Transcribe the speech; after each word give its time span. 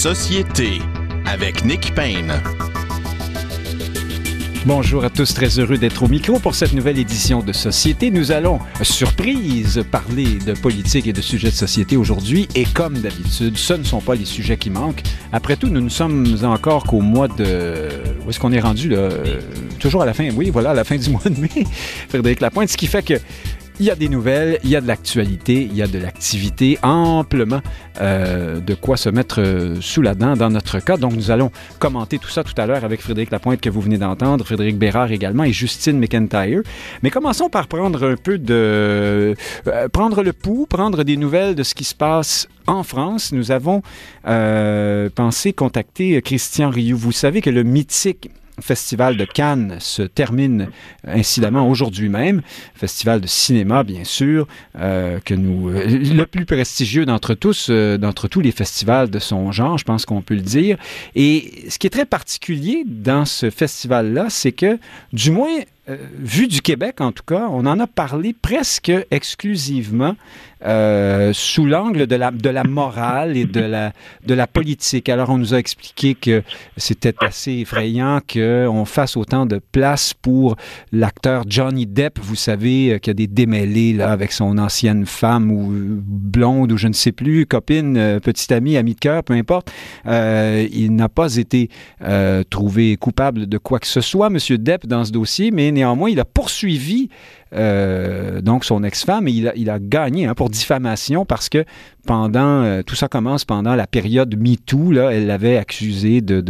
Société 0.00 0.78
avec 1.26 1.62
Nick 1.62 1.94
Payne. 1.94 2.32
Bonjour 4.64 5.04
à 5.04 5.10
tous, 5.10 5.34
très 5.34 5.58
heureux 5.58 5.76
d'être 5.76 6.02
au 6.02 6.08
micro 6.08 6.38
pour 6.38 6.54
cette 6.54 6.72
nouvelle 6.72 6.98
édition 6.98 7.40
de 7.42 7.52
Société. 7.52 8.10
Nous 8.10 8.32
allons, 8.32 8.60
surprise, 8.80 9.84
parler 9.90 10.38
de 10.38 10.54
politique 10.54 11.06
et 11.06 11.12
de 11.12 11.20
sujets 11.20 11.50
de 11.50 11.54
société 11.54 11.98
aujourd'hui. 11.98 12.48
Et 12.54 12.64
comme 12.64 12.94
d'habitude, 12.94 13.58
ce 13.58 13.74
ne 13.74 13.84
sont 13.84 14.00
pas 14.00 14.14
les 14.14 14.24
sujets 14.24 14.56
qui 14.56 14.70
manquent. 14.70 15.02
Après 15.34 15.56
tout, 15.56 15.68
nous 15.68 15.82
ne 15.82 15.90
sommes 15.90 16.34
encore 16.44 16.84
qu'au 16.84 17.02
mois 17.02 17.28
de... 17.28 17.90
Où 18.24 18.30
est-ce 18.30 18.40
qu'on 18.40 18.52
est 18.52 18.60
rendu, 18.60 18.88
là? 18.88 19.10
Toujours 19.80 20.00
à 20.00 20.06
la 20.06 20.14
fin, 20.14 20.30
oui, 20.34 20.48
voilà, 20.48 20.70
à 20.70 20.74
la 20.74 20.84
fin 20.84 20.96
du 20.96 21.10
mois 21.10 21.20
de 21.26 21.38
mai, 21.38 21.66
Frédéric 22.08 22.40
Lapointe, 22.40 22.70
ce 22.70 22.78
qui 22.78 22.86
fait 22.86 23.02
que 23.02 23.20
il 23.80 23.86
y 23.86 23.90
a 23.90 23.94
des 23.96 24.10
nouvelles, 24.10 24.58
il 24.62 24.68
y 24.68 24.76
a 24.76 24.82
de 24.82 24.86
l'actualité, 24.86 25.62
il 25.62 25.74
y 25.74 25.80
a 25.80 25.86
de 25.86 25.98
l'activité, 25.98 26.78
amplement 26.82 27.62
euh, 27.98 28.60
de 28.60 28.74
quoi 28.74 28.98
se 28.98 29.08
mettre 29.08 29.40
euh, 29.40 29.80
sous 29.80 30.02
la 30.02 30.14
dent 30.14 30.36
dans 30.36 30.50
notre 30.50 30.80
cas. 30.80 30.98
Donc, 30.98 31.14
nous 31.14 31.30
allons 31.30 31.50
commenter 31.78 32.18
tout 32.18 32.28
ça 32.28 32.44
tout 32.44 32.52
à 32.58 32.66
l'heure 32.66 32.84
avec 32.84 33.00
Frédéric 33.00 33.30
Lapointe 33.30 33.62
que 33.62 33.70
vous 33.70 33.80
venez 33.80 33.96
d'entendre, 33.96 34.44
Frédéric 34.44 34.78
Bérard 34.78 35.12
également 35.12 35.44
et 35.44 35.52
Justine 35.52 35.98
McIntyre. 35.98 36.60
Mais 37.02 37.08
commençons 37.08 37.48
par 37.48 37.68
prendre 37.68 38.06
un 38.06 38.16
peu 38.16 38.36
de... 38.36 39.34
Euh, 39.66 39.88
prendre 39.88 40.22
le 40.22 40.34
pouls, 40.34 40.66
prendre 40.66 41.02
des 41.02 41.16
nouvelles 41.16 41.54
de 41.54 41.62
ce 41.62 41.74
qui 41.74 41.84
se 41.84 41.94
passe 41.94 42.48
en 42.66 42.82
France. 42.82 43.32
Nous 43.32 43.50
avons 43.50 43.82
pensé 44.22 45.54
contacter 45.54 46.20
Christian 46.20 46.68
Rioux. 46.68 46.98
Vous 46.98 47.12
savez 47.12 47.40
que 47.40 47.50
le 47.50 47.62
mythique 47.62 48.30
Festival 48.60 49.16
de 49.16 49.24
Cannes 49.24 49.76
se 49.80 50.02
termine 50.02 50.68
incidemment 51.04 51.68
aujourd'hui 51.68 52.08
même. 52.08 52.42
Festival 52.74 53.20
de 53.20 53.26
cinéma, 53.26 53.82
bien 53.82 54.04
sûr, 54.04 54.46
euh, 54.78 55.18
que 55.24 55.34
nous, 55.34 55.70
euh, 55.70 55.84
le 55.86 56.24
plus 56.26 56.44
prestigieux 56.44 57.06
d'entre 57.06 57.34
tous, 57.34 57.68
euh, 57.70 57.98
d'entre 57.98 58.28
tous 58.28 58.40
les 58.40 58.52
festivals 58.52 59.10
de 59.10 59.18
son 59.18 59.52
genre, 59.52 59.78
je 59.78 59.84
pense 59.84 60.06
qu'on 60.06 60.22
peut 60.22 60.34
le 60.34 60.40
dire. 60.40 60.76
Et 61.14 61.64
ce 61.68 61.78
qui 61.78 61.86
est 61.86 61.90
très 61.90 62.06
particulier 62.06 62.84
dans 62.86 63.24
ce 63.24 63.50
festival-là, 63.50 64.26
c'est 64.28 64.52
que, 64.52 64.78
du 65.12 65.30
moins, 65.30 65.50
vu 66.18 66.48
du 66.48 66.62
Québec 66.62 67.00
en 67.00 67.12
tout 67.12 67.24
cas, 67.26 67.48
on 67.50 67.66
en 67.66 67.78
a 67.80 67.86
parlé 67.86 68.34
presque 68.34 68.92
exclusivement 69.10 70.16
euh, 70.62 71.32
sous 71.32 71.64
l'angle 71.64 72.06
de 72.06 72.16
la, 72.16 72.30
de 72.30 72.50
la 72.50 72.64
morale 72.64 73.36
et 73.36 73.46
de 73.46 73.60
la, 73.60 73.92
de 74.26 74.34
la 74.34 74.46
politique. 74.46 75.08
Alors, 75.08 75.30
on 75.30 75.38
nous 75.38 75.54
a 75.54 75.58
expliqué 75.58 76.14
que 76.14 76.42
c'était 76.76 77.14
assez 77.20 77.52
effrayant 77.52 78.20
qu'on 78.30 78.84
fasse 78.84 79.16
autant 79.16 79.46
de 79.46 79.58
place 79.72 80.12
pour 80.12 80.56
l'acteur 80.92 81.44
Johnny 81.48 81.86
Depp, 81.86 82.18
vous 82.20 82.34
savez, 82.34 82.92
euh, 82.92 82.98
qui 82.98 83.08
a 83.08 83.14
des 83.14 83.26
démêlés 83.26 83.94
là, 83.94 84.12
avec 84.12 84.32
son 84.32 84.58
ancienne 84.58 85.06
femme 85.06 85.50
ou 85.50 85.70
blonde 86.02 86.72
ou 86.72 86.76
je 86.76 86.88
ne 86.88 86.92
sais 86.92 87.12
plus, 87.12 87.46
copine, 87.46 87.96
euh, 87.96 88.20
petite 88.20 88.52
amie, 88.52 88.76
amie 88.76 88.94
de 88.94 89.00
cœur, 89.00 89.24
peu 89.24 89.32
importe. 89.32 89.72
Euh, 90.06 90.66
il 90.70 90.94
n'a 90.94 91.08
pas 91.08 91.36
été 91.36 91.70
euh, 92.02 92.42
trouvé 92.48 92.98
coupable 92.98 93.46
de 93.46 93.56
quoi 93.56 93.78
que 93.78 93.86
ce 93.86 94.02
soit, 94.02 94.28
Monsieur 94.28 94.58
Depp, 94.58 94.86
dans 94.86 95.04
ce 95.04 95.12
dossier, 95.12 95.50
mais 95.50 95.68
néanmoins, 95.80 96.10
il 96.10 96.20
a 96.20 96.24
poursuivi 96.24 97.08
euh, 97.54 98.40
donc 98.40 98.64
son 98.64 98.84
ex-femme, 98.84 99.28
il 99.28 99.48
a, 99.48 99.78
gagné 99.78 100.26
hein, 100.26 100.34
pour 100.34 100.50
diffamation 100.50 101.24
parce 101.24 101.48
que 101.48 101.64
pendant, 102.06 102.62
euh, 102.62 102.82
tout 102.82 102.94
ça 102.94 103.08
commence 103.08 103.44
pendant 103.44 103.74
la 103.74 103.86
période 103.86 104.36
MeToo, 104.36 104.92
là, 104.92 105.10
elle 105.12 105.26
l'avait 105.26 105.56
accusé 105.56 106.20
de, 106.20 106.40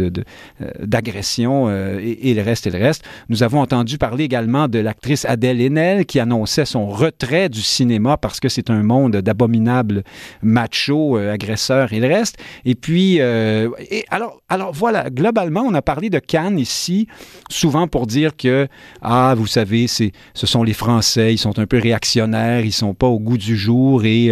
d'agression 0.79 1.65
euh, 1.67 1.99
et, 2.01 2.33
le 2.33 2.41
reste 2.41 2.67
et 2.67 2.69
le 2.69 2.79
reste. 2.79 3.03
Nous 3.29 3.43
avons 3.43 3.59
entendu 3.61 3.97
parler 3.97 4.23
également 4.23 4.67
de 4.67 4.79
l'actrice 4.79 5.25
Adèle 5.25 5.61
Haenel 5.61 6.05
qui 6.05 6.19
annonçait 6.19 6.65
son 6.65 6.87
retrait 6.87 7.49
du 7.49 7.61
cinéma 7.61 8.17
parce 8.17 8.39
que 8.39 8.49
c'est 8.49 8.69
un 8.69 8.83
monde 8.83 9.17
d'abominables 9.17 10.03
machos, 10.41 11.17
euh, 11.17 11.33
agresseurs 11.33 11.93
et 11.93 11.99
le 11.99 12.07
reste. 12.07 12.37
Et 12.65 12.75
puis, 12.75 13.17
et 13.17 14.05
alors, 14.09 14.41
alors 14.49 14.71
voilà, 14.71 15.09
globalement, 15.09 15.61
on 15.61 15.73
a 15.73 15.81
parlé 15.81 16.09
de 16.09 16.19
Cannes 16.19 16.59
ici, 16.59 17.07
souvent 17.49 17.87
pour 17.87 18.07
dire 18.07 18.35
que, 18.35 18.67
ah, 19.01 19.33
vous 19.37 19.47
savez, 19.47 19.87
c'est, 19.87 20.11
ce 20.33 20.47
sont 20.47 20.63
les 20.63 20.73
Français, 20.73 20.90
ils 20.99 21.37
sont 21.37 21.59
un 21.59 21.65
peu 21.65 21.79
réactionnaires, 21.79 22.65
ils 22.65 22.71
sont 22.71 22.93
pas 22.93 23.07
au 23.07 23.19
goût 23.19 23.37
du 23.37 23.55
jour 23.55 24.05
et 24.05 24.31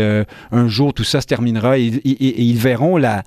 un 0.51 0.67
jour 0.67 0.93
tout 0.93 1.03
ça 1.03 1.21
se 1.21 1.27
terminera 1.27 1.77
et, 1.77 2.01
ils 2.03 2.57
verront 2.57 2.97
la, 2.97 3.23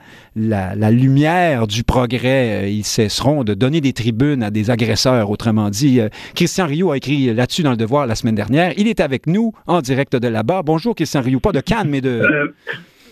lumière 0.90 1.66
du 1.66 1.84
progrès. 1.84 2.72
Ils 2.72 2.84
cesseront 2.84 3.44
de 3.44 3.54
donner 3.54 3.80
des 3.80 3.92
tribunes 3.92 4.42
à 4.42 4.50
des 4.50 4.70
agresseurs, 4.70 5.30
autrement 5.30 5.70
dit. 5.70 6.00
Christian 6.34 6.66
Rio 6.66 6.90
a 6.90 6.96
écrit 6.96 7.32
là-dessus 7.32 7.62
dans 7.62 7.70
Le 7.70 7.76
Devoir 7.76 8.06
la 8.06 8.14
semaine 8.14 8.34
dernière. 8.34 8.72
Il 8.76 8.88
est 8.88 9.00
avec 9.00 9.26
nous 9.26 9.52
en 9.66 9.80
direct 9.80 10.16
de 10.16 10.28
là-bas. 10.28 10.62
Bonjour 10.62 10.94
Christian 10.94 11.22
Rio, 11.22 11.40
pas 11.40 11.52
de 11.52 11.60
Cannes, 11.60 11.88
mais 11.88 12.00
de... 12.00 12.10
Euh, 12.10 12.54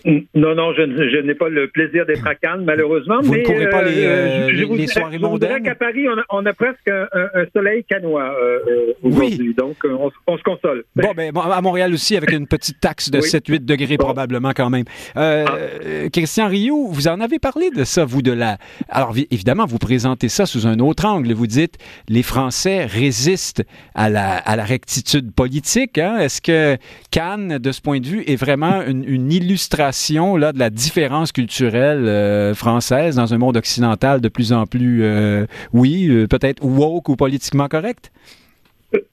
non, 0.05 0.55
non, 0.55 0.73
je, 0.73 0.81
je 0.83 1.21
n'ai 1.21 1.35
pas 1.35 1.49
le 1.49 1.67
plaisir 1.67 2.05
d'être 2.05 2.25
à 2.25 2.35
Cannes, 2.35 2.63
malheureusement. 2.65 3.19
Vous 3.21 3.31
mais, 3.31 3.41
ne 3.41 3.45
courez 3.45 3.69
pas 3.69 3.83
les, 3.83 4.05
euh, 4.05 4.49
je, 4.49 4.55
je 4.55 4.65
les, 4.65 4.77
les 4.77 4.87
soirées 4.87 5.17
je 5.17 5.21
mondaines? 5.21 5.63
qu'à 5.63 5.75
Paris, 5.75 6.07
on 6.09 6.17
a, 6.17 6.23
on 6.29 6.45
a, 6.45 6.53
presque 6.53 6.87
un, 6.89 7.07
un 7.13 7.45
soleil 7.53 7.83
canois 7.83 8.33
euh, 8.41 8.93
aujourd'hui, 9.03 9.49
oui. 9.49 9.53
donc 9.55 9.75
on, 9.83 10.11
on, 10.27 10.37
se 10.37 10.43
console. 10.43 10.83
Bon, 10.95 11.11
ben, 11.15 11.31
à 11.35 11.61
Montréal 11.61 11.93
aussi, 11.93 12.17
avec 12.17 12.31
une 12.31 12.47
petite 12.47 12.79
taxe 12.79 13.11
de 13.11 13.19
oui. 13.19 13.27
7-8 13.27 13.65
degrés 13.65 13.97
bon. 13.97 14.05
probablement 14.05 14.51
quand 14.55 14.69
même. 14.69 14.85
Euh, 15.17 15.45
ah. 15.47 16.09
Christian 16.11 16.47
Rio, 16.47 16.87
vous 16.87 17.07
en 17.07 17.19
avez 17.19 17.39
parlé 17.39 17.69
de 17.69 17.83
ça, 17.83 18.05
vous, 18.05 18.21
de 18.21 18.31
la... 18.31 18.57
Alors, 18.89 19.13
évidemment, 19.29 19.65
vous 19.65 19.77
présentez 19.77 20.29
ça 20.29 20.45
sous 20.45 20.67
un 20.67 20.79
autre 20.79 21.05
angle. 21.05 21.33
Vous 21.33 21.47
dites, 21.47 21.77
les 22.09 22.23
Français 22.23 22.85
résistent 22.85 23.63
à 23.93 24.09
la, 24.09 24.37
à 24.37 24.55
la 24.55 24.63
rectitude 24.63 25.31
politique. 25.33 25.97
Hein? 25.97 26.17
Est-ce 26.19 26.41
que 26.41 26.77
Cannes, 27.11 27.59
de 27.59 27.71
ce 27.71 27.81
point 27.81 27.99
de 27.99 28.07
vue, 28.07 28.23
est 28.25 28.35
vraiment 28.35 28.81
une, 28.81 29.03
une 29.07 29.31
illustration 29.31 29.90
là, 30.37 30.53
de 30.53 30.59
la 30.59 30.69
différence 30.69 31.31
culturelle 31.31 32.05
euh, 32.07 32.53
française 32.53 33.15
dans 33.15 33.33
un 33.33 33.37
monde 33.37 33.57
occidental 33.57 34.21
de 34.21 34.29
plus 34.29 34.53
en 34.53 34.65
plus, 34.65 35.03
euh, 35.03 35.45
oui, 35.73 36.07
euh, 36.09 36.27
peut-être 36.27 36.63
woke 36.63 37.09
ou 37.09 37.15
politiquement 37.15 37.67
correct? 37.67 38.11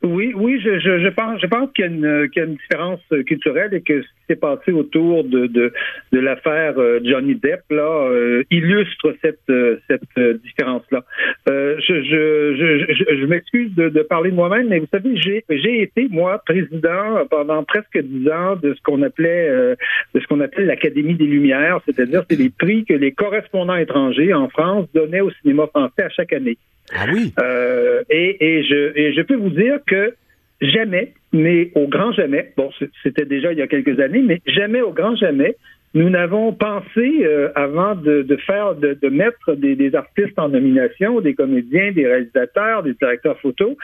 Oui, 0.02 0.32
oui, 0.34 0.60
je, 0.60 0.78
je, 0.80 1.08
pense, 1.08 1.40
je 1.40 1.46
pense 1.46 1.70
qu'il 1.74 1.84
y, 1.84 1.88
y, 1.88 2.40
a 2.40 2.44
une 2.44 2.56
différence 2.56 3.00
culturelle 3.26 3.72
et 3.74 3.82
que 3.82 4.02
s'est 4.28 4.36
passé 4.36 4.72
autour 4.72 5.24
de, 5.24 5.46
de, 5.46 5.72
de 6.12 6.18
l'affaire 6.20 6.74
Johnny 7.04 7.34
Depp 7.34 7.62
là 7.70 8.08
euh, 8.08 8.42
illustre 8.50 9.14
cette, 9.22 9.40
cette 9.88 10.42
différence-là. 10.42 11.04
Euh, 11.48 11.76
je 11.86 12.02
je, 12.02 12.54
je, 12.56 13.16
je 13.20 13.26
m'excuse 13.26 13.74
de, 13.74 13.88
de, 13.88 14.02
parler 14.02 14.30
de 14.30 14.36
moi-même, 14.36 14.68
mais 14.68 14.78
vous 14.78 14.88
savez, 14.92 15.16
j'ai, 15.16 15.82
été 15.82 16.08
moi 16.10 16.42
président 16.44 17.26
pendant 17.30 17.62
presque 17.64 17.98
dix 17.98 18.28
ans 18.30 18.56
de 18.56 18.74
ce 18.74 18.82
qu'on 18.82 19.02
appelait 19.02 19.48
euh, 19.48 19.74
de 20.14 20.20
ce 20.20 20.26
qu'on 20.26 20.40
appelle 20.40 20.66
l'Académie 20.66 21.14
des 21.14 21.26
Lumières, 21.26 21.80
c'est-à-dire 21.86 22.24
c'est 22.28 22.38
les 22.38 22.50
prix 22.50 22.84
que 22.84 22.94
les 22.94 23.12
correspondants 23.12 23.76
étrangers 23.76 24.34
en 24.34 24.48
France 24.48 24.86
donnaient 24.94 25.20
au 25.20 25.30
cinéma 25.42 25.66
français 25.66 26.02
à 26.02 26.08
chaque 26.10 26.32
année. 26.32 26.58
Ah 26.94 27.06
oui? 27.12 27.32
Euh, 27.40 28.02
et, 28.08 28.36
et, 28.40 28.64
je, 28.64 28.98
et 28.98 29.12
je 29.12 29.22
peux 29.22 29.36
vous 29.36 29.50
dire 29.50 29.78
que 29.86 30.14
jamais, 30.60 31.12
mais 31.32 31.70
au 31.74 31.86
grand 31.88 32.12
jamais, 32.12 32.52
bon, 32.56 32.70
c'était 33.02 33.24
déjà 33.24 33.52
il 33.52 33.58
y 33.58 33.62
a 33.62 33.66
quelques 33.66 34.00
années, 34.00 34.22
mais 34.22 34.40
jamais 34.46 34.80
au 34.80 34.92
grand 34.92 35.16
jamais, 35.16 35.56
nous 35.94 36.10
n'avons 36.10 36.52
pensé 36.52 37.24
euh, 37.24 37.48
avant 37.54 37.94
de, 37.94 38.22
de 38.22 38.36
faire, 38.36 38.74
de, 38.74 38.98
de 39.00 39.08
mettre 39.08 39.54
des, 39.54 39.74
des, 39.74 39.94
artistes 39.94 40.38
en 40.38 40.50
nomination, 40.50 41.20
des 41.20 41.34
comédiens, 41.34 41.92
des 41.92 42.06
réalisateurs, 42.06 42.82
des 42.82 42.92
directeurs 42.92 43.38
photo, 43.40 43.76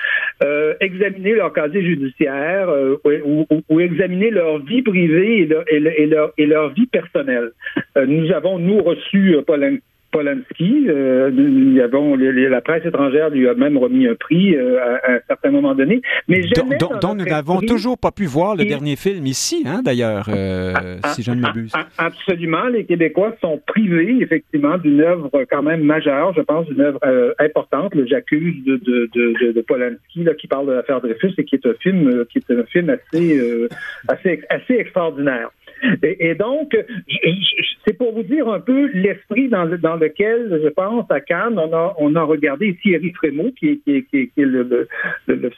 euh, 0.45 0.75
examiner 0.81 1.33
leur 1.33 1.53
casier 1.53 1.83
judiciaire 1.83 2.69
euh, 2.69 2.97
ou, 3.05 3.47
ou, 3.51 3.63
ou, 3.69 3.81
examiner 3.81 4.31
leur 4.31 4.59
vie 4.59 4.83
privée 4.83 5.41
et 5.41 5.47
leur, 5.47 5.65
et 5.69 6.07
leur, 6.07 6.33
et 6.37 6.47
leur, 6.47 6.75
vie 6.75 6.87
personnelle. 6.87 7.53
Euh, 7.97 8.05
nous 8.07 8.31
avons, 8.33 8.59
nous, 8.59 8.83
reçu 8.83 9.37
Paul 9.47 9.79
Polanski. 10.15 10.87
Euh, 10.89 11.31
nous 11.33 11.81
avons, 11.81 12.15
les, 12.15 12.49
la 12.49 12.61
presse 12.61 12.87
étrangère 12.87 13.31
lui 13.31 13.49
a 13.49 13.55
même 13.55 13.77
remis 13.77 14.07
un 14.07 14.15
prix 14.15 14.55
euh, 14.55 14.79
à, 14.81 15.11
à, 15.11 15.15
un 15.17 15.21
certain 15.27 15.51
moment 15.51 15.75
donné. 15.75 16.03
Mais 16.29 16.41
jamais 16.43 16.79
nous 16.81 17.25
n'avons 17.25 17.61
toujours 17.61 17.99
pas 17.99 18.13
pu 18.13 18.27
voir 18.27 18.55
le 18.55 18.63
et... 18.63 18.67
dernier 18.67 18.95
film 18.95 19.27
ici, 19.27 19.65
hein, 19.67 19.83
d'ailleurs, 19.85 20.27
euh, 20.29 20.73
ah, 21.03 21.09
si 21.09 21.25
je 21.25 21.33
ne 21.33 21.41
m'abuse. 21.41 21.73
Absolument. 21.99 22.69
Les 22.69 22.85
Québécois 22.85 23.35
sont 23.41 23.61
privés, 23.67 24.19
effectivement, 24.21 24.79
d'une 24.79 25.01
œuvre 25.01 25.31
quand 25.51 25.63
même 25.63 25.83
majeure, 25.83 26.33
je 26.37 26.43
pense, 26.43 26.67
d'une 26.69 26.81
œuvre 26.81 27.01
importante, 27.41 27.95
le 27.97 28.07
J'accuse 28.07 28.63
de, 28.65 28.77
de, 28.77 29.11
de, 29.15 29.53
de, 29.53 29.61
Polanski, 29.63 30.23
là, 30.23 30.35
qui 30.35 30.47
parle 30.47 30.69
de 30.69 30.73
l'affaire 30.73 31.01
Dreyfus 31.01 31.33
et 31.39 31.45
qui 31.45 31.57
est 31.57 31.67
un 31.67 31.75
film, 31.81 32.25
qui 32.27 32.39
est 32.39 32.51
un 32.53 32.65
film 32.65 32.91
assez, 32.91 33.41
assez, 34.07 34.43
assez 34.49 34.75
extraordinaire. 34.75 35.51
Et, 36.03 36.35
donc, 36.35 36.77
c'est 37.87 37.97
pour 37.97 38.15
vous 38.15 38.23
dire 38.23 38.49
un 38.49 38.61
peu 38.61 38.91
l'esprit 38.93 39.49
dans, 39.49 39.65
le, 39.65 39.79
dans 39.79 39.97
lequel, 39.97 40.61
je 40.63 40.69
pense, 40.69 41.11
à 41.11 41.21
Cannes, 41.21 41.59
on 41.59 41.73
a, 41.73 41.95
on 41.99 42.15
a 42.15 42.23
regardé 42.23 42.77
Thierry 42.83 43.13
Frémaux, 43.13 43.53
qui 43.59 43.69
est, 43.71 43.77
qui 43.85 43.97
est, 43.97 44.03
qui 44.05 44.41
est, 44.41 44.45
le, 44.45 44.89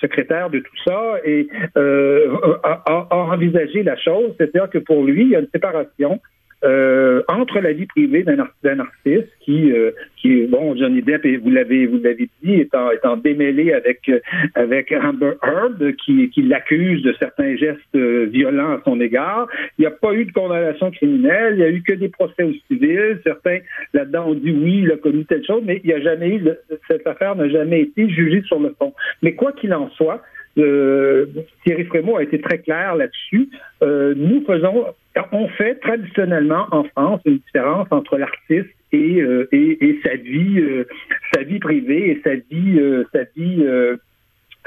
secrétaire 0.00 0.50
de 0.50 0.58
tout 0.58 0.76
ça, 0.84 1.17
et 1.25 1.49
euh, 1.76 2.37
a 2.62 3.08
envisagé 3.11 3.82
la 3.82 3.96
chose, 3.96 4.34
c'est-à-dire 4.38 4.69
que 4.70 4.78
pour 4.78 5.05
lui, 5.05 5.23
il 5.23 5.31
y 5.31 5.37
a 5.37 5.40
une 5.40 5.49
séparation 5.52 6.20
euh, 6.64 7.23
entre 7.29 7.61
la 7.61 7.73
vie 7.73 7.87
privée 7.87 8.23
d'un 8.23 8.79
artiste 8.81 9.29
qui, 9.41 9.73
euh, 9.73 9.91
qui 10.17 10.47
bon, 10.47 10.76
Johnny 10.76 11.03
Depp, 11.03 11.26
vous 11.43 11.50
l'avez 11.50 11.87
vous 11.87 11.99
l'avez 12.03 12.29
dit, 12.43 12.55
est 12.55 12.75
en, 12.75 13.17
démêlé 13.17 13.73
avec 13.73 14.11
avec 14.55 14.93
Amber 14.93 15.32
Heard, 15.43 15.97
qui, 15.97 16.31
qui 16.31 16.43
l'accuse 16.43 17.03
de 17.03 17.14
certains 17.19 17.56
gestes 17.56 17.97
violents 17.97 18.73
à 18.73 18.81
son 18.85 19.00
égard. 19.00 19.49
Il 19.79 19.82
n'y 19.82 19.87
a 19.87 19.91
pas 19.91 20.12
eu 20.14 20.25
de 20.25 20.32
condamnation 20.32 20.91
criminelle, 20.91 21.55
il 21.55 21.58
n'y 21.58 21.64
a 21.64 21.70
eu 21.70 21.82
que 21.82 21.93
des 21.93 22.08
procès 22.08 22.43
au 22.43 22.53
civil. 22.69 23.20
Certains 23.25 23.58
là-dedans 23.93 24.31
ont 24.31 24.35
dit 24.35 24.50
oui, 24.50 24.81
il 24.85 24.93
a 24.93 24.97
commis 24.97 25.25
telle 25.25 25.44
chose, 25.44 25.62
mais 25.64 25.81
il 25.85 25.88
n'y 25.88 25.94
a 25.94 26.00
jamais 26.00 26.29
eu 26.31 26.49
cette 26.88 27.06
affaire 27.06 27.37
n'a 27.37 27.49
jamais 27.49 27.82
été 27.82 28.08
jugée 28.08 28.43
sur 28.43 28.61
le 28.61 28.75
fond. 28.79 28.93
Mais 29.23 29.35
quoi 29.35 29.53
qu'il 29.53 29.73
en 29.75 29.88
soit, 29.91 30.23
euh, 30.58 31.26
Thierry 31.64 31.85
Frémaux 31.85 32.17
a 32.17 32.23
été 32.23 32.41
très 32.41 32.58
clair 32.58 32.94
là-dessus. 32.94 33.49
Euh, 33.82 34.14
nous 34.17 34.44
faisons, 34.47 34.87
on 35.32 35.48
fait 35.48 35.76
traditionnellement 35.76 36.66
en 36.70 36.84
France 36.84 37.20
une 37.24 37.38
différence 37.38 37.88
entre 37.90 38.18
l'artiste 38.18 38.68
et, 38.92 39.20
euh, 39.20 39.48
et, 39.52 40.00
sa 40.02 40.16
vie, 40.16 41.58
privée 41.58 42.10
et 42.10 42.20
sa 42.22 42.34
vie, 42.34 42.80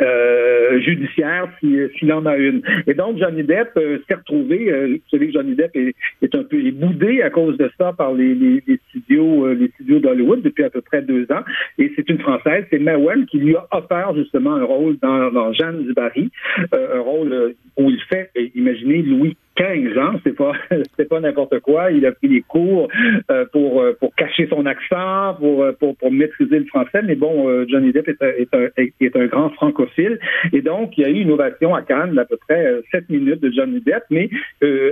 euh, 0.01 0.79
judiciaire 0.79 1.49
s'il 1.59 2.13
en 2.13 2.25
a 2.25 2.37
une. 2.37 2.61
Et 2.87 2.93
donc, 2.93 3.17
Johnny 3.17 3.43
Depp 3.43 3.71
euh, 3.75 3.97
s'est 4.07 4.13
retrouvé, 4.13 4.71
euh, 4.71 4.87
vous 4.93 5.09
savez 5.11 5.27
que 5.27 5.33
Johnny 5.33 5.55
Depp 5.55 5.75
est, 5.75 6.35
un 6.35 6.43
peu 6.43 6.65
est 6.65 6.71
boudé 6.71 7.21
à 7.21 7.29
cause 7.29 7.57
de 7.57 7.69
ça 7.77 7.91
par 7.91 8.13
les, 8.13 8.63
studios 8.87 9.53
les 9.53 9.67
studios 9.71 9.99
d'Hollywood 9.99 10.41
depuis 10.41 10.63
à 10.63 10.69
peu 10.69 10.79
près 10.79 11.01
deux 11.01 11.23
ans. 11.31 11.43
Et 11.77 11.91
c'est 11.97 12.09
une 12.09 12.19
Française, 12.19 12.63
c'est 12.69 12.79
Mawen, 12.79 13.25
qui 13.25 13.39
lui 13.39 13.57
a 13.57 13.67
offert 13.71 14.15
justement 14.15 14.55
un 14.55 14.63
rôle 14.63 14.97
dans, 15.01 15.31
dans 15.31 15.51
Jeanne 15.51 15.83
du 15.83 15.93
Barry, 15.93 16.31
un 16.71 16.99
rôle 17.01 17.55
où 17.75 17.89
il 17.89 18.01
fait, 18.03 18.31
imaginez, 18.55 19.01
Louis 19.01 19.35
15 19.59 19.97
ans, 19.97 20.19
c'est 20.23 20.35
pas 20.35 20.53
c'est 20.97 21.09
pas 21.09 21.19
n'importe 21.19 21.59
quoi. 21.59 21.91
Il 21.91 22.05
a 22.05 22.13
pris 22.13 22.29
des 22.29 22.41
cours 22.41 22.87
euh, 23.29 23.45
pour 23.51 23.81
euh, 23.81 23.95
pour 23.99 24.15
cacher 24.15 24.47
son 24.49 24.65
accent, 24.65 25.35
pour 25.37 25.63
euh, 25.63 25.73
pour, 25.73 25.97
pour 25.97 26.11
maîtriser 26.11 26.59
le 26.59 26.65
français. 26.65 27.01
Mais 27.03 27.15
bon, 27.15 27.65
Johnny 27.67 27.91
Depp 27.91 28.07
est 28.07 28.21
un, 28.21 28.27
est, 28.27 28.53
un, 28.53 28.67
est 29.01 29.15
un 29.17 29.25
grand 29.25 29.49
francophile 29.49 30.17
et 30.53 30.61
donc 30.61 30.97
il 30.97 31.01
y 31.01 31.05
a 31.05 31.09
eu 31.09 31.19
une 31.19 31.31
ovation 31.31 31.75
à 31.75 31.81
Cannes 31.81 32.13
d'à 32.13 32.23
peu 32.23 32.37
près 32.37 32.73
7 32.91 33.09
minutes 33.09 33.41
de 33.41 33.51
Johnny 33.51 33.81
Depp. 33.81 34.03
Mais 34.09 34.29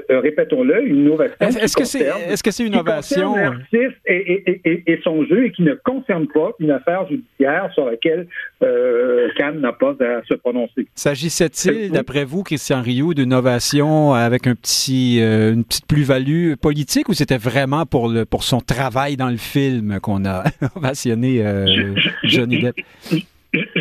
répétons-le, 0.10 0.86
une 0.86 1.08
ovation. 1.10 1.38
Est-ce 1.40 1.78
que 1.78 1.86
c'est 1.86 2.06
est-ce 2.30 2.44
que 2.44 2.52
c'est 2.52 2.66
une 2.66 2.76
ovation? 2.76 3.36
et, 3.72 3.90
et, 4.06 4.62
et, 4.66 4.84
et, 4.92 5.00
son 5.04 5.24
jeu 5.26 5.46
et 5.46 5.52
qui 5.52 5.62
ne 5.62 5.76
concerne 5.76 6.28
pas 6.28 6.52
une 6.60 6.72
affaire 6.72 7.08
judiciaire 7.08 7.70
sur 7.74 7.86
laquelle 7.86 8.28
Cannes 8.60 9.62
n'a 9.62 9.72
pas 9.72 9.96
à 10.02 10.24
se 10.28 10.34
prononcer. 10.34 10.88
S'agissait-il, 10.94 11.92
d'après 11.92 12.26
vous, 12.26 12.44
Christian 12.44 12.82
Rioux, 12.82 13.14
d'une 13.14 13.34
ovation 13.34 14.14
avec 14.14 14.48
un 14.48 14.57
petit, 14.58 15.20
euh, 15.22 15.54
une 15.54 15.64
petite 15.64 15.86
plus-value 15.86 16.56
politique 16.56 17.10
ou 17.10 17.14
c'était 17.14 17.38
vraiment 17.38 17.86
pour, 17.86 18.10
le, 18.10 18.26
pour 18.26 18.44
son 18.44 18.60
travail 18.60 19.16
dans 19.18 19.30
le 19.30 19.38
film 19.38 20.00
qu'on 20.02 20.26
a 20.26 20.44
ovationné 20.76 21.46
euh, 21.46 21.96
Johnny 22.24 22.60
Depp? 22.60 22.76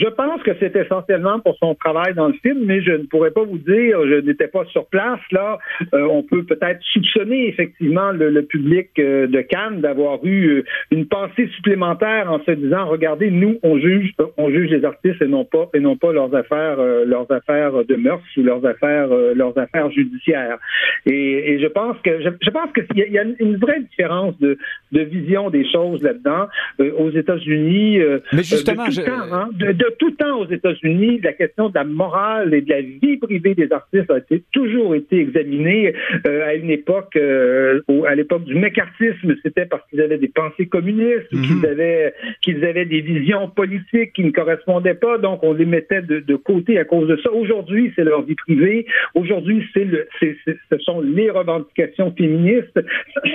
Je 0.07 0.11
pense 0.13 0.41
que 0.45 0.53
c'est 0.61 0.77
essentiellement 0.77 1.41
pour 1.41 1.57
son 1.59 1.75
travail 1.75 2.15
dans 2.15 2.29
le 2.29 2.35
film, 2.35 2.61
mais 2.65 2.81
je 2.81 2.93
ne 2.93 3.07
pourrais 3.07 3.33
pas 3.33 3.43
vous 3.43 3.59
dire, 3.59 4.07
je 4.07 4.21
n'étais 4.21 4.47
pas 4.47 4.65
sur 4.67 4.87
place 4.87 5.19
là. 5.33 5.59
Euh, 5.95 6.07
on 6.09 6.23
peut 6.23 6.45
peut-être 6.45 6.81
soupçonner 6.93 7.49
effectivement 7.49 8.13
le, 8.13 8.41
public 8.43 8.91
euh, 9.01 9.27
de 9.27 9.41
Cannes 9.41 9.81
d'avoir 9.81 10.25
eu 10.25 10.59
euh, 10.59 10.65
une 10.93 11.07
pensée 11.07 11.49
supplémentaire 11.57 12.31
en 12.31 12.39
se 12.45 12.53
disant, 12.53 12.87
regardez, 12.87 13.33
nous 13.33 13.59
on 13.65 13.81
juge, 13.81 14.13
on 14.37 14.49
juge 14.49 14.71
les 14.71 14.85
artistes 14.85 15.21
et 15.21 15.27
non 15.27 15.45
pas 15.45 15.69
et 15.75 15.81
non 15.81 15.97
pas 15.97 16.13
leurs 16.13 16.33
affaires, 16.37 16.77
leurs 17.05 17.29
affaires 17.33 17.85
de 17.85 17.97
mœurs 17.97 18.23
ou 18.37 18.43
leurs 18.43 18.65
affaires, 18.65 19.09
leurs 19.09 19.59
affaires 19.59 19.91
judiciaires. 19.91 20.59
Et, 21.05 21.59
je 21.61 21.67
pense 21.67 21.97
que 22.05 22.21
je, 22.23 22.51
pense 22.51 22.71
qu'il 22.73 22.87
y, 22.97 23.11
y, 23.11 23.19
a 23.19 23.25
une 23.41 23.57
vraie 23.57 23.81
différence 23.81 24.39
de, 24.39 24.57
de 24.93 25.01
vision 25.01 25.51
des 25.51 25.69
choses 25.69 26.01
là-dedans 26.03 26.47
aux 26.79 27.11
États-Unis. 27.11 27.99
mais 28.33 28.45
justement, 28.45 28.89
je... 28.89 29.01
Hein, 29.01 29.49
de, 29.55 29.96
tout 29.99 30.11
temps 30.13 30.41
aux 30.41 30.47
États-Unis, 30.47 31.21
la 31.23 31.33
question 31.33 31.69
de 31.69 31.75
la 31.75 31.85
morale 31.85 32.55
et 32.55 32.61
de 32.61 32.71
la 32.71 32.81
vie 32.81 33.17
privée 33.17 33.55
des 33.55 33.71
artistes 33.73 34.11
a 34.11 34.19
été, 34.19 34.43
toujours 34.53 34.95
été 34.95 35.21
examinée 35.21 35.95
euh, 36.27 36.47
à 36.47 36.55
une 36.55 36.71
époque, 36.71 37.17
euh, 37.17 37.81
à 38.07 38.15
l'époque 38.15 38.45
du 38.45 38.55
mécartisme, 38.55 39.35
c'était 39.43 39.67
parce 39.67 39.83
qu'ils 39.89 40.01
avaient 40.01 40.19
des 40.19 40.29
pensées 40.29 40.67
communistes 40.67 41.33
ou 41.33 41.41
qu'ils 41.41 41.57
mhm. 41.57 41.65
avaient, 41.65 42.15
qu'ils 42.43 42.65
avaient 42.65 42.85
des 42.85 43.01
visions 43.01 43.49
politiques 43.49 44.13
qui 44.15 44.25
ne 44.25 44.31
correspondaient 44.31 44.95
pas, 44.95 45.19
donc 45.19 45.43
on 45.43 45.53
les 45.53 45.67
mettait 45.67 46.03
de, 46.03 46.21
de 46.21 46.37
côté 46.37 46.79
à 46.79 46.85
cause 46.85 47.09
de 47.09 47.17
ça. 47.19 47.33
Aujourd'hui, 47.33 47.93
c'est 47.97 48.05
leur 48.05 48.23
vie 48.23 48.35
privée. 48.35 48.87
Aujourd'hui, 49.15 49.67
c'est 49.75 49.85
le, 49.85 50.09
ce 50.21 50.79
sont 50.79 51.01
les 51.01 51.31
revendications 51.31 52.13
féministes. 52.17 52.81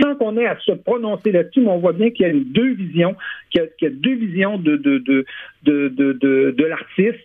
Sans 0.02 0.16
qu'on 0.16 0.38
ait 0.38 0.46
à 0.46 0.58
se 0.60 0.72
prononcer 0.72 1.32
là-dessus, 1.32 1.62
mais 1.62 1.70
on 1.70 1.80
voit 1.80 1.94
bien 1.94 2.10
qu'il 2.10 2.26
y 2.26 2.30
a 2.30 2.32
une, 2.32 2.44
deux 2.44 2.74
visions, 2.74 3.16
qu'il 3.52 3.62
y 3.62 3.64
a, 3.64 3.68
qu'il 3.68 3.88
y 3.90 3.92
a 3.92 3.94
deux 3.94 4.16
visions 4.16 4.58
de, 4.58 4.78
de, 4.78 4.98
de, 5.00 5.26
de 5.64 5.92
de, 5.92 6.52
de, 6.58 6.66
l'artiste, 6.66 7.20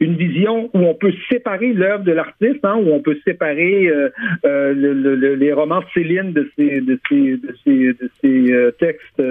une, 0.00 0.16
vision 0.16 0.70
où 0.74 0.78
on 0.78 0.94
peut 0.94 1.12
séparer 1.30 1.72
l'œuvre 1.72 2.04
de 2.04 2.12
l'artiste, 2.12 2.64
hein, 2.64 2.76
où 2.76 2.92
on 2.92 3.00
peut 3.00 3.18
séparer 3.26 3.86
euh, 3.88 4.08
euh, 4.44 4.74
le, 4.74 5.34
les 5.34 5.52
romans 5.52 5.80
de 5.80 5.86
Céline 5.94 6.32
de 6.32 6.50
ces, 6.56 6.80
de 6.80 6.98
ces, 7.08 7.36
de 7.36 7.54
ces, 7.64 7.92
de 7.92 8.10
ces 8.20 8.52
euh, 8.52 8.70
textes 8.72 9.22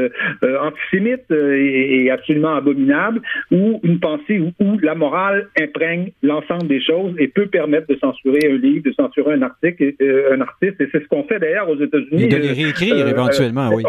antisémites 0.62 1.32
et, 1.32 2.10
absolument 2.12 2.56
abominables, 2.56 3.22
ou 3.52 3.80
une 3.84 4.00
pensée 4.00 4.40
où, 4.40 4.52
où 4.64 4.80
la 4.80 4.96
morale 4.96 5.50
imprègne 5.60 6.12
l'ensemble 6.24 6.68
des 6.68 6.82
choses 6.82 7.14
et 7.20 7.28
peut 7.28 7.48
permettre 7.48 7.88
de 7.88 7.98
censurer 8.00 8.40
un 8.46 8.58
livre, 8.58 8.84
de 8.86 8.94
censurer 8.94 9.34
un 9.34 9.42
article, 9.42 9.94
un 10.32 10.42
artiste, 10.42 10.80
et 10.80 10.88
c'est 10.92 11.04
ce 11.04 11.08
qu'on 11.08 11.24
fait 11.24 11.40
d'ailleurs 11.40 11.70
aux 11.70 11.80
États-Unis. 11.80 12.24
Et 12.24 12.28
de 12.28 12.38
les 12.38 12.54
réécrire 12.54 13.08
éventuellement, 13.08 13.70
oui. 13.74 13.84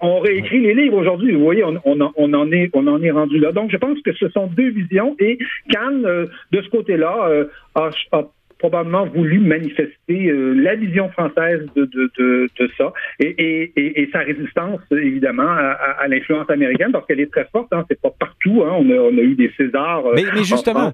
On, 0.00 0.20
réécrit 0.20 0.60
les 0.60 0.74
livres 0.74 0.98
aujourd'hui. 0.98 1.32
Vous 1.32 1.44
voyez, 1.44 1.64
on, 1.64 1.80
on, 1.84 1.91
on, 2.00 2.32
en 2.34 2.52
est, 2.52 2.70
on 2.74 2.86
en 2.86 3.02
est 3.02 3.10
rendu 3.10 3.38
là. 3.38 3.52
Donc, 3.52 3.70
je 3.70 3.76
pense 3.76 4.00
que 4.02 4.12
ce 4.14 4.28
sont 4.30 4.46
deux 4.46 4.70
visions 4.70 5.16
et 5.18 5.38
Cannes, 5.70 6.04
euh, 6.04 6.26
de 6.52 6.62
ce 6.62 6.68
côté-là, 6.68 7.28
euh, 7.28 7.44
a, 7.74 7.90
probablement 8.62 9.06
voulu 9.06 9.40
manifester 9.40 10.28
euh, 10.28 10.54
la 10.54 10.76
vision 10.76 11.08
française 11.10 11.62
de, 11.74 11.84
de, 11.84 12.02
de, 12.16 12.48
de 12.58 12.70
ça 12.78 12.92
et, 13.18 13.34
et, 13.36 14.02
et, 14.02 14.08
sa 14.12 14.20
résistance, 14.20 14.80
évidemment, 14.92 15.50
à, 15.50 15.72
à 16.02 16.06
l'influence 16.06 16.48
américaine, 16.48 16.92
parce 16.92 17.04
qu'elle 17.06 17.18
est 17.18 17.32
très 17.32 17.48
forte. 17.50 17.72
Hein, 17.72 17.84
c'est 17.88 18.00
pas 18.00 18.14
partout. 18.18 18.62
Hein, 18.64 18.72
on, 18.78 18.88
a, 18.90 18.94
on 18.94 19.18
a 19.18 19.20
eu 19.20 19.34
des 19.34 19.50
Césars. 19.56 20.04
mais, 20.14 20.24
mais 20.34 20.44
justement, 20.44 20.92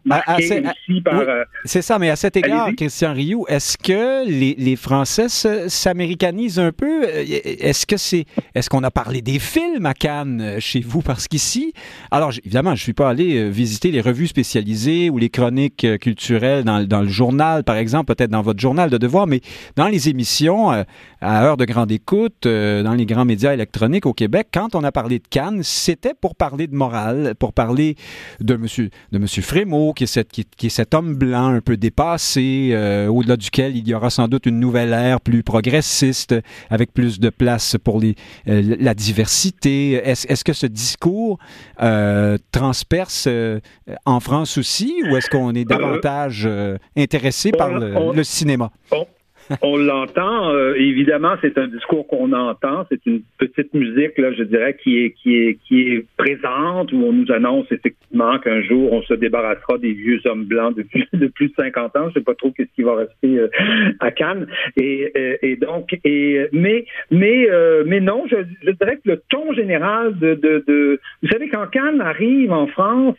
c'est 1.64 1.82
ça. 1.82 1.98
Mais 1.98 2.08
à 2.08 2.16
cet 2.16 2.36
égard, 2.38 2.70
Christian 2.74 3.12
Rioux, 3.12 3.44
est-ce 3.48 3.76
que 3.76 4.26
les, 4.26 4.54
les 4.56 4.76
Français 4.76 5.28
s'américanisent 5.28 6.58
un 6.58 6.72
peu? 6.72 7.04
Est-ce 7.04 7.84
que 7.86 7.98
c'est, 7.98 8.24
est-ce 8.54 8.70
qu'on 8.70 8.82
a 8.82 8.90
parlé 8.90 9.20
des 9.20 9.38
films 9.38 9.84
à 9.84 9.92
Cannes 9.94 10.56
chez 10.58 10.80
vous? 10.80 11.02
Parce 11.02 11.28
qu'ici, 11.28 11.74
alors 12.10 12.32
évidemment, 12.44 12.74
je 12.74 12.82
suis 12.82 12.94
pas 12.94 13.10
allé 13.10 13.50
visiter 13.50 13.90
les 13.90 14.00
revues 14.00 14.28
spécialisées 14.28 15.10
ou 15.10 15.18
les 15.18 15.28
chroniques 15.28 15.86
culturelles 16.00 16.64
dans, 16.64 16.82
dans 16.86 17.02
le 17.02 17.08
journal 17.08 17.57
par 17.62 17.76
exemple, 17.76 18.14
peut-être 18.14 18.30
dans 18.30 18.42
votre 18.42 18.60
journal 18.60 18.90
de 18.90 18.98
devoir, 18.98 19.26
mais 19.26 19.40
dans 19.76 19.88
les 19.88 20.08
émissions, 20.08 20.72
euh, 20.72 20.82
à 21.20 21.44
heure 21.44 21.56
de 21.56 21.64
grande 21.64 21.90
écoute, 21.90 22.46
euh, 22.46 22.82
dans 22.82 22.94
les 22.94 23.06
grands 23.06 23.24
médias 23.24 23.52
électroniques 23.52 24.06
au 24.06 24.12
Québec, 24.12 24.48
quand 24.52 24.74
on 24.74 24.84
a 24.84 24.92
parlé 24.92 25.18
de 25.18 25.26
Cannes, 25.28 25.62
c'était 25.62 26.14
pour 26.14 26.36
parler 26.36 26.66
de 26.66 26.74
morale, 26.74 27.34
pour 27.38 27.52
parler 27.52 27.96
de 28.40 28.56
monsieur, 28.56 28.90
de 29.12 29.18
monsieur 29.18 29.42
Frémaux, 29.42 29.92
qui 29.92 30.04
est, 30.04 30.08
cette, 30.08 30.30
qui, 30.30 30.46
est 30.66 30.68
cet 30.68 30.94
homme 30.94 31.14
blanc 31.14 31.48
un 31.48 31.60
peu 31.60 31.76
dépassé, 31.76 32.70
euh, 32.72 33.08
au-delà 33.08 33.36
duquel 33.36 33.76
il 33.76 33.86
y 33.88 33.94
aura 33.94 34.10
sans 34.10 34.28
doute 34.28 34.46
une 34.46 34.60
nouvelle 34.60 34.92
ère 34.92 35.20
plus 35.20 35.42
progressiste, 35.42 36.34
avec 36.70 36.92
plus 36.92 37.20
de 37.20 37.30
place 37.30 37.76
pour 37.82 38.00
les, 38.00 38.14
la 38.46 38.94
diversité. 38.94 39.92
Est-ce 39.92 40.26
est 40.26 40.42
que 40.42 40.52
ce 40.52 40.66
discours 40.66 41.38
transperce 42.52 43.28
en 44.04 44.20
France 44.20 44.58
aussi, 44.58 44.94
ou 45.10 45.16
est-ce 45.16 45.28
qu'on 45.30 45.54
est 45.54 45.64
davantage 45.64 46.48
intéressé 46.96 47.47
par 47.52 47.70
le, 47.70 48.24
cinéma. 48.24 48.70
on 48.90 49.06
l'entend. 49.62 50.50
Euh, 50.50 50.74
évidemment, 50.74 51.34
c'est 51.40 51.58
un 51.58 51.68
discours 51.68 52.06
qu'on 52.06 52.32
entend. 52.32 52.86
C'est 52.90 53.04
une 53.06 53.22
petite 53.38 53.72
musique, 53.74 54.18
là, 54.18 54.32
je 54.32 54.42
dirais, 54.42 54.76
qui 54.82 55.04
est, 55.04 55.10
qui 55.12 55.36
est, 55.36 55.58
qui 55.66 55.92
est 55.92 56.06
présente, 56.16 56.92
où 56.92 57.04
on 57.04 57.12
nous 57.12 57.30
annonce 57.32 57.66
effectivement 57.70 58.38
qu'un 58.38 58.62
jour, 58.62 58.92
on 58.92 59.02
se 59.02 59.14
débarrassera 59.14 59.78
des 59.78 59.92
vieux 59.92 60.20
hommes 60.26 60.44
blancs 60.44 60.76
de 60.76 60.82
plus 60.82 61.06
de, 61.12 61.26
plus 61.26 61.48
de 61.48 61.54
50 61.54 61.96
ans. 61.96 62.08
Je 62.08 62.14
sais 62.14 62.24
pas 62.24 62.34
trop 62.34 62.50
qu'est-ce 62.50 62.74
qui 62.74 62.82
va 62.82 62.96
rester 62.96 63.38
euh, 63.38 63.48
à 64.00 64.10
Cannes. 64.10 64.46
Et, 64.76 65.12
euh, 65.16 65.36
et, 65.42 65.56
donc, 65.56 65.98
et, 66.04 66.46
mais, 66.52 66.84
mais, 67.10 67.48
mais 67.86 68.00
non, 68.00 68.24
je, 68.30 68.36
je, 68.64 68.70
dirais 68.72 68.96
que 68.96 69.10
le 69.10 69.22
ton 69.28 69.52
général 69.52 70.18
de, 70.18 70.34
de, 70.34 70.64
de 70.66 71.00
vous 71.22 71.28
savez, 71.28 71.48
quand 71.48 71.66
Cannes 71.68 72.00
arrive 72.00 72.52
en 72.52 72.66
France, 72.66 73.16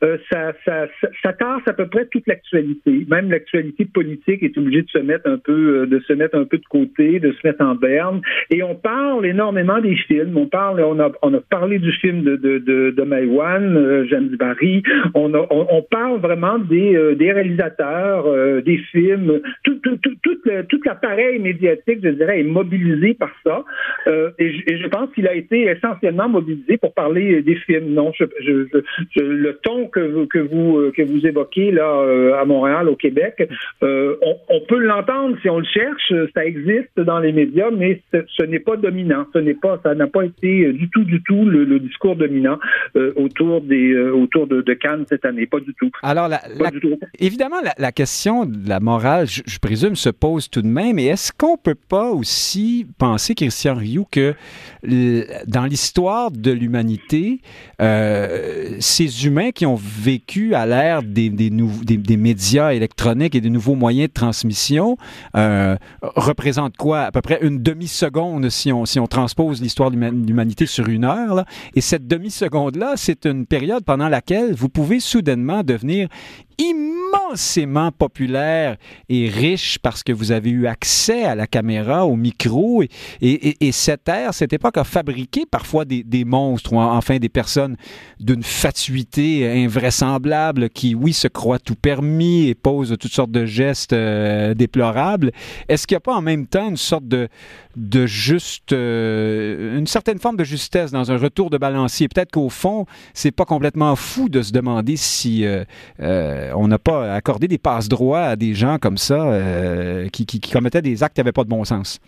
ça, 0.00 0.52
ça, 0.64 0.86
ça, 1.00 1.10
ça 1.22 1.32
casse 1.32 1.62
à 1.66 1.72
peu 1.72 1.86
près 1.86 2.06
toute 2.06 2.26
l'actualité. 2.26 3.06
Même 3.08 3.30
l'actualité 3.30 3.84
politique 3.84 4.42
est 4.42 4.56
obligée 4.58 4.82
de 4.82 4.90
se 4.90 4.98
mettre 4.98 5.28
un 5.28 5.38
peu 5.38 5.67
peu, 5.68 5.86
de 5.86 6.00
se 6.00 6.12
mettre 6.12 6.36
un 6.36 6.44
peu 6.44 6.58
de 6.58 6.66
côté, 6.68 7.20
de 7.20 7.32
se 7.32 7.46
mettre 7.46 7.62
en 7.62 7.74
berne. 7.74 8.20
Et 8.50 8.62
on 8.62 8.74
parle 8.74 9.26
énormément 9.26 9.80
des 9.80 9.96
films. 9.96 10.36
On 10.36 10.46
parle, 10.46 10.82
on 10.82 10.98
a, 10.98 11.40
parlé 11.50 11.78
du 11.78 11.92
film 11.92 12.22
de 12.22 12.36
de 12.36 12.58
de, 12.58 12.90
de 12.90 13.02
Maïwan, 13.02 14.06
James 14.10 14.34
Barry. 14.38 14.82
On, 15.14 15.30
parle 15.90 16.20
vraiment 16.20 16.58
des 16.58 17.14
des 17.16 17.32
réalisateurs, 17.32 18.24
des 18.62 18.78
films, 18.92 19.40
tout, 19.64 19.78
tout, 19.82 19.98
tout, 20.02 20.38
tout 20.68 20.80
l'appareil 20.84 21.38
médiatique, 21.38 22.00
je 22.02 22.10
dirais, 22.10 22.40
est 22.40 22.44
mobilisé 22.44 23.14
par 23.14 23.30
ça. 23.44 23.64
et, 24.38 24.78
je, 24.82 24.86
pense 24.88 25.10
qu'il 25.14 25.26
a 25.28 25.34
été 25.34 25.62
essentiellement 25.62 26.28
mobilisé 26.28 26.76
pour 26.76 26.92
parler 26.94 27.42
des 27.42 27.56
films. 27.56 27.94
Non, 27.94 28.12
le 29.16 29.52
ton 29.62 29.86
que 29.86 30.00
vous, 30.00 30.26
que 30.26 30.38
vous, 30.38 30.92
que 30.96 31.02
vous 31.02 31.26
évoquez 31.26 31.70
là 31.70 32.38
à 32.40 32.44
Montréal, 32.44 32.88
au 32.88 32.96
Québec, 32.96 33.48
on, 33.82 34.60
peut 34.68 34.78
l'entendre 34.78 35.36
si 35.42 35.48
on 35.48 35.57
le 35.58 35.66
cherche. 35.66 36.12
Ça 36.34 36.44
existe 36.44 36.98
dans 36.98 37.18
les 37.18 37.32
médias, 37.32 37.70
mais 37.70 38.02
ce, 38.12 38.42
n'est 38.42 38.58
pas 38.58 38.76
dominant. 38.76 39.26
Ce 39.32 39.38
n'est 39.38 39.54
pas, 39.54 39.80
ça 39.82 39.94
n'a 39.94 40.06
pas 40.06 40.24
été 40.24 40.72
du 40.72 40.88
tout, 40.90 41.04
du 41.04 41.22
tout 41.22 41.44
le, 41.44 41.78
discours 41.78 42.16
dominant 42.16 42.58
autour 43.16 43.60
des, 43.60 43.96
autour 43.96 44.46
de, 44.46 44.62
Cannes 44.74 45.04
cette 45.08 45.24
année. 45.24 45.46
Pas 45.46 45.60
du 45.60 45.74
tout. 45.74 45.90
Alors, 46.02 46.28
évidemment, 47.18 47.56
la, 47.78 47.92
question 47.92 48.44
de 48.44 48.68
la 48.68 48.80
morale, 48.80 49.26
je, 49.26 49.58
présume, 49.58 49.96
se 49.96 50.10
pose 50.10 50.48
tout 50.48 50.62
de 50.62 50.68
même. 50.68 50.98
Et 50.98 51.06
est-ce 51.06 51.32
qu'on 51.32 51.56
peut 51.56 51.74
pas 51.74 52.10
aussi 52.10 52.86
penser, 52.98 53.34
Christian 53.34 53.74
Rioux, 53.74 54.06
que 54.10 54.34
dans 55.46 55.64
l'histoire 55.64 56.30
de 56.30 56.50
l'humanité, 56.50 57.40
euh, 57.80 58.76
ces 58.80 59.26
humains 59.26 59.50
qui 59.50 59.66
ont 59.66 59.76
vécu 59.76 60.54
à 60.54 60.66
l'ère 60.66 61.02
des, 61.02 61.30
des, 61.30 61.50
des, 61.50 62.16
médias 62.16 62.72
électroniques 62.72 63.34
et 63.34 63.40
des 63.40 63.50
nouveaux 63.50 63.74
moyens 63.74 64.08
de 64.08 64.12
transmission 64.12 64.96
euh, 65.36 65.47
représentent 66.02 66.76
quoi? 66.76 67.02
À 67.02 67.12
peu 67.12 67.20
près 67.20 67.38
une 67.42 67.62
demi-seconde 67.62 68.48
si 68.50 68.72
on, 68.72 68.84
si 68.84 68.98
on 69.00 69.06
transpose 69.06 69.60
l'histoire 69.60 69.90
de 69.90 69.96
l'humanité 69.96 70.66
sur 70.66 70.88
une 70.88 71.04
heure. 71.04 71.44
Et 71.74 71.80
cette 71.80 72.06
demi-seconde-là, 72.06 72.94
c'est 72.96 73.26
une 73.26 73.46
période 73.46 73.84
pendant 73.84 74.08
laquelle 74.08 74.54
vous 74.54 74.68
pouvez 74.68 75.00
soudainement 75.00 75.62
devenir 75.62 76.08
immensément 76.58 77.92
populaire 77.92 78.76
et 79.08 79.28
riche 79.28 79.78
parce 79.78 80.02
que 80.02 80.12
vous 80.12 80.32
avez 80.32 80.50
eu 80.50 80.66
accès 80.66 81.22
à 81.22 81.36
la 81.36 81.46
caméra, 81.46 82.04
au 82.04 82.16
micro. 82.16 82.82
Et, 82.82 82.88
et, 83.20 83.68
et 83.68 83.72
cette 83.72 84.08
ère, 84.08 84.34
cette 84.34 84.52
époque 84.52 84.76
a 84.76 84.82
fabriqué 84.82 85.46
parfois 85.48 85.84
des, 85.84 86.02
des 86.02 86.24
monstres 86.24 86.72
ou 86.72 86.78
enfin 86.78 87.18
des 87.18 87.28
personnes 87.28 87.76
d'une 88.18 88.42
fatuité 88.42 89.48
invraisemblable 89.64 90.68
qui, 90.70 90.96
oui, 90.96 91.12
se 91.12 91.28
croient 91.28 91.60
tout 91.60 91.76
permis 91.76 92.48
et 92.48 92.56
posent 92.56 92.96
toutes 92.98 93.12
sortes 93.12 93.30
de 93.30 93.46
gestes 93.46 93.92
euh, 93.92 94.54
déplorables. 94.54 95.30
Est-ce 95.68 95.86
qu'il 95.86 95.94
n'y 95.94 95.98
a 95.98 96.00
pas 96.00 96.14
en 96.14 96.22
même 96.22 96.46
temps 96.46 96.68
une 96.68 96.76
sorte 96.76 97.04
de, 97.06 97.28
juste, 98.06 98.72
euh, 98.72 99.78
une 99.78 99.86
certaine 99.86 100.18
forme 100.18 100.36
de 100.36 100.44
justesse 100.44 100.90
dans 100.90 101.10
un 101.12 101.16
retour 101.16 101.50
de 101.50 101.58
balancier? 101.58 102.08
Peut-être 102.08 102.32
qu'au 102.32 102.48
fond, 102.48 102.86
c'est 103.14 103.34
pas 103.34 103.44
complètement 103.44 103.96
fou 103.96 104.28
de 104.28 104.42
se 104.42 104.52
demander 104.52 104.96
si 104.96 105.46
euh, 106.00 106.50
on 106.54 106.68
n'a 106.68 106.78
pas 106.78 107.14
accordé 107.14 107.48
des 107.48 107.58
passes 107.58 107.88
droits 107.88 108.22
à 108.22 108.36
des 108.36 108.54
gens 108.54 108.78
comme 108.78 108.96
ça 108.96 109.32
euh, 109.32 110.08
qui, 110.08 110.26
commettaient 110.40 110.82
des 110.82 111.02
actes 111.02 111.14
qui 111.14 111.20
n'avaient 111.20 111.32
pas 111.32 111.44
de 111.44 111.48
bon 111.48 111.64
sens. 111.64 112.00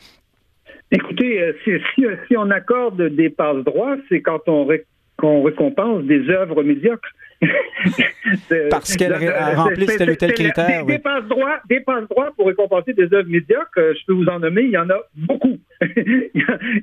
Écoutez, 0.92 1.40
euh, 1.40 1.52
si, 1.64 2.36
on 2.36 2.50
accorde 2.50 3.02
des 3.14 3.30
passes 3.30 3.64
droits, 3.64 3.96
c'est 4.08 4.20
quand 4.20 4.48
on, 4.48 4.66
récompense 4.66 6.04
des 6.04 6.28
œuvres 6.30 6.62
médiocres. 6.62 7.08
Parce 8.70 8.96
qu'elles 8.96 9.14
remplissent 9.56 9.96
tel 9.96 10.10
ou 10.10 10.14
tel 10.14 10.34
critère. 10.34 10.84
Des, 10.84 10.98
passes 10.98 11.24
droits, 11.24 11.58
des 11.68 11.80
passe 11.80 12.06
droits 12.08 12.30
pour 12.36 12.46
récompenser 12.46 12.92
des 12.92 13.12
œuvres 13.14 13.28
médiocres, 13.28 13.70
euh, 13.78 13.94
je 13.98 14.06
peux 14.06 14.12
vous 14.12 14.26
en 14.26 14.38
nommer, 14.38 14.62
il 14.62 14.70
y 14.70 14.78
en 14.78 14.90
a 14.90 14.98
beaucoup. 15.14 15.58
il, 15.80 16.30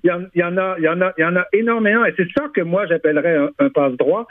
y 0.04 0.12
en, 0.12 0.22
il, 0.34 0.40
y 0.40 0.44
en, 0.44 0.58
a, 0.58 0.76
il, 0.80 0.84
y 0.84 0.90
en 0.90 1.02
a, 1.02 1.14
il 1.18 1.22
y 1.22 1.26
en 1.26 1.36
a 1.36 1.46
énormément, 1.54 2.06
et 2.06 2.14
c'est 2.18 2.28
ça 2.36 2.48
que 2.54 2.62
moi 2.62 2.86
j'appellerais 2.88 3.38
un, 3.60 3.70
passe 3.70 3.94
droit 3.94 4.28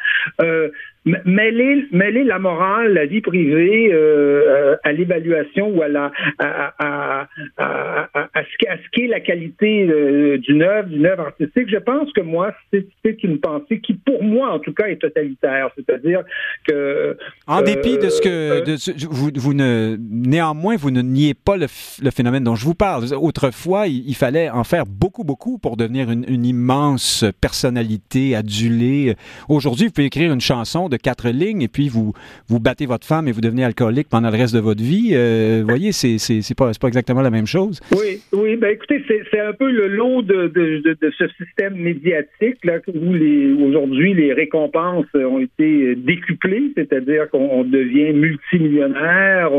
mêler, 1.07 1.87
mêler 1.93 2.25
la 2.25 2.39
morale, 2.39 2.93
la 2.93 3.07
vie 3.07 3.21
privée 3.21 3.91
euh, 3.93 4.77
à 4.83 4.93
l'évaluation 4.93 5.69
ou 5.69 5.83
à 5.83 5.89
la 5.89 6.11
à, 6.39 6.75
à, 6.79 7.29
à, 7.57 8.09
à 8.15 8.43
ce 8.43 8.91
qu'est 8.93 9.07
la 9.07 9.21
qualité 9.21 9.87
euh, 9.89 10.39
d'une 10.39 10.63
œuvre, 10.63 10.89
d'une 10.89 11.07
œuvre 11.07 11.23
artistique, 11.23 11.69
je 11.71 11.79
pense 11.79 12.13
que 12.13 12.21
moi, 12.21 12.53
c'est 12.73 13.23
une 13.23 13.39
pensée 13.39 13.81
qui, 13.81 13.95
pour 13.95 14.23
moi, 14.23 14.53
en 14.53 14.59
tout 14.59 14.73
cas, 14.73 14.87
est 14.87 15.01
totalitaire. 15.01 15.71
C'est-à-dire 15.77 16.23
que 16.67 17.17
en 17.47 17.63
dépit 17.63 17.99
de 17.99 18.09
ce 18.09 18.21
que 18.21 18.29
euh, 18.29 19.07
vous, 19.11 19.31
vous 19.35 19.55
ne 19.55 19.97
néanmoins 19.99 20.77
vous 20.77 20.91
ne 20.91 21.03
niez 21.03 21.35
pas 21.35 21.57
le, 21.57 21.67
le, 22.03 22.11
phénomène 22.11 22.45
dont 22.45 22.57
je 22.57 22.65
vous 22.65 22.75
parle. 22.75 23.05
Autrefois, 23.15 23.87
il, 23.87 24.15
fallait 24.15 24.51
en 24.51 24.65
faire 24.65 24.87
beaucoup 24.87 25.25
beaucoup 25.25 25.59
pour 25.59 25.77
devenir 25.77 26.11
une, 26.11 26.25
une 26.29 26.45
immense 26.45 27.25
personnalité 27.41 28.35
adulée. 28.35 29.15
Aujourd'hui, 29.49 29.87
vous 29.87 29.93
pouvez 29.93 30.07
écrire 30.07 30.33
une 30.33 30.41
chanson 30.41 30.89
de 30.89 30.96
quatre 30.97 31.29
lignes 31.29 31.63
et 31.63 31.69
puis 31.69 31.89
vous, 31.89 32.13
vous 32.49 32.61
battez 32.61 32.87
votre 32.87 33.07
femme 33.07 33.29
et 33.29 33.33
vous 33.33 33.41
devenez 33.41 33.65
alcoolique 33.65 34.09
pendant 34.09 34.31
le 34.31 34.37
reste 34.37 34.55
de 34.55 34.61
votre 34.61 34.83
vie. 34.83 35.11
Euh, 35.13 35.63
voyez, 35.67 35.93
c'est, 35.93 36.19
c'est, 36.19 36.55
pas, 36.55 36.71
pas 36.81 36.89
exactement 36.89 37.23
la 37.23 37.31
même 37.31 37.47
chose. 37.47 37.81
Oui, 37.93 38.21
oui, 38.33 38.57
ben 38.57 38.71
écoutez, 38.71 39.03
c'est, 39.09 39.41
un 39.41 39.53
peu 39.53 39.71
le 39.71 39.89
lot 39.89 40.23
de, 40.23 40.49
de, 40.49 41.13
ce 41.19 41.29
système 41.39 41.77
médiatique 41.77 42.65
là, 42.65 42.79
où 42.89 43.65
aujourd'hui 43.65 44.15
les 44.15 44.33
récompenses 44.33 45.07
ont 45.15 45.39
été 45.39 45.95
décuplées, 45.95 46.73
c'est-à-dire 46.77 47.29
qu'on 47.31 47.65
devient 47.65 48.13
multimillionnaire, 48.13 49.51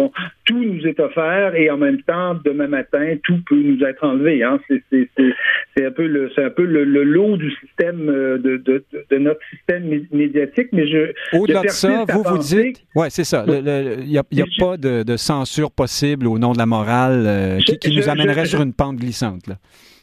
tout 0.48 0.64
nous 0.64 0.88
est 0.88 1.00
offert 1.00 1.54
et 1.56 1.70
en 1.70 1.78
même 1.78 2.02
temps, 2.02 2.36
demain 2.44 2.68
matin, 2.68 3.16
tout 3.24 3.38
peut 3.48 3.62
nous 3.62 3.84
être 3.84 4.04
enlevé. 4.04 4.42
Hein. 4.44 4.60
C'est, 4.70 5.86
un 5.86 5.92
peu 5.92 6.08
le, 6.08 6.32
c'est 6.34 6.46
un 6.46 6.50
peu 6.50 6.64
le, 6.64 6.84
lot 7.04 7.38
du 7.38 7.52
système 7.62 8.10
euh, 8.10 8.38
de, 8.38 8.58
de, 8.58 8.84
de, 9.12 9.18
notre 9.18 9.42
système 9.52 10.06
médiatique, 10.12 10.70
mais 10.72 10.88
je, 10.88 11.12
au-delà 11.38 11.62
de 11.64 11.68
ça, 11.68 12.06
vous 12.10 12.24
vous 12.24 12.38
dites, 12.38 12.82
ouais, 12.96 13.10
c'est 13.10 13.26
ça. 13.26 13.46
Il 13.48 14.08
n'y 14.08 14.18
a, 14.18 14.24
pas 14.58 14.78
de, 14.78 15.18
censure 15.18 15.72
possible 15.72 16.28
au 16.28 16.40
nom 16.40 16.54
de 16.54 16.58
la 16.58 16.66
morale 16.66 17.24
euh, 17.28 17.60
qui, 17.60 17.96
nous 17.96 18.10
amènerait 18.10 18.46
sur 18.46 18.62
une 18.62 18.74
pente 18.74 18.98
glissante. 18.98 19.48
Là. 19.48 19.56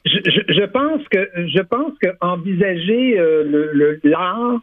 Je, 0.04 0.66
pense 0.66 1.00
que 1.10 1.30
je 1.46 1.62
pense 1.62 1.92
que 2.02 2.08
envisager 2.20 3.18
euh, 3.18 3.98
l'art 4.04 4.60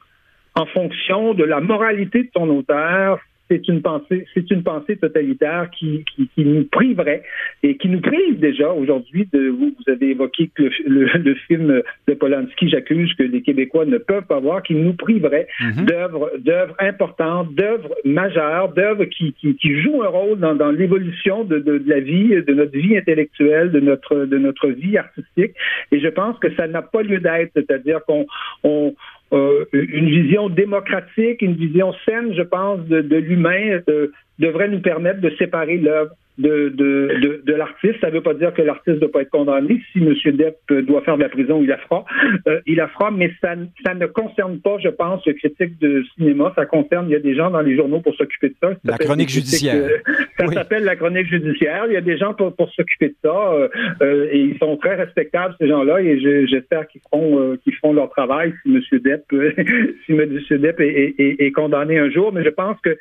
en 0.53 0.65
fonction 0.67 1.33
de 1.33 1.43
la 1.43 1.59
moralité 1.59 2.23
de 2.23 2.29
ton 2.31 2.47
auteur, 2.55 3.19
c'est 3.51 3.67
une 3.67 3.81
pensée, 3.81 4.25
c'est 4.33 4.49
une 4.49 4.63
pensée 4.63 4.95
totalitaire 4.95 5.69
qui, 5.77 6.05
qui, 6.15 6.29
qui, 6.33 6.45
nous 6.45 6.63
priverait 6.63 7.23
et 7.63 7.75
qui 7.75 7.89
nous 7.89 7.99
prive 7.99 8.39
déjà 8.39 8.71
aujourd'hui 8.71 9.27
de 9.33 9.49
vous, 9.49 9.73
vous 9.77 9.91
avez 9.91 10.11
évoqué 10.11 10.49
que 10.55 10.63
le, 10.87 11.05
le, 11.17 11.35
film 11.35 11.81
de 12.07 12.13
Polanski, 12.13 12.69
j'accuse 12.69 13.13
que 13.15 13.23
les 13.23 13.41
Québécois 13.41 13.85
ne 13.85 13.97
peuvent 13.97 14.25
pas 14.25 14.39
voir, 14.39 14.63
qui 14.63 14.73
nous 14.73 14.93
priverait 14.93 15.47
mhm. 15.59 15.85
d'œuvres, 15.85 16.31
d'œuvres 16.39 16.75
importantes, 16.79 17.53
d'œuvres 17.53 17.93
majeures, 18.05 18.71
d'œuvres 18.73 19.05
qui, 19.05 19.33
qui, 19.33 19.55
qui, 19.55 19.81
jouent 19.81 20.03
un 20.03 20.07
rôle 20.07 20.39
dans, 20.39 20.55
dans 20.55 20.71
l'évolution 20.71 21.43
de, 21.43 21.59
de, 21.59 21.77
de, 21.77 21.89
la 21.89 21.99
vie, 21.99 22.29
de 22.29 22.53
notre 22.53 22.77
vie 22.77 22.97
intellectuelle, 22.97 23.71
de 23.71 23.81
notre, 23.81 24.25
de 24.25 24.37
notre 24.37 24.69
vie 24.69 24.97
artistique. 24.97 25.53
Et 25.91 25.99
je 25.99 26.07
pense 26.07 26.39
que 26.39 26.53
ça 26.55 26.67
n'a 26.67 26.81
pas 26.81 27.01
lieu 27.01 27.19
d'être, 27.19 27.51
c'est-à-dire 27.53 27.99
qu'on 28.05 28.25
on, 28.63 28.93
euh, 29.33 29.65
une 29.73 30.09
vision 30.09 30.49
démocratique, 30.49 31.41
une 31.41 31.55
vision 31.55 31.93
saine, 32.05 32.33
je 32.35 32.41
pense, 32.41 32.79
de, 32.87 33.01
de 33.01 33.15
l'humain 33.15 33.79
euh, 33.89 34.11
devrait 34.39 34.67
nous 34.67 34.81
permettre 34.81 35.21
de 35.21 35.29
séparer 35.37 35.77
l'œuvre 35.77 36.11
de, 36.37 36.69
de, 36.69 37.41
de, 37.45 37.53
l'artiste. 37.53 37.99
Ça 38.01 38.07
ne 38.07 38.13
veut 38.13 38.21
pas 38.21 38.33
dire 38.33 38.53
que 38.53 38.61
l'artiste 38.61 38.95
ne 38.95 39.01
doit 39.01 39.11
pas 39.11 39.21
être 39.21 39.29
condamné. 39.29 39.81
Si 39.91 39.99
M. 39.99 40.15
Depp 40.35 40.85
doit 40.85 41.01
faire 41.01 41.17
de 41.17 41.23
la 41.23 41.29
prison, 41.29 41.61
il 41.61 41.67
la 41.67 41.77
fera. 41.77 42.05
Euh, 42.47 42.61
il 42.65 42.77
la 42.77 42.87
fera, 42.87 43.11
mais 43.11 43.31
ça, 43.41 43.55
ça 43.85 43.93
ne 43.93 44.05
concerne 44.07 44.59
pas, 44.59 44.77
je 44.79 44.89
pense, 44.89 45.25
le 45.25 45.33
critique 45.33 45.79
de 45.79 46.03
cinéma. 46.15 46.53
Ça 46.55 46.65
concerne, 46.65 47.07
il 47.09 47.11
y 47.11 47.15
a 47.15 47.19
des 47.19 47.35
gens 47.35 47.51
dans 47.51 47.61
les 47.61 47.75
journaux 47.75 47.99
pour 47.99 48.15
s'occuper 48.15 48.49
de 48.49 48.55
ça. 48.61 48.71
la 48.83 48.97
chronique 48.97 49.29
judiciaire. 49.29 49.75
Euh, 49.75 49.97
ça 50.39 50.47
s'appelle 50.47 50.83
la 50.83 50.95
chronique 50.95 51.27
judiciaire. 51.27 51.85
Il 51.87 51.93
y 51.93 51.97
a 51.97 52.01
des 52.01 52.17
gens 52.17 52.33
pour, 52.33 52.55
pour 52.55 52.71
s'occuper 52.71 53.09
de 53.09 53.15
ça 53.21 53.53
euh, 54.01 54.29
et 54.31 54.39
ils 54.39 54.57
sont 54.57 54.77
très 54.77 54.95
respectables, 54.95 55.55
ces 55.59 55.67
gens-là, 55.67 56.01
et 56.01 56.47
j'espère 56.47 56.87
qu'ils 56.87 57.01
feront, 57.01 57.57
qu'ils 57.63 57.75
feront 57.75 57.93
leur 57.93 58.09
travail 58.09 58.53
si 58.63 58.73
M. 58.73 58.99
Depp, 58.99 59.25
si 60.05 60.13
M. 60.13 60.39
Depp 60.49 60.79
est, 60.79 61.15
est, 61.17 61.41
est, 61.41 61.51
condamné 61.51 61.99
un 61.99 62.09
jour. 62.09 62.31
Mais 62.33 62.43
je 62.43 62.49
pense 62.49 62.77
que 62.81 62.97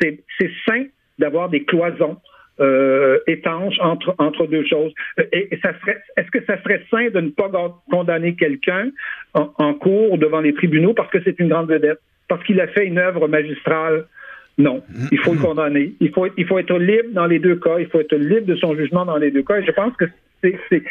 c'est 0.00 0.50
sain 0.66 0.84
d'avoir 1.18 1.48
des 1.48 1.64
cloisons 1.64 2.18
euh, 2.60 3.18
étanche 3.26 3.78
entre, 3.80 4.14
entre 4.18 4.46
deux 4.46 4.64
choses. 4.64 4.92
Est-ce 5.32 6.30
que 6.30 6.44
ça 6.44 6.62
serait 6.62 6.82
sain 6.90 7.08
de 7.10 7.20
ne 7.20 7.30
pas 7.30 7.50
condamner 7.90 8.34
quelqu'un 8.34 8.90
en, 9.34 9.74
cours 9.74 10.18
devant 10.18 10.40
les 10.40 10.54
tribunaux 10.54 10.94
parce 10.94 11.10
que 11.10 11.18
c'est 11.22 11.38
une 11.38 11.48
grande 11.48 11.68
vedette, 11.68 12.00
parce 12.28 12.42
qu'il 12.44 12.60
a 12.60 12.68
fait 12.68 12.86
une 12.86 12.98
œuvre 12.98 13.28
magistrale? 13.28 14.06
Non, 14.58 14.82
il 15.12 15.18
faut 15.18 15.34
le 15.34 15.38
condamner. 15.38 15.92
Il 16.00 16.10
faut, 16.12 16.26
il 16.34 16.46
faut 16.46 16.58
être 16.58 16.78
libre 16.78 17.10
dans 17.12 17.26
les 17.26 17.38
deux 17.38 17.56
cas. 17.56 17.78
Il 17.78 17.88
faut 17.88 18.00
être 18.00 18.16
libre 18.16 18.46
de 18.46 18.56
son 18.56 18.74
jugement 18.74 19.04
dans 19.04 19.18
les 19.18 19.30
deux 19.30 19.42
cas. 19.42 19.58
Et 19.58 19.66
je 19.66 19.72
pense 19.72 19.94
que 19.96 20.06
c'est, 20.42 20.58
c'est, 20.70 20.82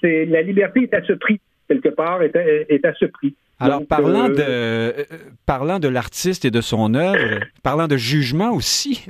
c'est, 0.00 0.24
la 0.24 0.42
liberté 0.42 0.82
est 0.82 0.94
à 0.94 1.02
ce 1.02 1.12
prix 1.12 1.38
quelque 1.68 1.88
part 1.88 2.22
est 2.22 2.36
à, 2.36 2.42
est 2.42 2.84
à 2.84 2.92
ce 2.94 3.06
prix. 3.06 3.34
Alors, 3.60 3.86
parlant, 3.86 4.28
de, 4.28 4.36
euh, 4.40 5.04
parlant 5.46 5.78
de 5.78 5.86
l'artiste 5.86 6.44
et 6.44 6.50
de 6.50 6.60
son 6.60 6.94
œuvre, 6.94 7.40
parlant 7.62 7.86
de 7.86 7.96
jugement 7.96 8.50
aussi, 8.50 9.04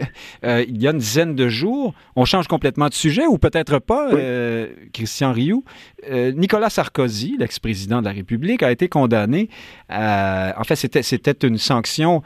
euh, 0.44 0.64
il 0.68 0.80
y 0.82 0.86
a 0.86 0.90
une 0.90 0.98
dizaine 0.98 1.34
de 1.34 1.48
jours, 1.48 1.94
on 2.14 2.24
change 2.24 2.46
complètement 2.46 2.88
de 2.88 2.94
sujet, 2.94 3.26
ou 3.26 3.38
peut-être 3.38 3.78
pas, 3.78 4.12
euh, 4.12 4.68
Christian 4.92 5.32
Rioux. 5.32 5.64
Nicolas 6.10 6.68
Sarkozy, 6.68 7.36
l'ex-président 7.38 8.00
de 8.00 8.04
la 8.04 8.12
République, 8.12 8.62
a 8.62 8.70
été 8.70 8.88
condamné. 8.88 9.48
en 9.88 10.64
fait, 10.64 10.76
c'était, 10.76 11.02
c'était 11.02 11.46
une 11.46 11.56
sanction. 11.56 12.22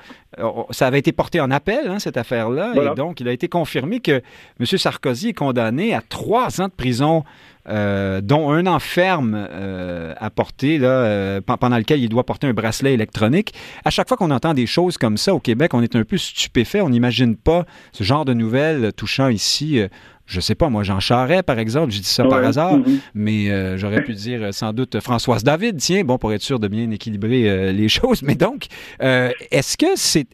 Ça 0.70 0.87
avait 0.87 0.99
été 0.99 1.12
porté 1.12 1.40
en 1.40 1.50
appel, 1.50 1.88
hein, 1.88 1.99
cette 1.99 2.16
affaire-là, 2.16 2.75
et 2.75 2.94
donc 2.94 3.20
il 3.20 3.28
a 3.28 3.32
été 3.32 3.49
confirmé 3.49 4.00
que 4.00 4.23
M. 4.61 4.66
Sarkozy 4.66 5.30
est 5.30 5.32
condamné 5.32 5.94
à 5.94 6.02
trois 6.02 6.61
ans 6.61 6.66
de 6.66 6.73
prison 6.73 7.25
euh, 7.68 8.23
dont 8.23 8.50
un 8.50 8.66
enferme 8.66 9.35
euh, 9.50 10.14
à 10.16 10.30
porter, 10.30 10.78
là, 10.78 10.88
euh, 10.88 11.40
pendant 11.42 11.76
lequel 11.76 12.00
il 12.00 12.08
doit 12.08 12.25
porter 12.25 12.47
un 12.47 12.54
bracelet 12.54 12.94
électronique. 12.94 13.52
À 13.85 13.90
chaque 13.90 14.08
fois 14.08 14.16
qu'on 14.16 14.30
entend 14.30 14.54
des 14.54 14.66
choses 14.66 14.97
comme 14.97 15.18
ça 15.18 15.35
au 15.35 15.40
Québec, 15.40 15.75
on 15.75 15.82
est 15.82 15.94
un 15.94 16.04
peu 16.04 16.16
stupéfait. 16.16 16.80
On 16.80 16.88
n'imagine 16.88 17.37
pas 17.37 17.66
ce 17.92 18.04
genre 18.04 18.25
de 18.25 18.32
nouvelles 18.32 18.92
touchant 18.94 19.28
ici. 19.28 19.82
Je 20.28 20.40
sais 20.40 20.54
pas, 20.54 20.68
moi, 20.68 20.82
Jean 20.82 21.00
Charest, 21.00 21.42
par 21.42 21.58
exemple, 21.58 21.90
j'ai 21.90 22.00
dit 22.00 22.06
ça 22.06 22.25
par 22.25 22.44
hasard, 22.44 22.78
mm-hmm. 22.78 23.00
mais 23.14 23.78
j'aurais 23.78 24.04
pu 24.04 24.14
dire 24.14 24.52
sans 24.52 24.73
doute 24.73 25.00
Françoise 25.00 25.42
David, 25.42 25.78
tiens, 25.78 26.04
bon, 26.04 26.18
pour 26.18 26.32
être 26.32 26.42
sûr 26.42 26.61
de 26.61 26.68
bien 26.68 26.90
équilibrer 26.90 27.73
les 27.73 27.88
choses. 27.99 28.23
Mais 28.23 28.35
donc, 28.35 28.66
est-ce 29.00 29.76
que 29.76 29.97
c'est. 29.97 30.28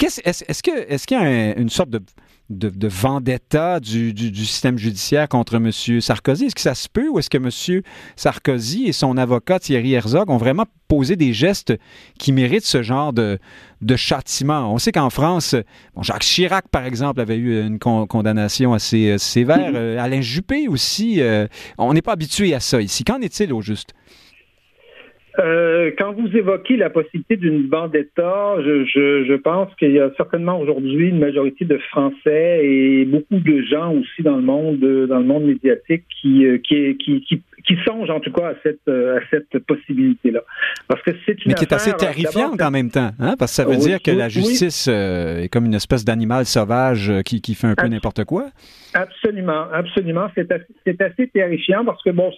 Est-ce 0.00 0.20
est 0.24 0.62
que 0.62 0.92
est-ce 0.92 1.06
qu'il 1.06 1.16
y 1.16 1.20
a 1.20 1.58
une 1.58 1.68
sorte 1.68 1.90
de 1.90 2.00
de, 2.58 2.88
vendetta 2.88 3.80
du, 3.80 4.34
système 4.44 4.78
judiciaire 4.78 5.28
contre 5.28 5.56
M. 5.56 5.70
Sarkozy? 6.00 6.46
Est-ce 6.46 6.54
que 6.54 6.60
ça 6.60 6.74
se 6.74 6.88
peut 6.88 7.08
ou 7.08 7.18
est-ce 7.18 7.30
que 7.30 7.38
M. 7.38 7.82
Sarkozy 8.16 8.86
et 8.86 8.92
son 8.92 9.16
avocat 9.16 9.58
Thierry 9.58 9.94
Herzog 9.94 10.30
ont 10.30 10.36
vraiment 10.36 10.66
posé 10.88 11.16
des 11.16 11.32
gestes 11.32 11.72
qui 12.18 12.32
méritent 12.32 12.66
ce 12.66 12.82
genre 12.82 13.12
de, 13.12 13.38
châtiment? 13.96 14.72
On 14.72 14.78
sait 14.78 14.92
qu'en 14.92 15.10
France, 15.10 15.54
Jacques 16.00 16.22
Chirac, 16.22 16.68
par 16.68 16.84
exemple, 16.84 17.20
avait 17.20 17.36
eu 17.36 17.64
une 17.64 17.78
condamnation 17.78 18.72
assez 18.74 19.10
euh, 19.10 19.18
sévère. 19.18 19.58
Mm-hmm. 19.58 19.76
Euh, 19.76 20.02
Alain 20.02 20.20
Juppé 20.20 20.68
aussi. 20.68 21.20
Euh, 21.20 21.46
on 21.78 21.92
n'est 21.94 22.02
pas 22.02 22.12
habitué 22.12 22.54
à 22.54 22.60
ça 22.60 22.80
ici. 22.80 23.04
Qu'en 23.04 23.20
est-il 23.20 23.52
au 23.52 23.60
juste? 23.60 23.94
Euh, 25.38 25.90
quand 25.98 26.12
vous 26.12 26.28
évoquez 26.36 26.76
la 26.76 26.90
possibilité 26.90 27.36
d'une 27.36 27.68
vendetta, 27.68 28.56
je, 28.58 28.84
je, 28.84 29.24
je 29.24 29.34
pense 29.34 29.74
qu'il 29.76 29.92
y 29.92 29.98
a 29.98 30.10
certainement 30.16 30.60
aujourd'hui 30.60 31.08
une 31.08 31.18
majorité 31.18 31.64
de 31.64 31.78
Français 31.90 32.60
et 32.62 33.04
beaucoup 33.06 33.38
de 33.38 33.62
gens 33.62 33.94
aussi 33.94 34.22
dans 34.22 34.36
le 34.36 34.42
monde, 34.42 34.80
dans 34.80 35.18
le 35.18 35.24
monde 35.24 35.44
médiatique 35.44 36.04
qui, 36.20 36.44
euh, 36.44 36.58
qui, 36.58 36.96
qui, 36.98 37.22
qui, 37.22 37.42
qui 37.66 37.76
songent 37.86 38.10
en 38.10 38.20
tout 38.20 38.32
cas 38.32 38.48
à 38.48 38.54
cette, 38.62 38.80
euh, 38.88 39.18
à 39.18 39.20
cette 39.30 39.58
possibilité-là. 39.66 40.40
Parce 40.86 41.00
que 41.02 41.12
c'est 41.24 41.42
une 41.44 41.52
Mais 41.52 41.54
qui 41.54 41.64
est 41.64 41.72
assez 41.72 41.94
terrifiante 41.94 42.60
en 42.60 42.70
même 42.70 42.90
temps, 42.90 43.10
hein? 43.18 43.34
parce 43.38 43.52
que 43.52 43.56
ça 43.56 43.64
veut 43.64 43.76
dire 43.76 44.02
que 44.02 44.10
la 44.10 44.28
justice 44.28 44.88
est 44.88 45.50
comme 45.50 45.64
une 45.64 45.74
espèce 45.74 46.04
d'animal 46.04 46.44
sauvage 46.44 47.10
qui, 47.24 47.40
qui 47.40 47.54
fait 47.54 47.68
un 47.68 47.74
peu 47.74 47.88
n'importe 47.88 48.24
quoi. 48.24 48.48
Absolument, 48.92 49.66
absolument. 49.72 50.28
C'est 50.34 50.52
assez, 50.52 50.96
assez 51.00 51.28
terrifiant 51.28 51.84
parce 51.84 52.02
que 52.02 52.10
bon 52.10 52.30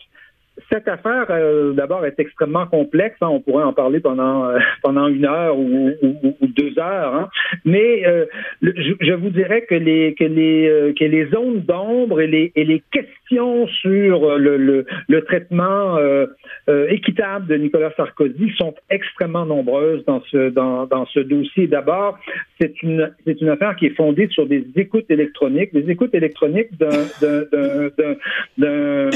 cette 0.71 0.87
affaire, 0.87 1.27
euh, 1.31 1.73
d'abord, 1.73 2.07
est 2.07 2.19
extrêmement 2.21 2.67
complexe. 2.67 3.17
Hein. 3.21 3.29
On 3.29 3.41
pourrait 3.41 3.65
en 3.65 3.73
parler 3.73 3.99
pendant 4.01 4.45
euh, 4.47 4.59
pendant 4.83 5.09
une 5.09 5.25
heure 5.25 5.59
ou, 5.59 5.91
deux 6.43 6.79
heures. 6.79 7.15
Hein. 7.15 7.29
Mais 7.65 8.07
euh, 8.07 8.27
je, 8.63 9.13
vous 9.13 9.31
dirais 9.31 9.63
que 9.63 9.75
les 9.75 10.15
que 10.15 10.25
les 10.25 10.95
que 10.99 11.05
les 11.05 11.27
zones 11.27 11.61
d'ombre 11.61 12.21
et 12.21 12.27
les 12.29 12.53
et 12.55 12.65
les 12.65 12.83
questions 12.93 13.67
sur 13.67 14.39
le 14.39 14.57
le, 14.57 14.87
le 15.09 15.25
traitement 15.25 15.99
équitable 16.89 17.47
de 17.47 17.57
Nicolas 17.57 17.93
Sarkozy 17.97 18.53
sont 18.57 18.75
extrêmement 18.91 19.47
nombreuses 19.47 20.05
dans 20.05 20.23
ce 20.31 20.51
dans 20.51 20.87
dans 20.87 21.07
ce 21.07 21.21
dossier. 21.21 21.67
D'abord, 21.67 22.19
c'est 22.61 22.83
une 22.83 23.13
c'est 23.25 23.41
une 23.41 23.49
affaire 23.49 23.75
qui 23.77 23.87
est 23.87 23.97
fondée 23.97 24.29
sur 24.29 24.47
des 24.47 24.65
écoutes 24.77 25.11
électroniques, 25.11 25.73
des 25.73 25.91
écoutes 25.91 26.15
électroniques 26.15 26.71
d'un 26.79 26.91
d'un 28.59 29.11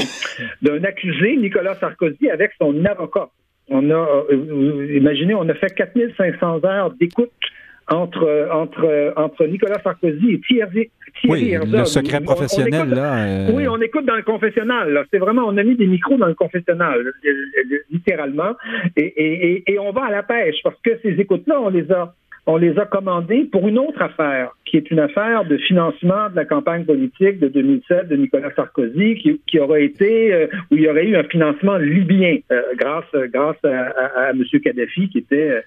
d'un 0.61 0.83
accusé 0.83 1.28
Nicolas 1.37 1.75
Sarkozy 1.75 2.29
avec 2.29 2.51
son 2.59 2.83
avocat. 2.85 3.29
On 3.69 3.89
a, 3.91 4.25
euh, 4.31 4.95
imaginez, 4.95 5.35
on 5.35 5.47
a 5.47 5.53
fait 5.53 5.73
4500 5.75 6.63
heures 6.63 6.91
d'écoute 6.99 7.31
entre, 7.89 8.47
entre, 8.51 9.13
entre 9.15 9.45
Nicolas 9.45 9.79
Sarkozy 9.83 10.33
et 10.33 10.41
Thierry, 10.41 10.89
Thierry 11.21 11.57
oui, 11.57 11.71
Le 11.71 11.85
secret 11.85 12.21
professionnel, 12.21 12.89
là. 12.89 13.25
Euh, 13.25 13.51
oui, 13.53 13.67
on 13.67 13.81
écoute 13.81 14.05
dans 14.05 14.15
le 14.15 14.23
confessionnal. 14.23 15.05
C'est 15.11 15.17
vraiment, 15.17 15.43
on 15.45 15.57
a 15.57 15.63
mis 15.63 15.75
des 15.75 15.87
micros 15.87 16.17
dans 16.17 16.27
le 16.27 16.35
confessionnal, 16.35 17.11
littéralement. 17.91 18.55
Et, 18.95 19.05
et, 19.05 19.71
et, 19.71 19.79
on 19.79 19.91
va 19.91 20.05
à 20.05 20.11
la 20.11 20.23
pêche 20.23 20.57
parce 20.63 20.79
que 20.83 20.91
ces 21.01 21.19
écoutes-là, 21.19 21.59
on 21.61 21.69
les 21.69 21.91
a 21.91 22.13
on 22.49 22.57
les 22.57 22.79
a 22.79 22.85
commandés 22.85 23.43
pour 23.43 23.67
une 23.67 23.77
autre 23.77 24.01
affaire, 24.01 24.55
qui 24.65 24.77
est 24.77 24.89
une 24.89 24.97
affaire 24.97 25.45
de 25.45 25.57
financement 25.57 26.31
de 26.31 26.35
la 26.35 26.45
campagne 26.45 26.83
politique 26.83 27.37
de 27.39 27.47
2007 27.47 28.07
de 28.07 28.15
Nicolas 28.15 28.49
Sarkozy, 28.55 29.19
qui, 29.21 29.39
qui 29.45 29.59
aurait 29.59 29.85
été, 29.85 30.33
euh, 30.33 30.47
où 30.71 30.75
il 30.75 30.81
y 30.81 30.89
aurait 30.89 31.05
eu 31.05 31.15
un 31.15 31.23
financement 31.25 31.77
libyen 31.77 32.37
euh, 32.51 32.63
grâce, 32.75 33.29
grâce 33.31 33.63
à, 33.63 34.29
à, 34.29 34.29
M. 34.31 34.43
Kadhafi, 34.63 35.09
qui 35.09 35.19
était 35.19 35.51
euh, 35.51 35.61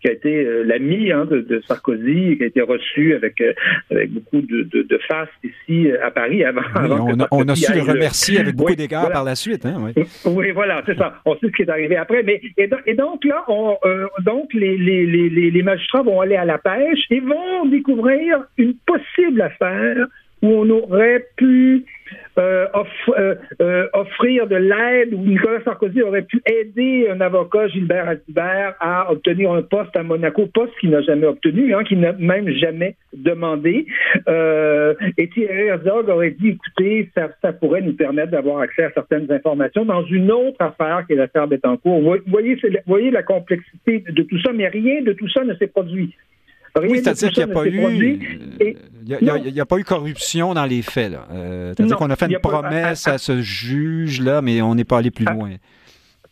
qui 0.00 0.08
a 0.08 0.12
été 0.12 0.44
euh, 0.44 0.62
l'ami 0.64 1.10
hein, 1.10 1.24
de, 1.24 1.40
de, 1.40 1.60
Sarkozy, 1.66 2.36
qui 2.36 2.42
a 2.44 2.46
été 2.46 2.60
reçu 2.60 3.14
avec, 3.14 3.40
euh, 3.40 3.52
avec 3.90 4.10
beaucoup 4.10 4.40
de, 4.40 4.62
de, 4.62 4.98
ici 5.44 5.90
euh, 5.90 6.06
à 6.06 6.10
Paris 6.10 6.44
avant. 6.44 6.62
on, 6.76 7.20
a, 7.20 7.28
on, 7.30 7.48
a, 7.48 7.54
su 7.56 7.72
le 7.72 7.82
remercier 7.82 8.38
avec 8.38 8.54
beaucoup 8.54 8.74
d'égards 8.74 9.10
par 9.10 9.24
la 9.24 9.34
suite. 9.34 9.66
Hein, 9.66 9.76
oui. 9.96 10.04
oui. 10.24 10.50
voilà, 10.52 10.82
c'est 10.86 10.96
ça. 10.96 11.14
On 11.24 11.34
sait 11.34 11.48
ce 11.48 11.52
qui 11.52 11.62
est 11.62 11.70
arrivé 11.70 11.96
après. 11.96 12.22
Mais, 12.22 12.40
et, 12.56 12.70
et 12.86 12.94
donc 12.94 13.24
là, 13.24 13.44
on, 13.48 13.76
donc 14.24 14.52
les, 14.54 14.76
les, 14.76 15.06
les, 15.06 15.50
les 15.50 15.62
magistrats 15.62 16.02
vont 16.02 16.20
aller 16.20 16.36
à 16.36 16.44
la 16.44 16.58
pêche 16.58 17.00
et 17.10 17.20
vont 17.20 17.66
découvrir 17.66 18.44
une 18.56 18.74
possible 18.86 19.42
affaire 19.42 20.06
où 20.42 20.48
on 20.48 20.70
aurait 20.70 21.26
pu 21.36 21.84
euh, 22.38 22.66
euh, 23.08 23.34
euh, 23.60 23.88
offrir 23.92 24.46
de 24.46 24.56
l'aide, 24.56 25.12
où 25.12 25.18
Nicolas 25.18 25.60
Sarkozy 25.64 26.02
aurait 26.02 26.22
pu 26.22 26.40
aider 26.46 27.08
un 27.10 27.20
avocat, 27.20 27.68
Gilbert 27.68 28.08
Azibert, 28.08 28.74
à 28.80 29.10
obtenir 29.10 29.52
un 29.52 29.62
poste 29.62 29.96
à 29.96 30.02
Monaco, 30.02 30.46
poste 30.46 30.72
qu'il 30.78 30.90
n'a 30.90 31.02
jamais 31.02 31.26
obtenu, 31.26 31.74
hein, 31.74 31.82
qu'il 31.82 32.00
n'a 32.00 32.12
même 32.12 32.48
jamais 32.50 32.94
demandé. 33.12 33.86
et 34.26 35.28
Thierry 35.30 35.66
Herzog 35.68 36.08
aurait 36.08 36.30
dit, 36.30 36.50
écoutez, 36.50 37.10
ça, 37.14 37.52
pourrait 37.52 37.82
nous 37.82 37.94
permettre 37.94 38.30
d'avoir 38.30 38.60
accès 38.60 38.84
à 38.84 38.90
certaines 38.92 39.30
informations 39.32 39.84
dans 39.84 40.04
une 40.04 40.30
autre 40.30 40.60
affaire 40.60 41.04
qui 41.06 41.14
est 41.14 41.16
l'affaire 41.16 41.46
voyez, 41.46 42.54
vous 42.54 42.70
voyez 42.86 43.10
la 43.10 43.22
complexité 43.22 44.04
de 44.08 44.22
tout 44.22 44.38
ça, 44.40 44.52
mais 44.52 44.68
rien 44.68 45.02
de 45.02 45.12
tout 45.12 45.28
ça 45.28 45.44
ne 45.44 45.54
s'est 45.54 45.66
produit 45.66 46.14
oui, 46.76 47.00
c'est-à-dire 47.02 47.30
qu'il 47.30 47.44
n'y 47.44 47.50
a 47.50 47.54
pas 47.54 47.66
eu. 47.66 48.18
Il 49.08 49.52
n'y 49.52 49.60
a, 49.60 49.66
pas 49.66 49.78
eu 49.78 49.84
corruption 49.84 50.52
dans 50.54 50.66
les 50.66 50.82
faits. 50.82 51.12
Euh, 51.32 51.72
c'est-à-dire 51.74 51.96
qu'on 51.96 52.10
a 52.10 52.16
fait 52.16 52.26
une 52.26 52.38
promesse 52.38 53.08
à, 53.08 53.18
ce 53.18 53.40
juge-là, 53.40 54.42
mais 54.42 54.60
on 54.60 54.74
n'est 54.74 54.84
pas 54.84 54.98
allé 54.98 55.10
plus 55.10 55.24
loin. 55.24 55.52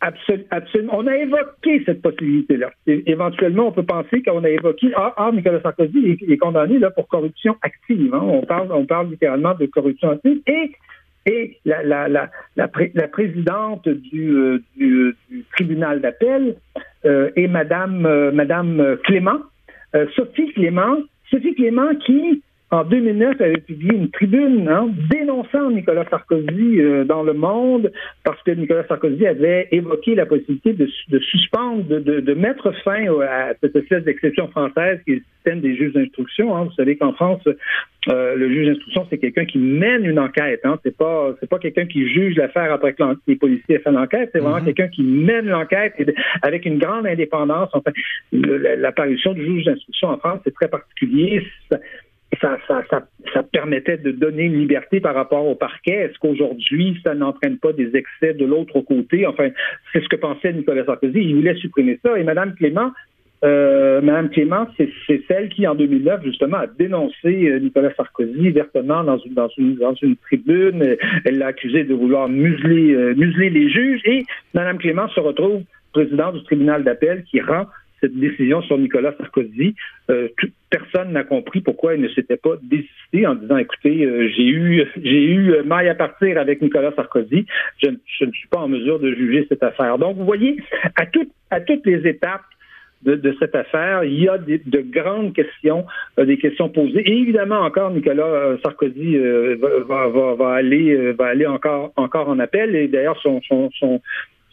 Absolument. 0.00 0.98
On 0.98 1.06
a 1.06 1.16
évoqué 1.16 1.82
cette 1.86 2.02
possibilité-là. 2.02 2.70
Éventuellement, 2.86 3.68
on 3.68 3.72
peut 3.72 3.82
penser 3.82 4.22
qu'on 4.22 4.44
a 4.44 4.50
évoqué 4.50 4.88
ah, 4.94 5.14
ah, 5.16 5.30
Nicolas 5.32 5.60
Sarkozy 5.62 6.18
est, 6.28 6.36
condamné 6.36 6.78
là, 6.78 6.90
pour 6.90 7.08
corruption 7.08 7.56
active. 7.62 8.14
Hein. 8.14 8.20
On, 8.22 8.42
parle, 8.42 8.70
on 8.72 8.84
parle 8.84 9.08
littéralement 9.08 9.54
de 9.54 9.64
corruption 9.66 10.10
active. 10.10 10.40
Et, 10.46 10.72
et 11.24 11.58
la, 11.64 11.82
la, 11.82 12.08
la, 12.08 12.28
la, 12.56 13.08
présidente 13.08 13.88
du, 13.88 14.30
euh, 14.36 14.62
du, 14.76 15.16
tribunal 15.52 16.02
d'appel 16.02 16.56
euh, 17.06 17.30
est 17.34 17.48
Madame, 17.48 18.30
Madame 18.32 18.98
Clément, 19.02 19.40
Sophie 20.14 20.52
Clément, 20.52 20.96
Sophie 21.30 21.54
Clément 21.54 21.94
qui, 22.04 22.42
en 22.72 22.82
2009, 22.82 23.40
avait 23.40 23.58
publié 23.58 23.94
une 23.94 24.10
tribune 24.10 24.68
hein, 24.68 24.88
dénonçant 25.08 25.70
Nicolas 25.70 26.04
Sarkozy 26.10 26.80
euh, 26.80 27.04
dans 27.04 27.22
le 27.22 27.32
monde 27.32 27.92
parce 28.24 28.42
que 28.42 28.50
Nicolas 28.50 28.84
Sarkozy 28.88 29.24
avait 29.24 29.68
évoqué 29.70 30.16
la 30.16 30.26
possibilité 30.26 30.72
de, 30.72 30.88
de 31.08 31.18
suspendre, 31.20 31.84
de, 31.84 32.00
de, 32.00 32.20
de, 32.20 32.34
mettre 32.34 32.72
fin 32.82 33.04
à 33.22 33.52
cette 33.60 33.76
espèce 33.76 34.02
d'exception 34.02 34.48
française 34.48 34.98
qui 35.04 35.12
est 35.12 35.14
le 35.16 35.22
système 35.36 35.60
des 35.60 35.76
juges 35.76 35.92
d'instruction. 35.92 36.56
Hein. 36.56 36.64
Vous 36.64 36.72
savez 36.72 36.96
qu'en 36.96 37.12
France, 37.12 37.46
euh, 38.08 38.34
le 38.34 38.48
juge 38.48 38.66
d'instruction, 38.66 39.06
c'est 39.10 39.18
quelqu'un 39.18 39.44
qui 39.44 39.58
mène 39.58 40.04
une 40.04 40.18
enquête. 40.18 40.60
Hein. 40.64 40.78
C'est 40.82 40.96
pas 40.96 41.34
c'est 41.38 41.48
pas 41.48 41.60
quelqu'un 41.60 41.86
qui 41.86 42.08
juge 42.08 42.36
l'affaire 42.36 42.72
après 42.72 42.94
que 42.94 43.02
les 43.28 43.36
policiers 43.36 43.76
aient 43.76 43.78
fait 43.78 43.92
l'enquête. 43.92 44.30
C'est 44.32 44.40
vraiment 44.40 44.58
mm-hmm. 44.58 44.64
quelqu'un 44.64 44.88
qui 44.88 45.02
mène 45.04 45.46
l'enquête 45.46 45.94
avec 46.42 46.66
une 46.66 46.78
grande 46.78 47.06
indépendance. 47.06 47.68
Enfin, 47.74 47.92
l'apparition 48.32 49.34
du 49.34 49.44
juge 49.44 49.64
d'instruction 49.66 50.08
en 50.08 50.18
France, 50.18 50.40
c'est 50.44 50.54
très 50.54 50.68
particulier 50.68 51.46
ça, 51.70 51.78
ça, 52.40 52.58
ça, 52.66 52.82
ça, 53.32 53.42
permettait 53.42 53.96
de 53.96 54.10
donner 54.10 54.44
une 54.44 54.58
liberté 54.58 55.00
par 55.00 55.14
rapport 55.14 55.46
au 55.46 55.54
parquet. 55.54 55.92
Est-ce 55.92 56.18
qu'aujourd'hui, 56.18 56.98
ça 57.04 57.14
n'entraîne 57.14 57.58
pas 57.58 57.72
des 57.72 57.96
excès 57.96 58.34
de 58.34 58.44
l'autre 58.44 58.80
côté? 58.80 59.26
Enfin, 59.26 59.48
c'est 59.92 60.02
ce 60.02 60.08
que 60.08 60.16
pensait 60.16 60.52
Nicolas 60.52 60.84
Sarkozy. 60.84 61.18
Il 61.18 61.36
voulait 61.36 61.54
supprimer 61.54 61.98
ça. 62.04 62.18
Et 62.18 62.24
Mme 62.24 62.54
Clément, 62.54 62.90
euh, 63.44 64.00
Mme 64.00 64.30
Clément, 64.30 64.66
c'est 64.76 64.90
celle 65.28 65.48
qui, 65.50 65.66
en 65.66 65.74
2009, 65.74 66.24
justement, 66.24 66.58
a 66.58 66.66
dénoncé 66.66 67.48
euh, 67.48 67.60
Nicolas 67.60 67.94
Sarkozy 67.94 68.50
vertement 68.50 69.04
dans 69.04 69.18
une, 69.56 70.16
tribune. 70.16 70.96
Elle 71.24 71.38
l'a 71.38 71.46
accusé 71.46 71.84
de 71.84 71.94
vouloir 71.94 72.28
museler, 72.28 72.92
euh, 72.92 73.14
museler 73.14 73.50
les 73.50 73.70
juges. 73.70 74.02
Et 74.04 74.24
Mme 74.54 74.78
Clément 74.78 75.08
se 75.08 75.20
retrouve 75.20 75.62
président 75.92 76.32
du 76.32 76.42
tribunal 76.44 76.84
d'appel 76.84 77.24
qui 77.24 77.40
rend 77.40 77.66
décision 78.14 78.62
sur 78.62 78.78
Nicolas 78.78 79.14
Sarkozy. 79.18 79.74
Euh, 80.10 80.28
personne 80.70 81.12
n'a 81.12 81.24
compris 81.24 81.60
pourquoi 81.60 81.94
il 81.94 82.00
ne 82.00 82.08
s'était 82.08 82.36
pas 82.36 82.56
désisté 82.62 83.26
en 83.26 83.34
disant 83.34 83.56
écoutez, 83.56 84.04
euh, 84.04 84.28
j'ai 84.28 84.44
eu 84.44 84.84
eu 85.04 85.62
maille 85.64 85.88
à 85.88 85.94
partir 85.94 86.38
avec 86.38 86.62
Nicolas 86.62 86.92
Sarkozy. 86.94 87.46
Je, 87.82 87.90
ne 87.90 88.32
suis 88.32 88.48
pas 88.48 88.60
en 88.60 88.68
mesure 88.68 88.98
de 88.98 89.12
juger 89.14 89.46
cette 89.48 89.62
affaire. 89.62 89.98
Donc, 89.98 90.16
vous 90.16 90.24
voyez, 90.24 90.56
à, 90.96 91.06
toutes 91.06 91.30
à 91.50 91.60
toutes 91.60 91.86
les 91.86 92.06
étapes, 92.06 92.42
de, 93.02 93.36
cette 93.38 93.54
affaire. 93.54 94.02
Il 94.02 94.20
y 94.20 94.28
a 94.28 94.36
de 94.38 94.80
grandes 94.80 95.32
questions, 95.32 95.84
euh, 96.18 96.24
des 96.24 96.38
questions 96.38 96.68
posées. 96.68 97.08
Et 97.08 97.18
évidemment, 97.18 97.60
encore, 97.60 97.90
Nicolas 97.90 98.56
Sarkozy 98.64 99.16
va, 99.16 100.08
va, 100.08 100.34
va, 100.34 100.54
aller, 100.54 101.12
va 101.12 101.26
aller 101.26 101.46
encore, 101.46 101.92
encore 101.94 102.28
en 102.28 102.40
appel. 102.40 102.74
Et 102.74 102.88
d'ailleurs, 102.88 103.20
son, 103.20 103.40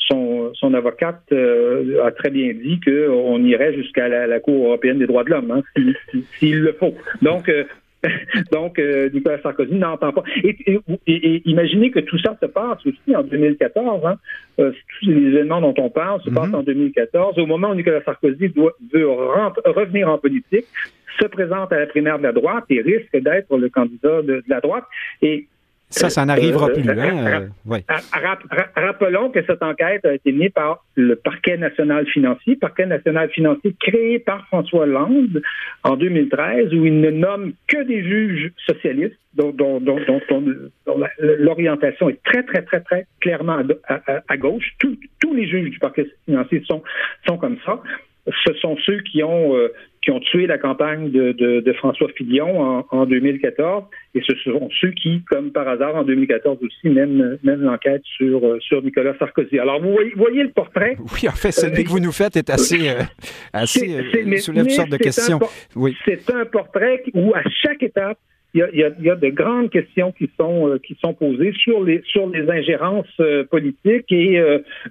son, 0.08 0.74
avocate 0.74 1.22
euh, 1.32 2.04
a 2.04 2.12
très 2.12 2.30
bien 2.30 2.54
dit 2.54 2.80
qu'on 2.80 3.44
irait 3.44 3.74
jusqu'à 3.74 4.08
la, 4.08 4.40
Cour 4.40 4.68
européenne 4.68 5.00
des 5.00 5.08
droits 5.08 5.24
de 5.24 5.30
l'homme, 5.30 5.52
hein, 5.52 5.62
s'il 6.38 6.62
le 6.62 6.74
faut. 6.74 6.94
Donc, 7.22 7.50
euh, 7.50 7.64
donc, 8.52 8.80
euh, 8.80 9.10
Nicolas 9.14 9.42
Sarkozy 9.42 9.76
n'entend 9.76 10.12
pas. 10.12 10.24
Et, 10.44 11.42
imaginez 11.46 11.90
que 11.92 12.00
tout 12.00 12.18
ça 12.20 12.36
se 12.42 12.46
passe 12.48 12.86
aussi 12.86 13.16
en 13.16 13.24
2014. 13.24 14.06
Hein. 14.06 14.18
tous 14.58 15.10
les 15.10 15.28
événements 15.28 15.62
dont 15.62 15.74
on 15.78 15.90
parle 15.90 16.22
se 16.22 16.30
passent 16.30 16.50
mm-hmm. 16.50 16.56
en 16.56 16.64
2014. 16.64 17.40
Au 17.40 17.46
moment 17.46 17.70
où 17.70 17.76
Nicolas 17.76 18.04
Sarkozy 18.04 18.50
doit, 18.50 18.74
veut 18.94 19.08
revenir 19.08 20.10
en 20.10 20.18
politique, 20.18 20.66
se 21.20 21.28
présente 21.28 21.72
à 21.72 21.80
la 21.80 21.86
primaire 21.86 22.18
de 22.18 22.24
la 22.24 22.34
droite 22.34 22.66
et 22.70 22.82
risque 22.82 23.16
d'être 23.16 23.56
le 23.58 23.70
candidat 23.70 24.22
de, 24.22 24.36
de 24.36 24.44
la 24.48 24.60
droite. 24.60 24.86
Et 25.22 25.48
ça, 25.94 26.10
ça 26.10 26.26
n'arrivera 26.26 26.70
plus. 26.70 26.84
Hein? 26.90 27.50
Rappelons 28.76 29.30
que 29.30 29.44
cette 29.46 29.62
enquête 29.62 30.06
a 30.06 30.14
été 30.14 30.32
menée 30.32 30.50
par 30.50 30.84
le 30.96 31.16
parquet 31.16 31.58
national 31.58 32.06
financier, 32.08 32.56
parquet 32.56 32.86
national 32.86 33.30
financier 33.30 33.76
créé 33.80 34.20
par 34.20 34.46
François 34.48 34.82
Hollande 34.82 35.42
en 35.84 35.96
2013, 35.96 36.74
où 36.74 36.86
il 36.86 37.00
ne 37.00 37.12
nomme 37.12 37.54
que 37.68 37.84
des 37.84 38.04
juges 38.04 38.52
socialistes 38.66 39.18
dont, 39.36 39.54
l'orientation 41.20 42.10
est 42.10 42.22
très, 42.24 42.44
très, 42.44 42.62
très, 42.64 42.82
très 42.82 43.08
clairement 43.20 43.60
à, 44.28 44.38
gauche. 44.38 44.76
tous 44.80 45.34
les 45.34 45.48
juges 45.48 45.70
du 45.70 45.80
parquet 45.80 46.08
financier 46.26 46.64
sont, 46.68 46.84
sont 47.26 47.38
comme 47.38 47.58
ça 47.66 47.82
ce 48.46 48.54
sont 48.56 48.78
ceux 48.86 49.00
qui 49.02 49.24
ont 49.24 49.56
euh, 49.56 49.74
qui 50.04 50.12
ont 50.12 50.20
tué 50.20 50.48
la 50.48 50.58
campagne 50.58 51.10
de, 51.12 51.74
François 51.78 52.10
Fillon 52.10 52.84
en, 52.92 53.06
2014, 53.06 53.86
et 54.16 54.22
ce 54.22 54.36
sont 54.44 54.70
ceux 54.82 54.92
qui, 54.92 55.24
comme 55.30 55.52
par 55.52 55.68
hasard, 55.68 55.96
en 55.96 56.04
2014 56.04 56.58
aussi, 56.62 56.90
mènent, 56.90 57.40
l'enquête 57.44 58.04
sur, 58.18 58.46
euh, 58.46 58.60
sur 58.60 58.84
Nicolas 58.84 59.18
Sarkozy. 59.18 59.58
Alors, 59.60 59.82
vous 59.82 59.98
voyez, 60.16 60.44
le 60.44 60.50
portrait? 60.50 60.98
Oui, 61.00 61.28
en 61.28 61.32
fait, 61.32 61.52
celui 61.52 61.82
euh, 61.82 61.84
que 61.84 61.90
vous 61.90 62.00
nous 62.00 62.12
faites 62.12 62.36
est 62.36 62.50
assez, 62.50 62.90
assez 63.54 64.40
soulève 64.40 64.66
toutes 64.66 64.72
sortes 64.72 64.90
de 64.90 64.98
questions. 64.98 65.40
oui. 65.76 65.96
C'est 66.06 66.30
un 66.32 66.46
portrait 66.46 67.04
où, 67.14 67.34
à 67.34 67.44
chaque 67.62 67.82
étape, 67.82 68.18
il 68.54 68.60
y, 68.60 69.10
a, 69.10 69.16
de 69.16 69.30
grandes 69.30 69.72
questions 69.72 70.12
qui 70.12 70.30
sont 70.40 70.78
qui 70.86 70.96
sont 71.02 71.16
posées 71.16 71.54
sur 71.54 71.84
les 71.84 72.04
sur 72.06 72.30
les 72.30 72.48
ingérences 72.48 73.20
politiques 73.50 74.12
et 74.12 74.40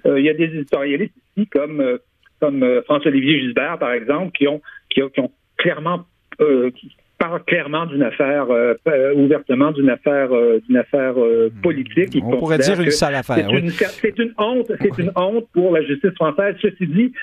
il 0.05 0.21
y 0.21 0.27
a 0.27 0.33
des 0.33 0.43
éditorialistes 0.43 1.13
ici 1.37 1.47
comme 1.47 1.97
comme 2.43 2.61
euh, 2.61 2.81
François-Olivier 2.81 3.39
Gisbert, 3.39 3.77
par 3.79 3.93
exemple, 3.93 4.33
qui 4.37 4.49
ont, 4.49 4.61
qui, 4.93 5.01
ont 5.01 5.31
clairement 5.57 6.05
euh, 6.41 6.71
qui 6.71 6.95
parlent 7.17 7.43
clairement 7.43 7.85
d'une 7.85 8.03
affaire 8.03 8.47
euh, 8.49 8.75
ouvertement 9.15 9.71
d'une 9.71 9.89
affaire 9.89 10.29
d'une 10.67 10.77
affaire 10.77 11.13
hmm. 11.15 11.61
politique. 11.61 12.21
On 12.23 12.37
pourrait 12.37 12.57
dire 12.57 12.79
une 12.81 12.91
sale 12.91 13.15
affaire. 13.15 13.47
C'est 13.77 14.17
une, 14.19 14.33
honte, 14.37 14.71
c'est 14.81 14.97
une 14.97 15.11
honte 15.15 15.47
pour 15.53 15.73
la 15.73 15.83
justice 15.83 16.13
française. 16.15 16.55
Ceci 16.61 16.87
dit, 16.87 17.13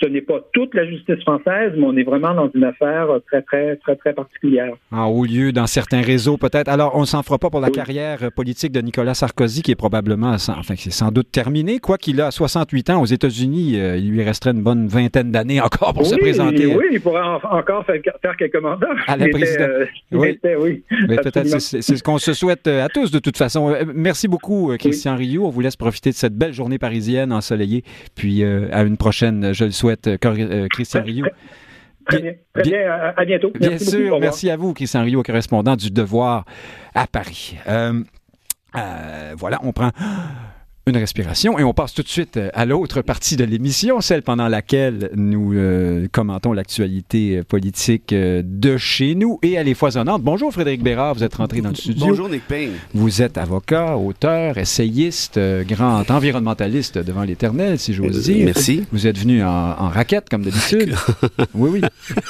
ce 0.00 0.06
n'est 0.06 0.20
pas 0.20 0.40
toute 0.52 0.74
la 0.74 0.86
justice 0.86 1.20
française, 1.22 1.72
mais 1.76 1.84
on 1.84 1.96
est 1.96 2.02
vraiment 2.02 2.34
dans 2.34 2.50
une 2.54 2.64
affaire 2.64 3.08
très, 3.26 3.42
très, 3.42 3.76
très, 3.76 3.96
très 3.96 4.12
particulière. 4.12 4.74
En 4.92 5.06
haut 5.06 5.24
lieu, 5.24 5.52
dans 5.52 5.66
certains 5.66 6.02
réseaux, 6.02 6.36
peut-être. 6.36 6.68
Alors, 6.68 6.96
on 6.96 7.00
ne 7.00 7.06
s'en 7.06 7.22
fera 7.22 7.38
pas 7.38 7.48
pour 7.48 7.60
la 7.60 7.70
carrière 7.70 8.30
politique 8.34 8.72
de 8.72 8.80
Nicolas 8.80 9.14
Sarkozy, 9.14 9.62
qui 9.62 9.70
est 9.70 9.76
probablement, 9.76 10.32
enfin, 10.32 10.74
c'est 10.76 10.90
sans 10.90 11.10
doute 11.10 11.32
terminé. 11.32 11.78
Quoi 11.78 11.96
qu'il 11.96 12.20
a 12.20 12.30
68 12.30 12.90
ans 12.90 13.00
aux 13.00 13.06
États-Unis, 13.06 13.78
euh, 13.78 13.96
il 13.96 14.10
lui 14.10 14.22
resterait 14.22 14.50
une 14.50 14.62
bonne 14.62 14.86
vingtaine 14.86 15.30
d'années 15.30 15.60
encore 15.60 15.94
pour 15.94 16.06
se 16.06 16.16
présenter. 16.16 16.66
Oui, 16.66 16.84
il 16.92 17.00
pourrait 17.00 17.22
encore 17.50 17.84
faire, 17.86 18.36
quelques 18.36 18.60
mandats. 18.60 18.88
À 19.06 19.16
la 19.16 19.28
présidence. 19.28 19.60
Euh, 19.60 19.86
oui. 20.12 20.38
oui 20.60 20.84
peut-être 21.16 21.58
c'est 21.58 21.82
ce 21.82 22.02
qu'on 22.02 22.18
se 22.18 22.34
souhaite 22.34 22.66
euh, 22.66 22.84
à 22.84 22.88
tous, 22.88 23.10
de 23.10 23.18
toute 23.18 23.36
façon. 23.36 23.74
Merci 23.94 24.28
beaucoup, 24.28 24.74
Christian 24.78 25.16
Rioux. 25.16 25.44
On 25.46 25.50
vous 25.50 25.60
laisse 25.60 25.76
profiter 25.76 26.10
de 26.10 26.14
cette 26.14 26.34
belle 26.34 26.52
journée 26.52 26.78
parisienne 26.78 27.32
ensoleillée. 27.32 27.82
Puis, 28.14 28.44
à 28.44 28.82
une 28.82 28.96
prochaine, 28.96 29.52
je 29.52 29.64
le 29.64 29.70
souhaite 29.70 29.85
souhaite, 29.86 30.06
euh, 30.06 30.18
euh, 30.24 30.68
Christian 30.68 31.02
Rio. 31.02 31.26
Très 32.06 32.20
bien. 32.20 32.32
Très 32.54 32.62
bien. 32.62 32.90
À, 33.16 33.24
bientôt. 33.24 33.50
Bien 33.58 33.78
sûr. 33.78 34.20
Merci 34.20 34.50
à 34.50 34.56
vous, 34.56 34.72
Christian 34.74 35.02
Rio, 35.02 35.22
correspondant 35.22 35.76
du 35.76 35.90
Devoir 35.90 36.44
à 36.94 37.06
Paris. 37.06 37.56
Euh, 37.68 38.02
voilà, 39.36 39.58
on 39.62 39.72
prend 39.72 39.90
une 40.88 40.98
respiration 40.98 41.58
et 41.58 41.64
on 41.64 41.74
passe 41.74 41.94
tout 41.94 42.04
de 42.04 42.08
suite 42.08 42.36
euh, 42.36 42.48
à 42.54 42.64
l'autre 42.64 43.02
partie 43.02 43.34
de 43.34 43.42
l'émission, 43.42 44.00
celle 44.00 44.22
pendant 44.22 44.46
laquelle 44.46 45.10
nous 45.16 45.52
euh, 45.52 46.06
commentons 46.12 46.52
l'actualité 46.52 47.38
euh, 47.38 47.42
politique 47.42 48.14
de 48.14 48.76
chez 48.76 49.16
nous 49.16 49.40
et 49.42 49.54
elle 49.54 49.66
est 49.66 49.74
foisonnante. 49.74 50.22
Bonjour 50.22 50.52
Frédéric 50.52 50.84
Bérard, 50.84 51.14
vous 51.14 51.24
êtes 51.24 51.34
rentré 51.34 51.60
dans 51.60 51.70
le 51.70 51.74
studio. 51.74 52.06
Bonjour 52.06 52.28
Nick 52.28 52.46
Payne. 52.46 52.70
Vous 52.94 53.20
êtes 53.20 53.36
avocat, 53.36 53.96
auteur, 53.96 54.58
essayiste, 54.58 55.40
grand 55.66 56.08
environnementaliste 56.08 56.98
devant 56.98 57.24
l'éternel, 57.24 57.80
si 57.80 57.92
j'ose 57.92 58.22
dire. 58.22 58.44
Merci. 58.44 58.84
Vous 58.92 59.08
êtes 59.08 59.18
venu 59.18 59.42
en, 59.42 59.88
raquette 59.88 60.28
comme 60.28 60.44
d'habitude. 60.44 60.94
oui, 61.54 61.80
oui. 61.80 61.80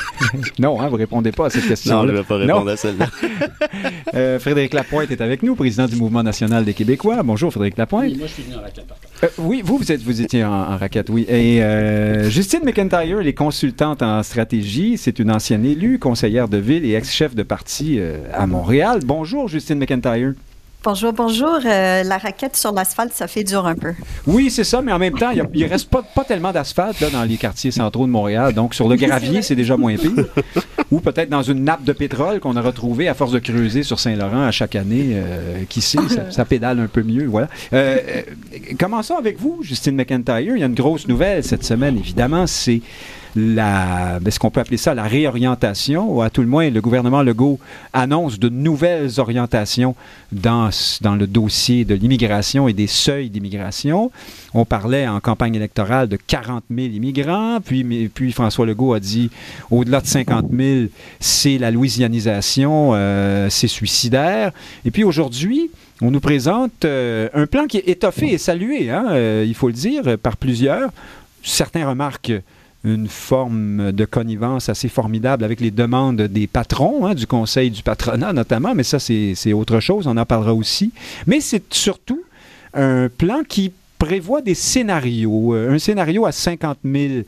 non, 0.58 0.80
hein, 0.80 0.88
vous 0.88 0.96
répondez 0.96 1.30
pas 1.30 1.46
à 1.46 1.50
cette 1.50 1.68
question. 1.68 1.96
Non, 1.96 2.06
je 2.06 2.12
ne 2.12 2.16
vais 2.16 2.24
pas 2.24 2.36
répondre 2.38 2.70
à 2.70 2.76
celle-là. 2.78 4.38
Frédéric 4.38 4.72
Lapointe 4.72 5.10
est 5.10 5.20
avec 5.20 5.42
nous, 5.42 5.56
président 5.56 5.86
du 5.86 5.96
Mouvement 5.96 6.22
national 6.22 6.64
des 6.64 6.72
Québécois. 6.72 7.22
Bonjour 7.22 7.52
Frédéric 7.52 7.76
Lapointe. 7.76 8.12
Oui, 8.12 8.16
moi 8.16 8.26
je 8.26 8.32
suis 8.32 8.45
euh, 9.22 9.28
oui, 9.38 9.62
vous, 9.64 10.20
étiez 10.22 10.44
en, 10.44 10.76
raquette, 10.76 11.08
oui. 11.08 11.24
Et 11.28 11.62
euh, 11.62 12.28
Justine 12.28 12.60
McIntyre, 12.64 13.20
elle 13.20 13.26
est 13.26 13.34
consultante 13.34 14.02
en 14.02 14.22
stratégie. 14.22 14.98
C'est 14.98 15.18
une 15.18 15.30
ancienne 15.30 15.64
élue, 15.64 15.98
conseillère 15.98 16.48
de 16.48 16.58
ville 16.58 16.84
et 16.84 16.94
ex-chef 16.94 17.34
de 17.34 17.42
parti 17.42 17.98
euh, 17.98 18.18
à 18.32 18.46
Montréal. 18.46 19.00
Bonjour, 19.04 19.48
Justine 19.48 19.78
McIntyre. 19.78 20.34
Bonjour, 20.86 21.12
bonjour. 21.12 21.58
Euh, 21.64 22.04
la 22.04 22.16
raquette 22.16 22.54
sur 22.54 22.70
l'asphalte, 22.70 23.12
ça 23.12 23.26
fait 23.26 23.42
dur 23.42 23.66
un 23.66 23.74
peu. 23.74 23.92
Oui, 24.24 24.52
c'est 24.52 24.62
ça, 24.62 24.80
mais 24.82 24.92
en 24.92 25.00
même 25.00 25.18
temps, 25.18 25.32
il 25.32 25.64
ne 25.64 25.68
reste 25.68 25.90
pas, 25.90 26.00
pas 26.00 26.22
tellement 26.22 26.52
d'asphalte 26.52 27.02
dans 27.10 27.24
les 27.24 27.36
quartiers 27.38 27.72
centraux 27.72 28.06
de 28.06 28.12
Montréal. 28.12 28.54
Donc, 28.54 28.72
sur 28.72 28.88
le 28.88 28.94
gravier, 28.96 29.42
c'est 29.42 29.56
déjà 29.56 29.76
moins 29.76 29.96
pire. 29.96 30.26
Ou 30.92 31.00
peut-être 31.00 31.28
dans 31.28 31.42
une 31.42 31.64
nappe 31.64 31.82
de 31.82 31.92
pétrole 31.92 32.38
qu'on 32.38 32.54
a 32.54 32.62
retrouvée 32.62 33.08
à 33.08 33.14
force 33.14 33.32
de 33.32 33.40
creuser 33.40 33.82
sur 33.82 33.98
Saint-Laurent 33.98 34.44
à 34.44 34.52
chaque 34.52 34.76
année. 34.76 35.14
Euh, 35.14 35.64
qui 35.68 35.80
sait, 35.80 35.98
ça, 36.30 36.44
pédale 36.44 36.78
un 36.78 36.86
peu 36.86 37.02
mieux. 37.02 37.26
Voilà. 37.26 37.48
Euh, 37.72 38.22
commençons 38.78 39.16
avec 39.16 39.40
vous, 39.40 39.58
Justine 39.62 39.96
McIntyre. 39.96 40.38
Il 40.38 40.60
y 40.60 40.62
a 40.62 40.66
une 40.66 40.74
grosse 40.74 41.08
nouvelle 41.08 41.42
cette 41.42 41.64
semaine, 41.64 41.98
évidemment. 41.98 42.46
C'est 42.46 42.80
la, 43.36 44.18
est-ce 44.24 44.40
qu'on 44.40 44.50
peut 44.50 44.60
appeler 44.60 44.78
ça 44.78 44.94
la 44.94 45.04
réorientation, 45.04 46.10
ou 46.10 46.22
à 46.22 46.30
tout 46.30 46.40
le 46.40 46.48
moins, 46.48 46.70
le 46.70 46.80
gouvernement 46.80 47.22
Legault 47.22 47.60
annonce 47.92 48.38
de 48.38 48.48
nouvelles 48.48 49.20
orientations 49.20 49.94
dans, 50.32 50.70
dans 51.02 51.14
le 51.14 51.26
dossier 51.26 51.84
de 51.84 51.94
l'immigration 51.94 52.66
et 52.66 52.72
des 52.72 52.86
seuils 52.86 53.30
d'immigration. 53.30 54.10
On 54.54 54.64
parlait 54.64 55.06
en 55.06 55.20
campagne 55.20 55.54
électorale 55.54 56.08
de 56.08 56.16
40 56.16 56.64
000 56.70 56.88
immigrants, 56.88 57.58
puis, 57.64 58.08
puis 58.08 58.32
François 58.32 58.66
Legault 58.66 58.94
a 58.94 59.00
dit 59.00 59.30
au-delà 59.70 60.00
de 60.00 60.06
50 60.06 60.46
000, 60.50 60.86
c'est 61.20 61.58
la 61.58 61.70
louisianisation, 61.70 62.92
euh, 62.94 63.48
c'est 63.50 63.68
suicidaire. 63.68 64.52
Et 64.84 64.90
puis 64.90 65.04
aujourd'hui, 65.04 65.70
on 66.00 66.10
nous 66.10 66.20
présente 66.20 66.84
euh, 66.84 67.28
un 67.34 67.46
plan 67.46 67.66
qui 67.66 67.78
est 67.78 67.88
étoffé 67.88 68.32
et 68.32 68.38
salué, 68.38 68.90
hein, 68.90 69.06
euh, 69.10 69.44
il 69.46 69.54
faut 69.54 69.68
le 69.68 69.74
dire, 69.74 70.18
par 70.18 70.36
plusieurs. 70.36 70.90
Certains 71.42 71.88
remarquent 71.88 72.32
une 72.86 73.08
forme 73.08 73.90
de 73.90 74.04
connivence 74.04 74.68
assez 74.68 74.88
formidable 74.88 75.44
avec 75.44 75.60
les 75.60 75.72
demandes 75.72 76.22
des 76.22 76.46
patrons, 76.46 77.04
hein, 77.04 77.14
du 77.14 77.26
conseil 77.26 77.70
du 77.70 77.82
patronat 77.82 78.32
notamment, 78.32 78.74
mais 78.74 78.84
ça 78.84 79.00
c'est 79.00 79.52
autre 79.52 79.80
chose, 79.80 80.06
on 80.06 80.16
en 80.16 80.24
parlera 80.24 80.54
aussi. 80.54 80.92
Mais 81.26 81.40
c'est 81.40 81.74
surtout 81.74 82.22
un 82.74 83.08
plan 83.08 83.42
qui 83.46 83.72
prévoit 83.98 84.40
des 84.40 84.54
scénarios, 84.54 85.54
euh, 85.54 85.72
un 85.72 85.78
scénario 85.78 86.26
à 86.26 86.32
50 86.32 86.78
000 86.84 87.24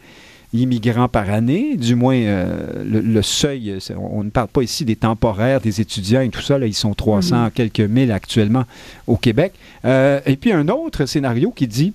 immigrants 0.55 1.09
par 1.09 1.29
année, 1.29 1.77
du 1.77 1.97
moins 1.97 2.16
euh, 2.16 2.85
le, 2.85 3.23
seuil, 3.23 3.79
on 3.97 4.23
ne 4.23 4.31
parle 4.31 4.49
pas 4.49 4.62
ici 4.62 4.85
des 4.85 4.97
temporaires, 4.97 5.61
des 5.61 5.81
étudiants 5.81 6.21
et 6.21 6.29
tout 6.29 6.40
ça, 6.40 6.57
là, 6.57 6.66
ils 6.66 6.75
sont 6.75 6.94
300 6.94 7.37
mm-hmm. 7.37 7.51
quelques 7.51 7.81
mille 7.81 8.12
actuellement 8.12 8.64
au 9.07 9.16
Québec. 9.16 9.55
Euh, 9.85 10.21
et 10.25 10.37
puis 10.37 10.53
un 10.53 10.68
autre 10.68 11.07
scénario 11.07 11.51
qui 11.51 11.66
dit 11.66 11.92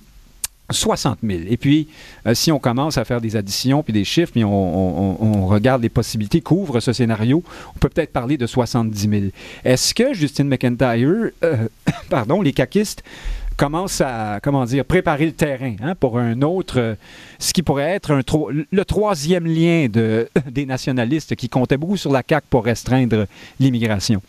60 0.70 1.18
000. 1.22 1.40
Et 1.48 1.56
puis, 1.56 1.88
euh, 2.26 2.34
si 2.34 2.50
on 2.50 2.58
commence 2.58 2.96
à 2.96 3.04
faire 3.04 3.20
des 3.20 3.36
additions 3.36 3.82
puis 3.82 3.92
des 3.92 4.04
chiffres, 4.04 4.32
puis 4.32 4.44
on, 4.44 5.46
regarde 5.46 5.82
les 5.82 5.88
possibilités 5.88 6.40
qu'ouvre 6.40 6.80
ce 6.80 6.92
scénario, 6.92 7.42
on 7.74 7.78
peut 7.78 7.88
peut-être 7.88 8.12
parler 8.12 8.36
de 8.36 8.46
70 8.46 9.08
000. 9.08 9.22
Est-ce 9.64 9.94
que 9.94 10.14
Justine 10.14 10.48
McIntyre, 10.48 11.30
euh, 11.44 11.68
pardon, 12.10 12.40
les 12.40 12.52
caquistes 12.52 13.04
commence 13.56 14.00
à, 14.00 14.40
comment 14.42 14.64
dire, 14.64 14.84
préparer 14.84 15.26
le 15.26 15.32
terrain 15.32 15.76
hein, 15.82 15.94
pour 15.94 16.18
un 16.18 16.42
autre, 16.42 16.96
ce 17.38 17.52
qui 17.52 17.62
pourrait 17.62 17.90
être 17.90 18.20
le 18.70 18.84
troisième 18.84 19.46
lien 19.46 19.86
de, 19.88 20.28
des 20.50 20.66
nationalistes 20.66 21.36
qui 21.36 21.48
comptaient 21.48 21.76
beaucoup 21.76 21.96
sur 21.96 22.10
la 22.10 22.22
CAQ 22.26 22.46
pour 22.50 22.64
restreindre 22.64 23.26
l'immigration? 23.60 24.20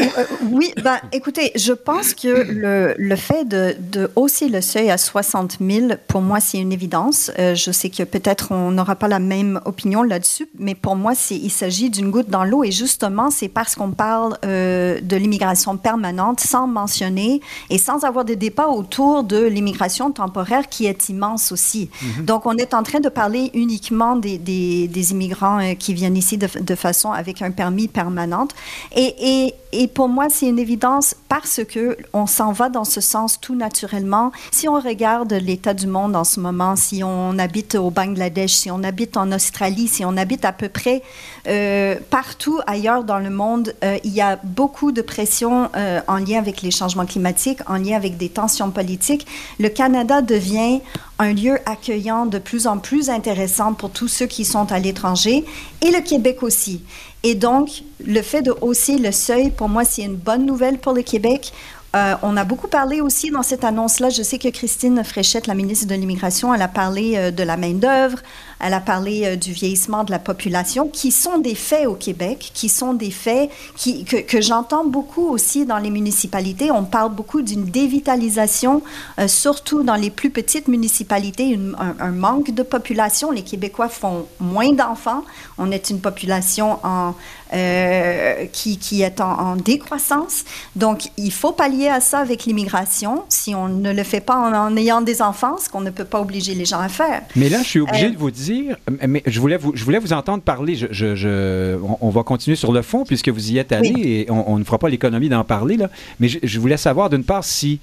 Euh, 0.00 0.24
oui, 0.50 0.72
bah, 0.82 1.00
écoutez, 1.12 1.52
je 1.54 1.72
pense 1.72 2.14
que 2.14 2.28
le, 2.28 2.94
le 2.96 3.16
fait 3.16 3.44
de, 3.44 3.74
de, 3.78 4.10
hausser 4.16 4.48
le 4.48 4.60
seuil 4.60 4.90
à 4.90 4.98
60 4.98 5.58
000, 5.60 5.88
pour 6.08 6.20
moi, 6.20 6.40
c'est 6.40 6.58
une 6.58 6.72
évidence. 6.72 7.30
Euh, 7.38 7.54
je 7.54 7.70
sais 7.70 7.90
que 7.90 8.02
peut-être 8.02 8.52
on 8.52 8.70
n'aura 8.70 8.96
pas 8.96 9.08
la 9.08 9.18
même 9.18 9.60
opinion 9.64 10.02
là-dessus, 10.02 10.48
mais 10.58 10.74
pour 10.74 10.96
moi, 10.96 11.12
il 11.30 11.50
s'agit 11.50 11.90
d'une 11.90 12.10
goutte 12.10 12.28
dans 12.28 12.44
l'eau. 12.44 12.64
Et 12.64 12.72
justement, 12.72 13.30
c'est 13.30 13.48
parce 13.48 13.74
qu'on 13.74 13.90
parle 13.92 14.36
euh, 14.44 15.00
de 15.00 15.16
l'immigration 15.16 15.76
permanente 15.76 16.40
sans 16.40 16.66
mentionner 16.66 17.40
et 17.70 17.78
sans 17.78 18.04
avoir 18.04 18.24
de 18.24 18.34
débat 18.34 18.68
autour 18.68 19.24
de 19.24 19.42
l'immigration 19.42 20.10
temporaire 20.10 20.68
qui 20.68 20.86
est 20.86 21.08
immense 21.08 21.52
aussi. 21.52 21.90
Mhm. 22.02 22.24
Donc, 22.24 22.46
on 22.46 22.56
est 22.56 22.74
en 22.74 22.82
train 22.82 23.00
de 23.00 23.08
parler 23.08 23.50
uniquement 23.54 24.16
des, 24.16 24.38
des, 24.38 24.88
des 24.88 25.12
immigrants 25.12 25.74
qui 25.78 25.94
viennent 25.94 26.16
ici 26.16 26.38
de, 26.38 26.48
de, 26.60 26.74
façon 26.74 27.12
avec 27.12 27.42
un 27.42 27.50
permis 27.50 27.88
permanent. 27.88 28.48
Et, 28.94 29.14
et, 29.18 29.54
et 29.72 29.81
pour 29.88 30.08
moi, 30.08 30.28
c'est 30.28 30.46
une 30.46 30.58
évidence 30.58 31.14
parce 31.28 31.60
que 31.64 31.96
on 32.12 32.26
s'en 32.26 32.52
va 32.52 32.68
dans 32.68 32.84
ce 32.84 33.00
sens 33.00 33.40
tout 33.40 33.54
naturellement. 33.54 34.32
Si 34.50 34.68
on 34.68 34.78
regarde 34.78 35.32
l'état 35.32 35.74
du 35.74 35.86
monde 35.86 36.14
en 36.16 36.24
ce 36.24 36.40
moment, 36.40 36.76
si 36.76 37.02
on 37.02 37.38
habite 37.38 37.74
au 37.74 37.90
Bangladesh, 37.90 38.52
si 38.52 38.70
on 38.70 38.82
habite 38.82 39.16
en 39.16 39.32
Australie, 39.32 39.88
si 39.88 40.04
on 40.04 40.16
habite 40.16 40.44
à 40.44 40.52
peu 40.52 40.68
près 40.68 41.02
euh, 41.48 41.96
partout 42.10 42.60
ailleurs 42.66 43.04
dans 43.04 43.18
le 43.18 43.30
monde, 43.30 43.74
euh, 43.84 43.98
il 44.04 44.12
y 44.12 44.20
a 44.20 44.38
beaucoup 44.42 44.92
de 44.92 45.02
pression 45.02 45.70
euh, 45.76 46.00
en 46.06 46.16
lien 46.16 46.38
avec 46.38 46.62
les 46.62 46.70
changements 46.70 47.06
climatiques, 47.06 47.60
en 47.68 47.76
lien 47.76 47.96
avec 47.96 48.16
des 48.16 48.28
tensions 48.28 48.70
politiques. 48.70 49.26
Le 49.58 49.68
Canada 49.68 50.22
devient 50.22 50.80
un 51.18 51.32
lieu 51.32 51.58
accueillant 51.66 52.26
de 52.26 52.38
plus 52.38 52.66
en 52.66 52.78
plus 52.78 53.08
intéressant 53.08 53.74
pour 53.74 53.90
tous 53.90 54.08
ceux 54.08 54.26
qui 54.26 54.44
sont 54.44 54.72
à 54.72 54.78
l'étranger 54.78 55.44
et 55.80 55.90
le 55.90 56.00
Québec 56.00 56.42
aussi. 56.42 56.82
Et 57.22 57.34
donc, 57.34 57.82
le 58.04 58.20
fait 58.22 58.42
de 58.42 58.52
hausser 58.60 58.98
le 58.98 59.12
seuil, 59.12 59.50
pour 59.50 59.68
moi, 59.68 59.84
c'est 59.84 60.02
une 60.02 60.16
bonne 60.16 60.44
nouvelle 60.44 60.78
pour 60.78 60.92
le 60.92 61.02
Québec. 61.02 61.52
Euh, 61.94 62.14
on 62.22 62.38
a 62.38 62.44
beaucoup 62.44 62.68
parlé 62.68 63.02
aussi 63.02 63.30
dans 63.30 63.42
cette 63.42 63.64
annonce-là. 63.64 64.08
Je 64.08 64.22
sais 64.22 64.38
que 64.38 64.48
Christine 64.48 65.04
Fréchette, 65.04 65.46
la 65.46 65.54
ministre 65.54 65.86
de 65.86 65.94
l'Immigration, 65.94 66.54
elle 66.54 66.62
a 66.62 66.68
parlé 66.68 67.16
euh, 67.16 67.30
de 67.30 67.42
la 67.42 67.58
main-d'œuvre, 67.58 68.18
elle 68.60 68.72
a 68.72 68.80
parlé 68.80 69.26
euh, 69.26 69.36
du 69.36 69.52
vieillissement 69.52 70.02
de 70.02 70.10
la 70.10 70.18
population, 70.18 70.88
qui 70.88 71.10
sont 71.10 71.38
des 71.38 71.54
faits 71.54 71.86
au 71.86 71.94
Québec, 71.94 72.50
qui 72.54 72.70
sont 72.70 72.94
des 72.94 73.10
faits 73.10 73.50
que, 74.06 74.40
j'entends 74.40 74.86
beaucoup 74.86 75.28
aussi 75.28 75.66
dans 75.66 75.76
les 75.76 75.90
municipalités. 75.90 76.70
On 76.70 76.84
parle 76.84 77.12
beaucoup 77.12 77.42
d'une 77.42 77.66
dévitalisation, 77.66 78.82
surtout 79.26 79.82
dans 79.82 79.94
les 79.94 80.10
plus 80.10 80.30
petites 80.30 80.68
municipalités, 80.68 81.58
un, 81.78 82.10
manque 82.10 82.50
de 82.50 82.62
population. 82.62 83.30
Les 83.30 83.42
Québécois 83.42 83.88
font 83.88 84.26
moins 84.40 84.72
d'enfants. 84.72 85.24
On 85.58 85.70
est 85.70 85.90
une 85.90 86.00
population 86.00 86.78
en, 86.82 87.14
qui, 88.52 88.78
qui, 88.78 89.02
est 89.02 89.20
en, 89.20 89.32
en 89.32 89.56
décroissance. 89.56 90.44
Donc, 90.76 91.10
il 91.16 91.32
faut 91.32 91.52
pallier 91.52 91.88
à 91.88 92.00
ça 92.00 92.18
avec 92.18 92.44
l'immigration, 92.44 93.24
si 93.28 93.54
on 93.54 93.68
ne 93.68 93.92
le 93.92 94.02
fait 94.02 94.20
pas 94.20 94.36
en, 94.36 94.76
ayant 94.76 95.02
des 95.02 95.22
enfants, 95.22 95.56
ce 95.58 95.68
qu'on 95.68 95.80
ne 95.80 95.90
peut 95.90 96.04
pas 96.04 96.20
obliger 96.20 96.54
les 96.54 96.64
gens 96.64 96.80
à 96.80 96.88
faire. 96.88 97.22
Mais 97.36 97.48
là, 97.48 97.58
je 97.62 97.68
suis 97.68 97.80
obligé 97.80 98.06
euh, 98.06 98.10
de 98.10 98.16
vous 98.16 98.30
dire, 98.30 98.76
mais 99.06 99.22
je 99.26 99.40
voulais 99.40 99.56
vous, 99.56 99.72
je 99.74 99.84
voulais 99.84 99.98
vous 99.98 100.12
entendre 100.12 100.42
parler. 100.42 100.74
Je, 100.74 101.78
on, 102.00 102.10
va 102.10 102.22
continuer 102.22 102.56
sur 102.56 102.72
le 102.72 102.82
fond 102.82 103.04
puisque 103.04 103.28
vous 103.28 103.52
y 103.52 103.58
êtes 103.58 103.72
allé 103.72 103.92
et 103.96 104.30
on, 104.30 104.58
ne 104.58 104.64
fera 104.64 104.78
pas 104.78 104.88
l'économie 104.88 105.28
d'en 105.28 105.44
parler 105.44 105.76
là. 105.76 105.88
Mais 106.20 106.28
je, 106.28 106.60
voulais 106.60 106.76
savoir 106.76 107.10
d'une 107.10 107.24
part 107.24 107.44
si 107.44 107.80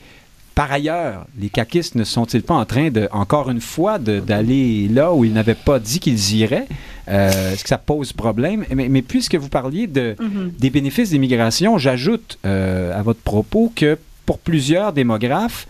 par 0.55 0.71
ailleurs, 0.71 1.25
les 1.39 1.49
caquistes 1.49 1.95
ne 1.95 2.03
sont-ils 2.03 2.43
pas 2.43 2.55
en 2.55 2.65
train, 2.65 2.89
de, 2.89 3.07
encore 3.13 3.49
une 3.49 3.61
fois, 3.61 3.97
d'aller 3.97 4.89
là 4.89 5.13
où 5.13 5.23
ils 5.23 5.31
n'avaient 5.31 5.55
pas 5.55 5.79
dit 5.79 6.01
qu'ils 6.01 6.35
iraient? 6.35 6.67
Euh, 7.09 7.53
est-ce 7.53 7.63
que 7.63 7.69
ça 7.69 7.77
pose 7.77 8.13
problème? 8.13 8.65
Mais, 8.73 9.01
puisque 9.01 9.35
vous 9.35 9.49
parliez 9.49 9.87
de, 9.87 10.15
mm-hmm. 10.19 10.59
des 10.59 10.69
bénéfices 10.69 11.09
d'immigration, 11.09 11.77
j'ajoute 11.77 12.37
euh, 12.45 12.97
à 12.97 13.01
votre 13.01 13.21
propos 13.21 13.71
que 13.75 13.97
pour 14.25 14.39
plusieurs 14.39 14.93
démographes, 14.93 15.67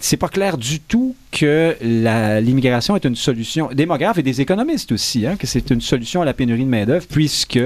c'est 0.00 0.16
pas 0.16 0.28
clair 0.28 0.56
du 0.56 0.80
tout 0.80 1.14
que 1.30 1.76
l'immigration 2.40 2.96
est 2.96 3.04
une 3.04 3.14
solution, 3.14 3.68
démographes 3.72 4.18
et 4.18 4.22
des 4.22 4.40
économistes 4.40 4.92
aussi, 4.92 5.26
hein, 5.26 5.36
que 5.36 5.46
c'est 5.46 5.70
une 5.70 5.82
solution 5.82 6.22
à 6.22 6.24
la 6.24 6.32
pénurie 6.32 6.64
de 6.64 6.70
main-d'œuvre, 6.70 7.06
puisque 7.08 7.60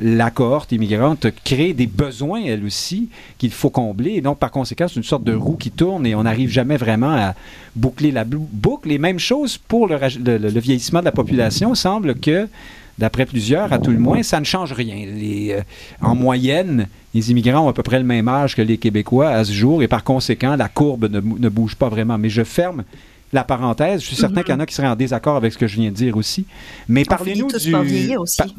la 0.00 0.30
cohorte 0.30 0.70
immigrante 0.72 1.26
crée 1.44 1.72
des 1.72 1.88
besoins, 1.88 2.42
elle 2.44 2.64
aussi, 2.64 3.08
qu'il 3.36 3.50
faut 3.50 3.70
combler. 3.70 4.12
Et 4.12 4.20
donc, 4.20 4.38
par 4.38 4.52
conséquent, 4.52 4.86
c'est 4.88 4.96
une 4.96 5.02
sorte 5.02 5.24
de 5.24 5.34
roue 5.34 5.56
qui 5.56 5.70
tourne 5.70 6.06
et 6.06 6.14
on 6.14 6.22
n'arrive 6.22 6.50
jamais 6.50 6.76
vraiment 6.76 7.10
à 7.10 7.34
boucler 7.74 8.12
la 8.12 8.24
boucle. 8.24 8.90
Et 8.90 8.98
même 8.98 9.18
chose 9.18 9.58
pour 9.58 9.88
le, 9.88 9.98
le 10.18 10.60
vieillissement 10.60 11.00
de 11.00 11.04
la 11.04 11.12
population. 11.12 11.74
semble 11.74 12.14
que 12.14 12.48
d'après 12.98 13.26
plusieurs, 13.26 13.72
à 13.72 13.78
tout 13.78 13.90
le 13.90 13.98
moins, 13.98 14.22
ça 14.22 14.40
ne 14.40 14.44
change 14.44 14.72
rien. 14.72 15.06
Les, 15.06 15.52
euh, 15.52 15.62
en 16.00 16.14
moyenne, 16.14 16.88
les 17.14 17.30
immigrants 17.30 17.66
ont 17.66 17.68
à 17.68 17.72
peu 17.72 17.82
près 17.82 17.98
le 17.98 18.04
même 18.04 18.28
âge 18.28 18.54
que 18.54 18.62
les 18.62 18.78
Québécois 18.78 19.30
à 19.30 19.44
ce 19.44 19.52
jour, 19.52 19.82
et 19.82 19.88
par 19.88 20.04
conséquent, 20.04 20.56
la 20.56 20.68
courbe 20.68 21.10
ne, 21.10 21.20
ne 21.20 21.48
bouge 21.48 21.76
pas 21.76 21.88
vraiment. 21.88 22.18
Mais 22.18 22.28
je 22.30 22.44
ferme 22.44 22.84
la 23.32 23.44
parenthèse. 23.44 24.00
Je 24.02 24.06
suis 24.06 24.16
certain 24.16 24.40
mhm. 24.40 24.44
qu'il 24.44 24.54
y 24.54 24.56
en 24.56 24.60
a 24.60 24.66
qui 24.66 24.74
seraient 24.74 24.88
en 24.88 24.96
désaccord 24.96 25.36
avec 25.36 25.52
ce 25.52 25.58
que 25.58 25.66
je 25.66 25.76
viens 25.76 25.90
de 25.90 25.94
dire 25.94 26.16
aussi. 26.16 26.44
Mais 26.88 27.04
parlez-nous 27.04 27.48
du, 27.48 27.74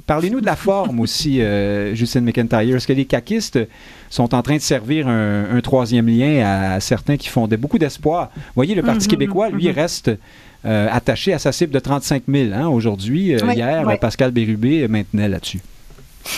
parlez-nous 0.05 0.41
de 0.41 0.45
la 0.45 0.55
forme 0.55 0.99
aussi, 0.99 1.41
euh, 1.41 1.93
Justine 1.93 2.21
McIntyre. 2.21 2.75
Est-ce 2.75 2.87
que 2.87 2.93
les 2.93 3.05
caquistes 3.05 3.59
sont 4.09 4.33
en 4.33 4.41
train 4.41 4.55
de 4.55 4.61
servir 4.61 5.07
un, 5.07 5.59
troisième 5.61 6.07
lien 6.07 6.43
à, 6.45 6.79
certains 6.79 7.17
qui 7.17 7.29
font 7.29 7.47
beaucoup 7.47 7.77
d'espoir? 7.77 8.31
Vous 8.35 8.41
voyez, 8.55 8.75
le 8.75 8.83
Parti 8.83 9.05
mhm, 9.05 9.11
québécois, 9.11 9.49
lui, 9.49 9.67
mhm. 9.67 9.75
reste 9.75 10.11
euh, 10.65 10.87
attaché 10.91 11.33
à 11.33 11.39
sa 11.39 11.51
cible 11.51 11.73
de 11.73 11.79
35 11.79 12.23
000 12.27 12.53
hein, 12.53 12.67
aujourd'hui. 12.67 13.33
Euh, 13.33 13.53
hier, 13.53 13.85
Pascal 13.99 14.31
Bérubé 14.31 14.87
maintenait 14.87 15.29
là-dessus. 15.29 15.61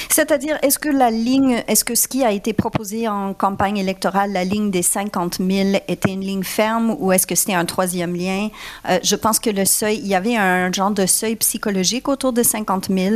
C'est-à-dire, 0.10 0.58
est-ce 0.62 0.80
que 0.80 0.90
la 0.90 1.12
ligne, 1.12 1.64
est-ce 1.68 1.84
que 1.86 1.96
ce 1.96 2.08
qui 2.08 2.24
a 2.24 2.32
été 2.32 2.54
proposé 2.54 3.08
en 3.08 3.34
campagne 3.34 3.78
électorale, 3.78 4.32
la 4.32 4.44
ligne 4.44 4.72
des 4.72 4.82
50 4.82 5.38
000, 5.38 5.78
était 5.88 6.12
une 6.12 6.22
ligne 6.22 6.44
ferme 6.44 6.96
ou 7.00 7.12
est-ce 7.12 7.28
que 7.28 7.36
c'était 7.36 7.54
un 7.54 7.66
troisième 7.66 8.16
lien? 8.16 8.50
Euh, 8.90 9.00
je 9.04 9.16
pense 9.16 9.40
que 9.40 9.50
le 9.50 9.66
seuil, 9.66 10.00
il 10.00 10.08
y 10.08 10.16
avait 10.16 10.36
un 10.36 10.72
genre 10.72 10.92
de 10.92 11.06
seuil 11.06 11.36
psychologique 11.36 12.08
autour 12.08 12.34
de 12.34 12.44
50 12.44 12.90
000. 12.90 13.16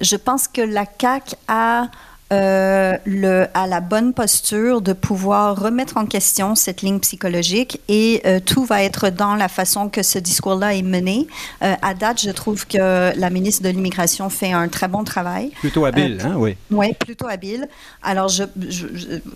Je 0.00 0.16
pense 0.16 0.48
que 0.48 0.60
la 0.60 0.84
CAQ 1.00 1.34
a 1.48 1.88
euh, 2.32 2.96
le, 3.04 3.46
à 3.54 3.66
la 3.66 3.80
bonne 3.80 4.12
posture 4.12 4.80
de 4.80 4.92
pouvoir 4.92 5.60
remettre 5.60 5.96
en 5.96 6.06
question 6.06 6.54
cette 6.54 6.82
ligne 6.82 7.00
psychologique 7.00 7.80
et 7.88 8.20
euh, 8.24 8.40
tout 8.44 8.64
va 8.64 8.82
être 8.82 9.10
dans 9.10 9.34
la 9.34 9.48
façon 9.48 9.88
que 9.88 10.02
ce 10.02 10.18
discours-là 10.18 10.74
est 10.74 10.82
mené. 10.82 11.26
Euh, 11.62 11.74
à 11.82 11.94
date, 11.94 12.20
je 12.22 12.30
trouve 12.30 12.66
que 12.66 13.16
la 13.18 13.30
ministre 13.30 13.62
de 13.64 13.68
l'Immigration 13.68 14.30
fait 14.30 14.52
un 14.52 14.68
très 14.68 14.88
bon 14.88 15.04
travail. 15.04 15.50
Plutôt 15.60 15.84
habile, 15.84 16.18
hein, 16.24 16.34
oui. 16.36 16.56
Oui, 16.70 16.92
plutôt 16.94 17.26
habile. 17.26 17.68
Alors, 18.02 18.28
je, 18.28 18.44
je, 18.68 18.86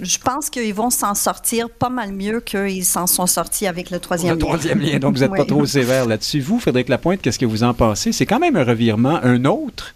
je 0.00 0.18
pense 0.18 0.50
qu'ils 0.50 0.74
vont 0.74 0.90
s'en 0.90 1.14
sortir 1.14 1.70
pas 1.70 1.90
mal 1.90 2.12
mieux 2.12 2.40
qu'ils 2.40 2.84
s'en 2.84 3.06
sont 3.06 3.26
sortis 3.26 3.66
avec 3.66 3.90
le 3.90 3.98
troisième 3.98 4.30
lien. 4.30 4.34
Le 4.34 4.40
troisième 4.40 4.80
lien, 4.80 4.98
donc 4.98 5.14
vous 5.14 5.20
n'êtes 5.20 5.30
pas 5.30 5.44
trop 5.44 5.66
sévère 5.66 6.06
là-dessus. 6.06 6.40
Vous, 6.40 6.60
Frédéric 6.60 6.88
Lapointe, 6.88 7.20
qu'est-ce 7.22 7.38
que 7.38 7.46
vous 7.46 7.64
en 7.64 7.74
pensez? 7.74 8.12
C'est 8.12 8.26
quand 8.26 8.38
même 8.38 8.56
un 8.56 8.64
revirement, 8.64 9.18
un 9.22 9.44
autre 9.44 9.94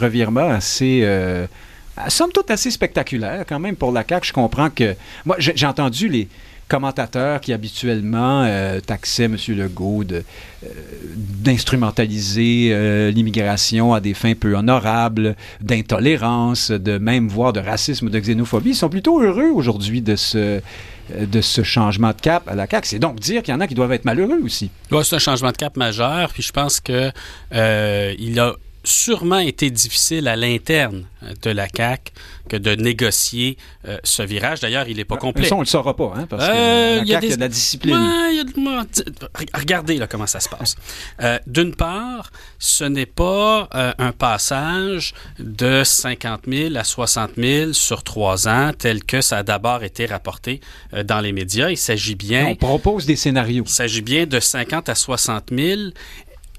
revirement 0.00 0.48
assez 0.48 1.02
somme 2.08 2.30
toute 2.32 2.50
assez 2.50 2.70
spectaculaire 2.70 3.44
quand 3.48 3.58
même 3.58 3.76
pour 3.76 3.92
la 3.92 4.04
CAQ. 4.08 4.28
Je 4.28 4.32
comprends 4.32 4.70
que... 4.70 4.94
Moi, 5.24 5.36
j'ai 5.38 5.66
entendu 5.66 6.08
les 6.08 6.28
commentateurs 6.68 7.40
qui 7.40 7.52
habituellement 7.52 8.42
euh, 8.44 8.80
taxaient 8.80 9.24
M. 9.24 9.36
Legault 9.48 10.04
euh, 10.12 10.22
d'instrumentaliser 11.16 13.10
l'immigration 13.10 13.94
à 13.94 14.00
des 14.00 14.14
fins 14.14 14.34
peu 14.34 14.54
honorables, 14.54 15.34
d'intolérance, 15.60 16.70
de 16.70 16.98
même 16.98 17.28
voire 17.28 17.52
de 17.52 17.60
racisme 17.60 18.06
ou 18.06 18.10
de 18.10 18.18
xénophobie, 18.18 18.70
ils 18.70 18.76
sont 18.76 18.90
plutôt 18.90 19.20
heureux 19.20 19.50
aujourd'hui 19.50 20.02
de 20.02 20.16
ce 20.16 20.60
changement 21.62 22.10
de 22.10 22.20
cap 22.20 22.46
à 22.48 22.54
la 22.54 22.66
CAQ. 22.66 22.86
C'est 22.86 22.98
donc 22.98 23.18
dire 23.18 23.42
qu'il 23.42 23.54
y 23.54 23.56
en 23.56 23.60
a 23.60 23.66
qui 23.66 23.74
doivent 23.74 23.92
être 23.92 24.04
malheureux 24.04 24.40
aussi. 24.44 24.70
C'est 24.90 25.16
un 25.16 25.18
changement 25.18 25.52
de 25.52 25.56
cap 25.56 25.76
majeur. 25.76 26.30
Puis 26.34 26.42
je 26.42 26.52
pense 26.52 26.80
que 26.80 27.10
il 28.18 28.38
a 28.38 28.54
sûrement 28.88 29.38
été 29.38 29.70
difficile 29.70 30.28
à 30.28 30.36
l'interne 30.36 31.04
de 31.42 31.50
la 31.50 31.68
CAC 31.68 32.12
que 32.48 32.56
de 32.56 32.74
négocier 32.74 33.58
euh, 33.86 33.98
ce 34.02 34.22
virage. 34.22 34.60
D'ailleurs, 34.60 34.88
il 34.88 34.96
n'est 34.96 35.04
pas 35.04 35.16
ah, 35.16 35.20
complet. 35.20 35.46
Ça, 35.46 35.54
on 35.54 35.58
ne 35.58 35.64
le 35.64 35.68
saura 35.68 35.94
pas, 35.94 36.12
hein, 36.16 36.26
parce 36.28 36.46
que 36.46 36.52
euh, 36.52 36.96
la 37.00 37.06
CAQ, 37.06 37.26
il 37.26 37.28
y 37.28 37.32
a 37.32 37.36
de 37.36 37.40
la 37.40 37.48
discipline. 37.48 37.96
Regardez 39.54 39.98
là, 39.98 40.06
comment 40.06 40.26
ça 40.26 40.40
se 40.40 40.48
passe. 40.48 40.76
Euh, 41.20 41.38
d'une 41.46 41.74
part, 41.74 42.30
ce 42.58 42.84
n'est 42.84 43.06
pas 43.06 43.68
un 43.72 44.12
passage 44.12 45.12
de 45.38 45.82
50 45.84 46.42
000 46.48 46.76
à 46.76 46.84
60 46.84 47.32
000 47.36 47.72
sur 47.72 48.02
trois 48.02 48.48
ans, 48.48 48.72
tel 48.76 49.04
que 49.04 49.20
ça 49.20 49.38
a 49.38 49.42
d'abord 49.42 49.82
été 49.82 50.06
rapporté 50.06 50.60
dans 51.04 51.20
les 51.20 51.32
médias. 51.32 51.70
Il 51.70 51.76
s'agit 51.76 52.14
bien... 52.14 52.46
On 52.46 52.56
propose 52.56 53.06
des 53.06 53.16
scénarios. 53.16 53.64
Il 53.66 53.70
s'agit 53.70 54.02
bien 54.02 54.26
de 54.26 54.40
50 54.40 54.88
à 54.88 54.94
60 54.94 55.50
000 55.52 55.80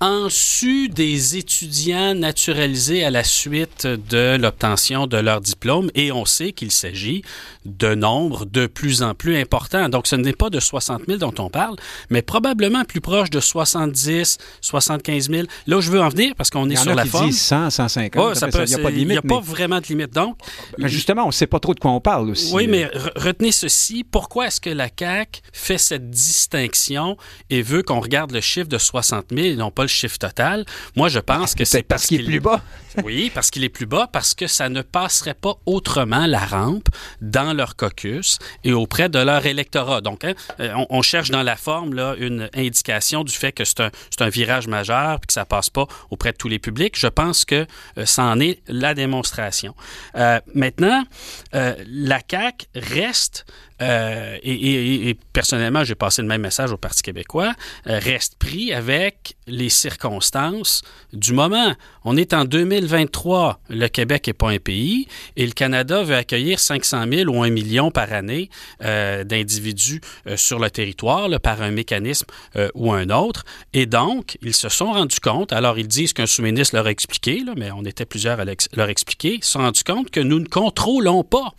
en 0.02 0.30
su 0.30 0.88
des 0.88 1.36
étudiants 1.36 2.16
naturalisés 2.16 3.04
à 3.04 3.12
la 3.12 3.24
suite 3.24 3.86
de 3.86 4.38
l'obtention 4.38 5.08
de 5.08 5.18
leur 5.18 5.42
diplôme 5.42 5.92
et 5.94 6.12
on 6.12 6.26
sait 6.26 6.54
qu'il 6.54 6.72
s'agit 6.72 7.22
de 7.66 7.96
nombres 7.96 8.46
de 8.46 8.66
plus 8.66 9.04
en 9.04 9.14
plus 9.14 9.38
importants. 9.38 9.90
Donc, 9.90 10.08
ce 10.08 10.16
n'est 10.16 10.34
pas 10.34 10.50
de 10.50 10.60
60 10.60 11.02
000 11.08 11.18
dont 11.18 11.34
on 11.40 11.50
parle, 11.50 11.76
mais 12.10 12.22
probablement 12.22 12.86
plus 12.86 13.02
proche 13.02 13.30
de 13.30 13.42
70, 13.42 14.38
75 14.62 15.30
000. 15.30 15.48
Là 15.68 15.78
où 15.78 15.82
je 15.82 15.92
veux 15.92 16.02
en 16.02 16.10
venir, 16.10 16.34
parce 16.38 16.50
qu'on 16.50 16.70
est 16.70 16.78
sur 16.78 16.96
la 16.96 17.06
forme. 17.06 17.32
100, 17.32 17.70
150. 17.70 18.16
il 18.16 18.64
n'y 18.66 18.74
a 18.74 18.78
pas 18.78 18.92
de 18.92 18.96
limite. 18.96 19.00
Il 19.00 19.08
n'y 19.08 19.18
a 19.18 19.22
pas 19.22 19.42
vraiment 19.42 19.82
de 19.82 19.86
limite. 19.88 20.14
Donc, 20.14 20.38
mais 20.78 20.88
justement, 20.88 21.24
on 21.24 21.28
ne 21.28 21.32
sait 21.34 21.48
pas 21.48 21.60
trop 21.60 21.74
de 21.74 21.80
quoi 21.80 21.92
on 21.92 22.00
parle 22.00 22.30
aussi. 22.30 22.54
Oui, 22.54 22.68
mais 22.68 22.90
retenez 23.16 23.52
ceci. 23.52 24.06
Pourquoi 24.10 24.48
est-ce 24.48 24.62
que 24.62 24.70
la 24.70 24.88
CAQ 24.98 25.42
fait 25.52 25.78
cette 25.78 26.10
distinction 26.10 27.18
et 27.50 27.62
veut 27.62 27.84
qu'on 27.84 28.00
regarde 28.00 28.32
le 28.32 28.42
chiffre 28.42 28.70
de 28.70 28.78
60 28.78 29.26
000 29.32 29.48
et 29.48 29.56
non 29.56 29.72
pas 29.72 29.84
le 29.84 29.88
chiffre 29.89 30.17
total. 30.17 30.65
Moi, 30.95 31.10
je 31.10 31.19
pense 31.19 31.56
que 31.56 31.65
c'est 31.65 31.84
parce, 31.84 32.08
qu'il 32.08 32.21
est 32.21 32.25
plus 32.25 32.39
bas. 32.39 32.62
oui, 33.04 33.32
parce 33.34 33.52
qu'il 33.52 33.63
est 33.63 33.69
plus 33.69 33.86
bas, 33.86 34.10
parce 34.12 34.34
que 34.34 34.47
ça 34.47 34.69
ne 34.69 34.82
passerait 34.82 35.34
pas 35.34 35.56
autrement 35.65 36.25
la 36.25 36.45
rampe 36.45 36.89
dans 37.21 37.54
leur 37.54 37.75
caucus 37.75 38.39
et 38.63 38.73
auprès 38.73 39.10
de 39.10 39.19
leur 39.19 39.45
électorat. 39.45 40.02
Donc, 40.02 40.23
hein, 40.23 40.34
euh, 40.60 40.73
on, 40.89 41.02
cherche 41.02 41.32
dans 41.32 41.43
la 41.43 41.56
forme 41.56 41.93
là, 41.93 42.15
une 42.17 42.49
indication 42.56 43.23
du 43.23 43.34
fait 43.34 43.52
que 43.52 43.65
c'est 43.65 43.82
un, 43.82 43.91
un, 44.19 44.30
virage 44.30 44.67
majeur 44.67 45.19
et 45.23 45.25
que 45.25 45.34
ça 45.34 45.45
passe 45.45 45.69
pas 45.69 45.88
auprès 46.10 46.32
de 46.32 46.38
tous 46.38 46.49
les 46.49 46.60
publics. 46.60 46.97
Je 46.97 47.08
pense 47.08 47.45
que 47.45 47.65
euh, 47.97 48.06
ça 48.06 48.23
en 48.23 48.39
est 48.39 48.62
la 48.67 48.93
démonstration. 48.93 49.75
Euh, 50.15 50.39
maintenant, 50.54 51.04
la 51.52 52.19
CAQ 52.30 52.65
reste 52.75 53.45
euh, 53.82 54.38
et, 54.44 55.15
personnellement, 55.34 55.84
j'ai 55.84 55.96
passé 55.96 56.22
le 56.22 56.28
même 56.28 56.42
message 56.42 56.72
au 56.72 56.78
Parti 56.78 57.02
québécois, 57.02 57.54
euh, 57.88 58.00
reste 58.00 58.36
pris 58.38 58.74
avec 58.74 59.36
les 59.48 59.70
circonstances 59.70 60.82
du 61.13 61.34
moment. 61.34 61.74
On 62.04 62.18
est 62.18 62.34
en 62.34 62.46
2023, 62.46 63.60
le 63.70 63.88
Québec 63.88 64.28
n'est 64.28 64.34
pas 64.34 64.50
un 64.50 64.58
pays 64.58 65.08
et 65.36 65.46
le 65.46 65.54
Canada 65.54 66.04
veut 66.04 66.15
accueillir 66.15 66.60
500 66.60 67.06
000 67.12 67.32
ou 67.32 67.44
1 67.44 67.50
million 67.50 67.92
par 67.92 68.12
année 68.12 68.50
euh, 68.84 69.24
d'individus 69.24 70.02
sur 70.36 70.60
le 70.60 70.70
territoire 70.70 71.30
par 71.39 71.62
un 71.62 71.72
mécanisme 71.72 72.28
ou 72.74 72.92
un 72.92 73.10
autre. 73.10 73.44
Et 73.74 73.86
donc, 73.86 74.38
ils 74.42 74.54
se 74.54 74.70
sont 74.70 74.94
rendus 74.94 75.20
compte, 75.20 75.54
alors 75.54 75.78
ils 75.80 75.88
disent 75.88 76.13
qu'un 76.13 76.26
sous-ministre 76.26 76.76
leur 76.76 76.88
a 76.88 76.92
expliqué, 76.92 77.44
mais 77.56 77.72
on 77.72 77.84
était 77.84 78.06
plusieurs 78.06 78.39
à 78.39 78.46
leur 78.46 78.89
expliquer, 78.89 79.36
ils 79.36 79.44
se 79.44 79.52
sont 79.52 79.60
rendus 79.60 79.84
compte 79.84 80.12
que 80.12 80.20
nous 80.20 80.39
ne 80.39 80.48
contrôlons 80.48 81.24
pas 81.24 81.54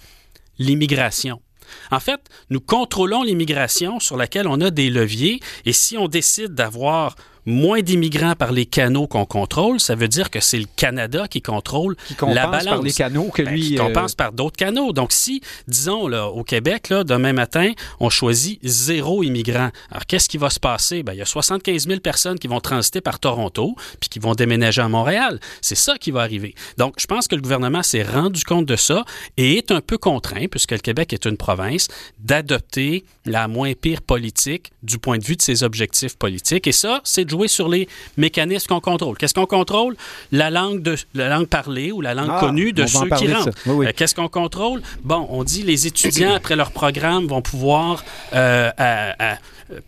l'immigration. 0.59 1.40
En 1.90 2.00
fait, 2.00 2.20
nous 2.50 2.61
contrôlons 2.61 3.22
l'immigration 3.22 4.00
sur 4.00 4.16
laquelle 4.16 4.48
on 4.48 4.61
a 4.61 4.70
des 4.70 4.90
leviers 4.90 5.40
et 5.64 5.72
si 5.72 5.96
on 5.98 6.09
décide 6.09 6.54
d'avoir 6.54 7.16
moins 7.50 7.80
d'immigrants 7.80 8.34
par 8.34 8.52
les 8.52 8.66
canaux 8.66 9.06
qu'on 9.06 9.26
contrôle, 9.26 9.80
ça 9.80 9.94
veut 9.94 10.08
dire 10.08 10.30
que 10.30 10.40
c'est 10.40 10.58
le 10.58 10.66
Canada 10.76 11.28
qui 11.28 11.42
contrôle 11.42 11.96
la 12.22 12.46
balance. 12.46 12.64
par 12.64 12.82
les 12.82 12.92
canaux 12.92 13.28
que 13.28 13.42
ben, 13.42 13.54
lui... 13.54 13.62
qui 13.62 13.74
compense 13.76 14.12
euh, 14.12 14.16
par 14.16 14.32
d'autres 14.32 14.56
canaux. 14.56 14.92
Donc 14.92 15.12
si, 15.12 15.42
disons, 15.68 16.08
là, 16.08 16.28
au 16.28 16.44
Québec, 16.44 16.88
là, 16.88 17.04
demain 17.04 17.32
matin, 17.32 17.72
on 17.98 18.10
choisit 18.10 18.58
zéro 18.62 19.22
immigrant, 19.22 19.70
alors 19.90 20.06
qu'est-ce 20.06 20.28
qui 20.28 20.38
va 20.38 20.50
se 20.50 20.60
passer? 20.60 21.02
Ben, 21.02 21.12
il 21.12 21.18
y 21.18 21.22
a 21.22 21.26
75 21.26 21.86
000 21.86 22.00
personnes 22.00 22.38
qui 22.38 22.48
vont 22.48 22.60
transiter 22.60 23.00
par 23.00 23.18
Toronto 23.18 23.74
puis 24.00 24.08
qui 24.08 24.18
vont 24.18 24.34
déménager 24.34 24.82
à 24.82 24.88
Montréal. 24.88 25.40
C'est 25.60 25.74
ça 25.74 25.98
qui 25.98 26.10
va 26.10 26.20
arriver. 26.20 26.54
Donc, 26.78 26.94
je 26.98 27.06
pense 27.06 27.28
que 27.28 27.34
le 27.34 27.42
gouvernement 27.42 27.82
s'est 27.82 28.02
rendu 28.02 28.44
compte 28.44 28.66
de 28.66 28.76
ça 28.76 29.04
et 29.36 29.56
est 29.56 29.70
un 29.70 29.80
peu 29.80 29.98
contraint, 29.98 30.46
puisque 30.50 30.72
le 30.72 30.78
Québec 30.78 31.12
est 31.12 31.26
une 31.26 31.36
province, 31.36 31.88
d'adopter 32.18 33.04
la 33.24 33.48
moins 33.48 33.72
pire 33.74 34.02
politique 34.02 34.72
du 34.82 34.98
point 34.98 35.18
de 35.18 35.24
vue 35.24 35.36
de 35.36 35.42
ses 35.42 35.62
objectifs 35.62 36.16
politiques. 36.16 36.66
Et 36.66 36.72
ça, 36.72 37.00
c'est 37.04 37.28
jouer 37.30 37.39
sur 37.48 37.68
les 37.68 37.88
mécanismes 38.16 38.68
qu'on 38.68 38.81
contrôle. 38.81 39.16
Qu'est-ce 39.16 39.35
qu'on 39.35 39.46
contrôle? 39.46 39.96
La 40.33 40.50
langue, 40.50 40.83
de, 40.83 40.96
la 41.14 41.29
langue 41.29 41.46
parlée 41.46 41.92
ou 41.92 42.00
la 42.00 42.14
langue 42.14 42.31
ah, 42.33 42.40
connue 42.40 42.72
de 42.72 42.87
ceux 42.87 43.09
qui 43.11 43.33
rentrent. 43.33 43.50
Euh, 43.66 43.92
qu'est-ce 43.96 44.14
qu'on 44.14 44.29
contrôle? 44.29 44.83
Bon, 45.03 45.26
on 45.31 45.44
dit 45.44 45.62
les 45.62 45.87
étudiants, 45.87 46.35
après 46.35 46.57
leur 46.57 46.72
programme, 46.72 47.26
vont 47.26 47.42
pouvoir 47.42 48.05
euh, 48.35 48.70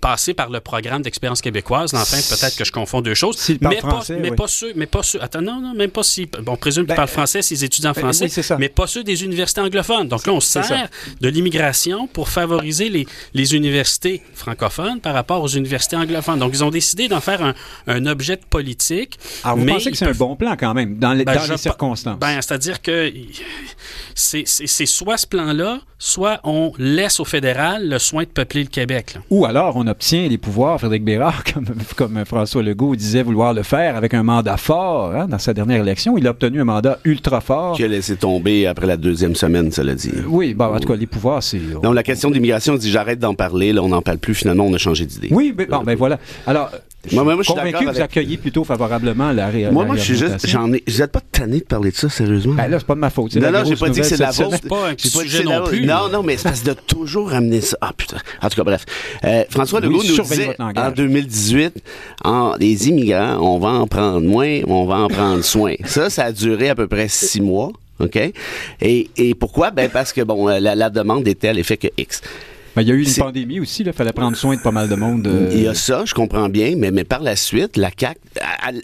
passer 0.01 0.35
par 0.35 0.51
le 0.51 0.61
programme 0.61 1.03
d'expérience 1.03 1.41
québécoise. 1.41 1.95
Enfin, 1.95 2.17
peut-être 2.17 2.57
que 2.57 2.65
je 2.65 2.73
confonds 2.73 3.01
deux 3.01 3.15
choses. 3.15 3.37
mais, 3.61 3.77
pas, 3.77 4.03
mais 4.21 4.31
pas 4.31 4.49
ceux, 4.49 4.73
mais 4.75 4.87
pas 4.87 5.03
ceux. 5.03 5.23
Attends, 5.23 5.43
non, 5.43 5.61
non, 5.61 5.75
même 5.75 5.91
pas 5.91 6.03
si. 6.03 6.27
Bon, 6.27 6.53
on 6.53 6.57
présume 6.57 6.85
qu'ils 6.85 6.89
ben, 6.89 6.97
parlent 6.97 7.09
français, 7.09 7.43
ces 7.43 7.65
étudiants 7.65 7.93
ben, 7.93 8.13
français, 8.13 8.57
mais 8.59 8.69
pas 8.69 8.87
ceux 8.87 9.05
des 9.05 9.25
universités 9.25 9.61
anglophones. 9.61 10.09
Donc 10.09 10.27
là, 10.27 10.33
on 10.33 10.41
sert 10.41 10.89
de 11.21 11.29
l'immigration 11.29 12.07
pour 12.07 12.29
favoriser 12.29 12.89
les, 12.89 13.07
les 13.35 13.55
universités 13.55 14.23
francophones 14.35 15.01
par 15.01 15.15
rapport 15.15 15.43
aux 15.43 15.49
universités 15.49 15.97
anglophones. 15.97 16.39
Donc, 16.39 16.53
ils 16.55 16.65
ont 16.65 16.71
décidé 16.71 17.09
d'en 17.09 17.21
faire 17.21 17.32
un, 17.41 17.55
un, 17.87 18.07
objet 18.07 18.37
de 18.37 18.45
politique. 18.49 19.19
Alors, 19.45 19.59
vous 19.59 19.67
pensez 19.67 19.91
que 19.91 19.97
c'est 19.97 20.09
un 20.09 20.13
bon 20.13 20.37
plan 20.37 20.57
quand 20.59 20.75
même, 20.75 20.99
dans 20.99 21.13
les, 21.13 21.25
ben, 21.25 21.37
dans 21.37 21.53
les 21.53 21.57
circonstances? 21.57 22.19
Ben, 22.19 22.41
c'est-à-dire 22.41 22.83
que 22.83 23.13
c'est 24.15 24.47
soit 24.87 25.17
ce 25.17 25.27
plan-là, 25.27 25.81
soit 25.99 26.41
on 26.45 26.73
laisse 26.79 27.21
au 27.21 27.25
fédéral 27.25 27.89
le 27.89 27.99
soin 27.99 28.25
de 28.25 28.29
peupler 28.29 28.63
le 28.63 28.69
Québec. 28.69 29.17
Ou 29.31 29.47
alors 29.47 29.77
on 29.77 29.87
obtient 29.87 30.29
les 30.29 30.39
pouvoirs, 30.39 30.79
Frédéric 30.79 31.05
Bérard, 31.05 31.45
comme, 31.55 31.67
comme 31.97 32.25
François 32.25 32.63
Legault 32.63 32.97
disait 32.97 33.23
vouloir 33.23 33.55
le 33.55 33.63
faire, 33.63 33.97
avec 33.97 34.15
un 34.15 34.23
mandat 34.23 34.57
fort 34.57 35.13
hein, 35.15 35.27
dans 35.29 35.39
sa 35.39 35.55
dernière 35.55 35.81
élection. 35.81 36.19
Il 36.19 36.27
a 36.27 36.31
obtenu 36.31 36.61
un 36.61 36.65
mandat 36.65 36.99
ultra 37.05 37.41
fort. 37.41 37.77
Qui 37.77 37.85
a 37.85 37.89
laissé 37.89 38.17
tomber 38.17 38.67
après 38.67 38.87
la 38.87 38.97
deuxième 38.97 39.35
semaine, 39.35 39.71
cela 39.71 39.95
dit. 39.95 40.13
oui, 40.27 40.55
bon, 40.55 40.75
en 40.75 40.81
tout 40.81 40.89
cas, 40.89 40.97
les 40.97 41.07
pouvoirs, 41.07 41.43
c'est... 41.43 41.61
Non, 41.83 41.93
la 41.93 42.03
question 42.03 42.31
d'immigration, 42.31 42.77
dit 42.77 42.91
j'arrête 42.91 43.19
d'en 43.19 43.35
parler, 43.35 43.73
là, 43.73 43.83
on 43.83 43.89
n'en 43.89 44.03
parle 44.03 44.19
plus, 44.19 44.35
finalement, 44.35 44.65
on 44.65 44.75
a 44.75 44.79
changé 44.79 45.07
d'idée. 45.07 45.29
Oui, 45.31 45.55
mais, 45.57 45.67
bon, 45.67 45.83
ben 45.83 45.97
voilà. 45.97 46.19
Alors, 46.47 46.71
moi, 47.11 47.25
moi, 47.25 47.37
je 47.39 47.43
suis 47.43 47.55
convaincu 47.55 47.85
que 47.85 47.91
vous 47.91 48.01
accueillez 48.01 48.37
plutôt 48.37 48.63
favorablement 48.65 49.33
la 49.33 49.49
réalité. 49.49 49.73
Moi, 49.73 49.85
moi, 49.85 49.97
je 49.97 50.03
suis 50.03 50.17
juste, 50.17 50.47
j'en 50.47 50.73
ai, 50.73 50.83
vous 50.87 50.99
n'êtes 50.99 51.11
pas 51.11 51.21
tanné 51.33 51.59
de 51.59 51.65
parler 51.65 51.91
de 51.91 51.97
ça, 51.97 52.09
sérieusement. 52.09 52.55
Ben 52.55 52.69
là, 52.69 52.79
c'est 52.79 52.87
pas 52.87 52.95
de 52.95 53.01
ma 53.01 53.11
faute. 53.11 53.35
Non, 53.37 53.51
non, 53.51 53.65
j'ai 53.65 53.77
pas 53.77 53.89
dit 53.89 54.01
que 54.01 54.07
c'est 54.07 54.17
de 54.17 54.21
la 54.21 54.33
faute. 54.33 54.53
C'est 54.53 54.69
pas 54.69 54.91
un 54.91 54.95
sujet 54.97 55.45
non 55.45 55.65
plus. 55.65 55.85
Non, 55.85 56.09
non, 56.13 56.23
mais 56.23 56.37
c'est 56.37 56.45
parce 56.45 56.63
de 56.63 56.75
toujours 56.75 57.31
ramener 57.31 57.61
ça. 57.61 57.77
Ah, 57.81 57.93
putain. 57.97 58.19
En 58.41 58.49
tout 58.49 58.57
cas, 58.57 58.65
bref. 58.65 58.85
Euh, 59.25 59.45
François 59.51 59.81
Legault 59.81 60.03
nous 60.05 60.23
disait, 60.23 60.57
en 60.59 60.91
2018, 60.91 61.83
en, 62.25 62.55
les 62.59 62.89
immigrants, 62.89 63.39
on 63.41 63.59
va 63.59 63.71
en 63.71 63.87
prendre 63.87 64.21
moins, 64.21 64.61
on 64.69 64.85
va 64.85 64.99
en 64.99 65.09
prendre 65.09 65.43
soin. 65.43 65.75
Ça, 65.85 66.09
ça 66.09 66.25
a 66.25 66.33
duré 66.33 66.69
à 66.69 66.75
peu 66.75 66.87
près 66.87 67.09
six 67.09 67.41
mois. 67.41 67.71
OK? 67.99 68.17
Et, 68.81 69.11
et 69.17 69.35
pourquoi? 69.35 69.71
Ben, 69.71 69.91
parce 69.91 70.13
que, 70.13 70.23
bon, 70.23 70.47
la, 70.47 70.75
la 70.75 70.91
demande 70.91 71.27
était 71.29 71.49
à 71.49 71.53
l'effet 71.53 71.77
que 71.77 71.89
X. 71.99 72.21
Il 72.77 72.89
y 72.89 72.91
a 72.91 72.95
eu 72.95 73.05
une 73.05 73.15
pandémie 73.15 73.61
aussi, 73.61 73.83
il 73.83 73.93
fallait 73.93 74.13
prendre 74.13 74.37
soin 74.37 74.57
de 74.57 74.61
pas 74.61 74.71
mal 74.71 74.89
de 74.89 74.95
monde. 74.95 75.27
Euh. 75.27 75.51
Il 75.53 75.63
y 75.63 75.69
a 75.69 75.75
ça, 75.75 76.05
je 76.07 76.15
comprends 76.15 76.49
bien, 76.49 76.75
mais, 76.77 76.91
mais 76.91 77.05
par 77.05 77.21
la 77.21 77.37
suite, 77.37 77.77
la 77.77 77.91
CAC, 77.91 78.19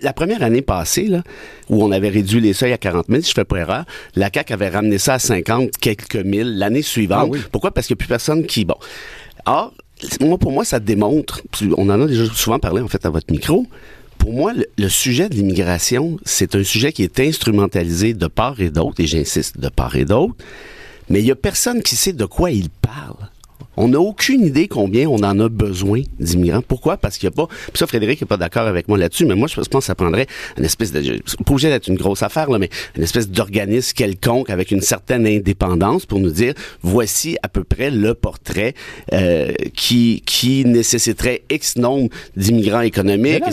la 0.03 0.13
première 0.13 0.43
année 0.43 0.61
passée, 0.61 1.07
là, 1.07 1.23
où 1.71 1.83
on 1.83 1.91
avait 1.91 2.11
réduit 2.11 2.41
les 2.41 2.53
seuils 2.53 2.73
à 2.73 2.79
40 2.79 3.07
000, 3.09 3.23
si 3.23 3.31
je 3.31 3.35
fais 3.35 3.45
pas 3.45 3.57
erreur, 3.57 3.85
la 4.15 4.29
CAC 4.29 4.51
avait 4.51 4.69
ramené 4.69 4.99
ça 4.99 5.15
à 5.15 5.19
50 5.19 5.79
quelques 5.81 6.17
mille 6.17 6.59
l'année 6.59 6.83
suivante. 6.83 7.35
Ah 7.35 7.49
Pourquoi? 7.51 7.71
Parce 7.71 7.87
qu'il 7.87 7.95
n'y 7.95 7.99
a 7.99 8.03
plus 8.05 8.09
personne 8.09 8.45
qui... 8.45 8.65
Bon. 8.67 8.77
Or, 9.47 9.73
moi, 10.21 10.39
pour 10.39 10.53
moi, 10.53 10.65
ça 10.65 10.81
démontre, 10.81 11.43
on 11.77 11.89
en 11.89 12.03
a 12.03 12.07
déjà 12.07 12.27
souvent 12.27 12.59
parlé, 12.59 12.83
en 12.83 12.89
fait, 12.89 13.05
à 13.07 13.11
votre 13.11 13.33
micro, 13.33 13.67
pour 14.19 14.33
moi, 14.33 14.53
le, 14.77 14.89
sujet 14.89 15.29
de 15.29 15.35
l'immigration, 15.35 16.19
c'est 16.25 16.55
un 16.55 16.65
sujet 16.65 16.93
qui 16.93 17.03
est 17.03 17.21
instrumentalisé 17.21 18.15
de 18.15 18.27
part 18.27 18.61
et 18.61 18.71
d'autre, 18.71 19.01
et 19.01 19.07
j'insiste, 19.07 19.59
de 19.59 19.69
part 19.69 19.97
et 19.97 20.05
d'autre, 20.05 20.35
mais 21.09 21.21
il 21.21 21.27
y 21.27 21.31
a 21.31 21.37
personne 21.37 21.83
qui 21.83 21.97
sait 21.97 22.13
de 22.13 22.27
quoi 22.27 22.51
il 22.51 22.69
parle. 22.69 23.31
On 23.81 23.89
n'a 23.89 24.01
aucune 24.01 24.45
idée 24.45 24.67
combien 24.67 25.07
on 25.07 25.23
en 25.23 25.39
a 25.39 25.49
besoin 25.49 26.03
d'immigrants. 26.19 26.63
Pourquoi? 26.67 26.97
Parce 26.97 27.17
qu'il 27.17 27.29
n'y 27.29 27.35
a 27.35 27.37
pas... 27.37 27.47
Puis 27.47 27.79
ça, 27.79 27.87
Frédéric 27.87 28.21
n'est 28.21 28.27
pas 28.27 28.37
d'accord 28.37 28.67
avec 28.67 28.89
moi 28.89 28.99
là-dessus, 28.99 29.25
mais 29.25 29.37
moi, 29.37 29.47
je 29.47 29.55
pense 29.55 29.69
que 29.69 29.81
ça 29.81 29.95
prendrait 29.95 30.27
une 30.57 30.65
espèce 30.65 30.91
de... 30.91 31.01
Pas 31.01 31.53
obligé 31.53 31.69
d'être 31.69 31.87
une 31.87 31.97
grosse 31.97 32.25
affaire, 32.25 32.51
là, 32.51 32.59
mais 32.59 32.71
une 32.97 33.05
espèce 33.05 33.31
d'organisme 33.31 33.93
quelconque 33.95 34.51
avec 34.51 34.73
une 34.73 34.81
certaine 34.81 35.29
indépendance 35.29 36.07
pour 36.07 36.19
nous 36.19 36.33
dire, 36.33 36.55
voici 36.83 37.37
à 37.45 37.49
peu 37.49 37.63
près 37.63 37.91
le 37.91 38.15
portrait 38.15 38.75
euh, 39.13 39.53
qui, 39.75 40.25
qui 40.27 40.65
nécessiterait 40.65 41.43
X 41.49 41.77
nombre 41.77 42.09
d'immigrants 42.37 42.81
économiques. 42.81 43.45